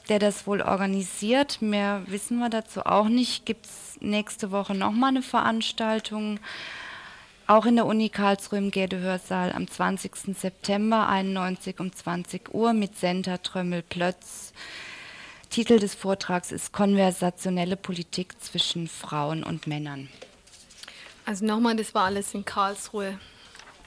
der 0.09 0.19
das 0.19 0.47
wohl 0.47 0.63
organisiert, 0.63 1.61
mehr 1.61 2.03
wissen 2.07 2.39
wir 2.39 2.49
dazu 2.49 2.87
auch 2.87 3.09
nicht, 3.09 3.45
gibt 3.45 3.67
es 3.67 3.99
nächste 4.01 4.51
Woche 4.51 4.75
nochmal 4.75 5.11
eine 5.11 5.23
Veranstaltung, 5.23 6.41
auch 7.47 7.67
in 7.67 7.77
der 7.77 7.85
Uni 7.85 8.09
Karlsruhe 8.09 8.59
im 8.59 8.71
Gäde-Hörsaal 8.71 9.53
am 9.53 9.69
20. 9.69 10.35
September 10.35 11.09
91 11.09 11.79
um 11.79 11.93
20 11.93 12.55
Uhr 12.55 12.73
mit 12.73 12.97
Senta 12.97 13.39
Trömmel-Plötz. 13.39 14.55
Titel 15.51 15.79
des 15.79 15.95
Vortrags 15.95 16.53
ist 16.53 16.73
Konversationelle 16.73 17.77
Politik 17.77 18.41
zwischen 18.41 18.89
Frauen 18.89 19.45
und 19.45 19.67
Männern. 19.67 20.09
Also 21.27 21.45
nochmal, 21.45 21.77
das 21.77 21.95
war 21.95 22.05
alles 22.07 22.33
in 22.33 22.45
Karlsruhe. 22.45 23.19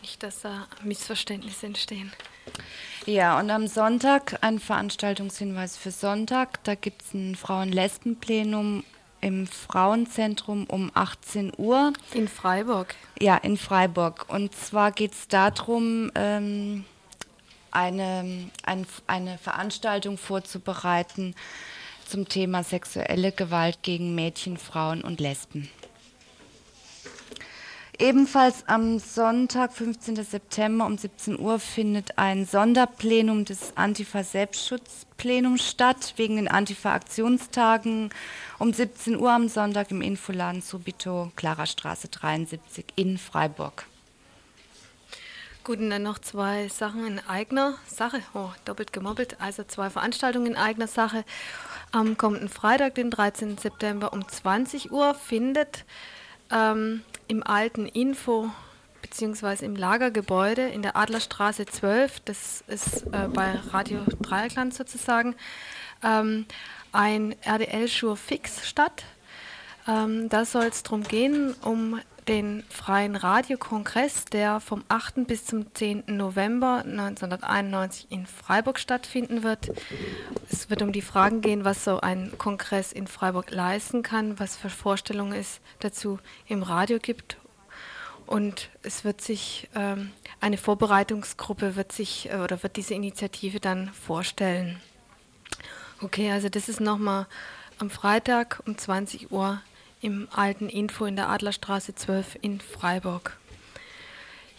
Nicht, 0.02 0.22
dass 0.22 0.42
da 0.42 0.68
Missverständnisse 0.84 1.66
entstehen. 1.66 2.12
Ja, 3.06 3.38
und 3.40 3.50
am 3.50 3.68
Sonntag 3.68 4.38
ein 4.42 4.60
Veranstaltungshinweis 4.60 5.76
für 5.76 5.92
Sonntag. 5.92 6.64
Da 6.64 6.76
gibt 6.76 7.02
es 7.02 7.14
ein 7.14 7.36
Frauen-Lesben-Plenum 7.36 8.84
im 9.20 9.48
Frauenzentrum 9.48 10.66
um 10.66 10.92
18 10.94 11.54
Uhr. 11.58 11.94
In 12.14 12.28
Freiburg? 12.28 12.96
Ja, 13.20 13.38
in 13.38 13.58
Freiburg. 13.58 14.26
Und 14.30 14.56
zwar 14.56 14.92
geht 14.92 15.14
es 15.14 15.28
darum, 15.28 16.12
ähm, 16.16 16.86
eine, 17.72 18.50
ein, 18.64 18.86
eine 19.08 19.38
Veranstaltung 19.38 20.18
vorzubereiten 20.18 21.36
zum 22.06 22.30
Thema 22.30 22.64
sexuelle 22.64 23.32
Gewalt 23.32 23.80
gegen 23.82 24.16
Mädchen, 24.16 24.58
Frauen 24.58 25.02
und 25.02 25.20
Lesben. 25.20 25.70
Ebenfalls 28.00 28.68
am 28.68 28.98
Sonntag, 28.98 29.72
15. 29.72 30.16
September 30.24 30.88
um 30.88 30.98
17 30.98 31.40
Uhr 31.40 31.60
findet 31.60 32.18
ein 32.18 32.46
Sonderplenum 32.46 33.46
des 33.46 33.78
Antifa-Selbstschutzplenums 33.78 35.70
statt, 35.70 36.14
wegen 36.18 36.38
den 36.38 36.48
Antifa-Aktionstagen 36.48 38.10
um 38.58 38.74
17 38.74 39.20
Uhr 39.20 39.32
am 39.32 39.48
Sonntag 39.48 39.92
im 39.92 40.02
Infoladen 40.02 40.64
Subito, 40.64 41.32
Klarerstraße 41.36 42.08
73 42.08 42.86
in 42.96 43.20
Freiburg. 43.20 43.86
Gut, 45.64 45.78
und 45.78 45.92
dann 45.92 46.04
noch 46.04 46.18
zwei 46.18 46.68
Sachen 46.70 47.06
in 47.06 47.20
eigener 47.20 47.76
Sache. 47.88 48.22
Oh, 48.34 48.50
doppelt 48.66 48.92
gemobbelt. 48.92 49.40
Also 49.40 49.64
zwei 49.64 49.92
Veranstaltungen 49.92 50.48
in 50.48 50.58
eigener 50.58 50.88
Sache. 50.88 51.24
Am 51.92 52.18
kommenden 52.18 52.50
Freitag, 52.50 52.96
den 52.96 53.12
13. 53.12 53.60
September 53.60 54.14
um 54.14 54.28
20 54.28 54.92
Uhr, 54.92 55.14
findet 55.14 55.86
ähm, 56.52 57.04
im 57.28 57.44
alten 57.44 57.86
Info 57.86 58.50
bzw. 59.02 59.66
im 59.66 59.76
Lagergebäude 59.76 60.68
in 60.68 60.82
der 60.82 60.96
Adlerstraße 60.96 61.66
12, 61.66 62.22
das 62.22 62.64
ist 62.68 63.04
äh, 63.12 63.28
bei 63.32 63.56
Radio 63.72 64.00
Dreierglanz 64.22 64.78
sozusagen, 64.78 65.36
ähm, 66.04 66.46
ein 66.92 67.36
RDL-Schur 67.46 68.18
fix 68.18 68.68
statt. 68.68 69.04
Ähm, 69.88 70.30
da 70.30 70.46
soll 70.46 70.66
es 70.66 70.84
darum 70.84 71.04
gehen, 71.04 71.54
um 71.62 72.00
den 72.28 72.64
freien 72.70 73.16
Radiokongress, 73.16 74.26
der 74.26 74.60
vom 74.60 74.84
8. 74.88 75.28
bis 75.28 75.46
zum 75.46 75.74
10. 75.74 76.04
November 76.08 76.84
1991 76.86 78.08
in 78.10 78.26
Freiburg 78.26 78.80
stattfinden 78.80 79.44
wird. 79.44 79.72
Es 80.50 80.70
wird 80.70 80.82
um 80.82 80.92
die 80.92 81.02
Fragen 81.02 81.42
gehen, 81.42 81.66
was 81.66 81.84
so 81.84 82.00
ein 82.00 82.38
Kongress 82.38 82.92
in 82.92 83.08
Freiburg 83.08 83.52
leisten 83.52 84.04
kann, 84.04 84.40
was 84.40 84.56
für 84.56 84.70
Vorstellungen 84.70 85.34
es 85.34 85.60
dazu 85.80 86.20
im 86.48 86.64
Radio 86.64 87.00
gibt. 87.00 87.38
Und 88.26 88.70
es 88.84 89.04
wird 89.04 89.22
sich 89.22 89.70
ähm, 89.76 90.12
eine 90.40 90.58
Vorbereitungsgruppe 90.58 91.76
wird 91.76 91.92
sich 91.92 92.30
äh, 92.32 92.38
oder 92.38 92.64
wird 92.64 92.78
diese 92.78 92.94
Initiative 92.94 93.60
dann 93.60 93.90
vorstellen. 93.90 94.82
Okay, 96.02 96.32
also 96.32 96.50
das 96.50 96.70
ist 96.70 96.80
nochmal 96.80 97.28
am 97.80 97.90
Freitag 97.90 98.62
um 98.66 98.78
20 98.78 99.32
Uhr 99.32 99.62
im 100.04 100.28
alten 100.32 100.70
Info 100.70 101.06
in 101.06 101.16
der 101.16 101.30
Adlerstraße 101.30 101.96
12 101.96 102.38
in 102.42 102.60
Freiburg. 102.60 103.38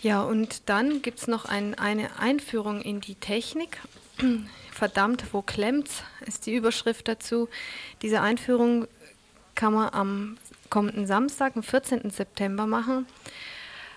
Ja, 0.01 0.23
und 0.23 0.69
dann 0.69 1.03
gibt 1.03 1.19
es 1.19 1.27
noch 1.29 1.45
ein, 1.45 1.75
eine 1.75 2.19
Einführung 2.19 2.81
in 2.81 3.01
die 3.01 3.15
Technik. 3.15 3.79
Verdammt, 4.73 5.25
wo 5.33 5.43
klemmt's? 5.43 6.03
Ist 6.27 6.47
die 6.47 6.55
Überschrift 6.55 7.09
dazu. 7.09 7.49
Diese 8.03 8.21
Einführung 8.21 8.87
kann 9.55 9.75
man 9.75 9.91
am 9.91 10.39
kommenden 10.71 11.07
Samstag, 11.07 11.57
am 11.57 11.63
14. 11.63 12.11
September 12.11 12.67
machen. 12.67 13.07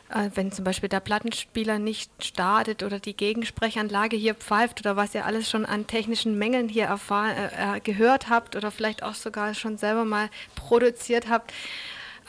Äh, 0.10 0.30
wenn 0.36 0.52
zum 0.52 0.64
Beispiel 0.64 0.90
der 0.90 1.02
Plattenspieler 1.02 1.80
nicht 1.80 2.12
startet 2.24 2.82
oder 2.84 3.00
die 3.00 3.16
Gegensprechanlage 3.16 4.16
hier 4.16 4.36
pfeift 4.36 4.80
oder 4.80 4.96
was 4.96 5.14
ihr 5.14 5.26
alles 5.26 5.50
schon 5.50 5.66
an 5.66 5.86
technischen 5.86 6.38
Mängeln 6.38 6.70
hier 6.70 6.86
äh, 7.12 7.78
äh, 7.78 7.80
gehört 7.82 8.30
habt 8.30 8.56
oder 8.56 8.72
vielleicht 8.72 9.04
auch 9.04 9.16
sogar 9.16 9.54
schon 9.54 9.78
selber 9.78 10.06
mal 10.06 10.30
produziert 10.56 11.28
habt, 11.30 11.54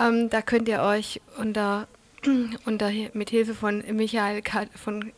ähm, 0.00 0.28
da 0.28 0.42
könnt 0.42 0.68
ihr 0.68 0.82
euch 0.82 1.20
unter, 1.36 1.86
unter 2.64 2.90
mit 3.12 3.30
Hilfe 3.30 3.54
von 3.54 3.84
Michael 3.92 4.42
von 4.74 5.12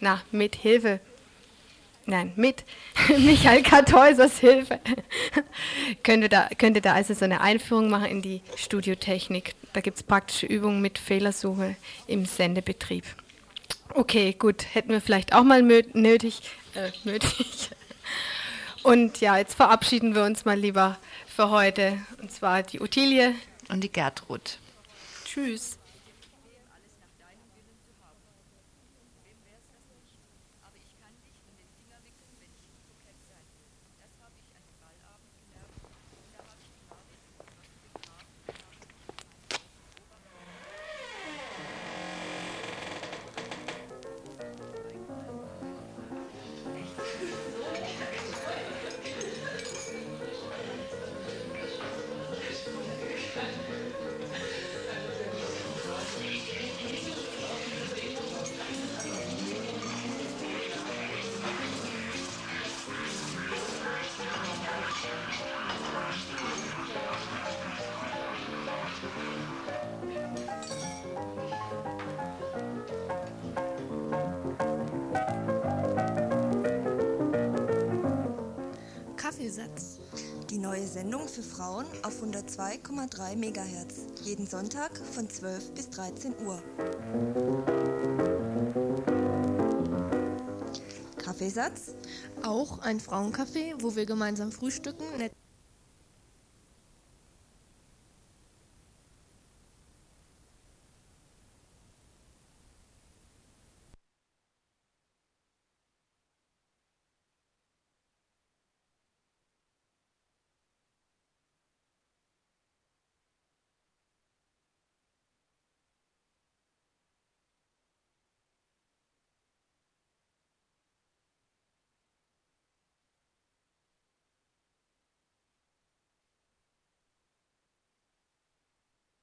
na 0.00 0.20
mit 0.30 0.56
Hilfe 0.56 1.00
nein, 2.06 2.32
mit 2.36 2.64
Michael 3.08 3.62
Kartäusers 3.62 4.38
Hilfe 4.38 4.80
könnte 6.02 6.28
da, 6.28 6.48
könnte 6.58 6.80
da 6.80 6.92
also 6.94 7.14
so 7.14 7.24
eine 7.24 7.40
Einführung 7.40 7.90
machen 7.90 8.06
in 8.06 8.22
die 8.22 8.42
Studiotechnik. 8.56 9.54
Da 9.72 9.80
gibt 9.80 9.96
es 9.96 10.02
praktische 10.02 10.46
Übungen 10.46 10.80
mit 10.80 10.98
Fehlersuche 10.98 11.76
im 12.06 12.26
Sendebetrieb. 12.26 13.04
Okay, 13.94 14.34
gut, 14.38 14.66
hätten 14.74 14.90
wir 14.90 15.00
vielleicht 15.00 15.34
auch 15.34 15.44
mal 15.44 15.62
nötig. 15.62 16.42
Äh, 16.74 16.90
nötig. 17.04 17.70
Und 18.82 19.20
ja, 19.20 19.38
jetzt 19.38 19.54
verabschieden 19.54 20.14
wir 20.14 20.24
uns 20.24 20.44
mal 20.44 20.58
lieber 20.58 20.98
für 21.26 21.50
heute. 21.50 21.98
Und 22.20 22.30
zwar 22.30 22.62
die 22.62 22.80
Ottilie 22.80 23.34
und 23.70 23.82
die 23.82 23.90
Gertrud. 23.90 24.58
Tschüss. 25.24 25.78
Neue 80.74 80.88
Sendung 80.88 81.28
für 81.28 81.42
Frauen 81.42 81.86
auf 82.02 82.20
102,3 82.20 83.36
MHz. 83.36 84.24
Jeden 84.24 84.44
Sonntag 84.44 84.90
von 85.12 85.30
12 85.30 85.72
bis 85.72 85.88
13 85.90 86.34
Uhr. 86.44 86.60
Kaffeesatz? 91.16 91.94
Auch 92.42 92.80
ein 92.80 92.98
Frauencafé, 92.98 93.74
wo 93.82 93.94
wir 93.94 94.04
gemeinsam 94.04 94.50
frühstücken, 94.50 95.04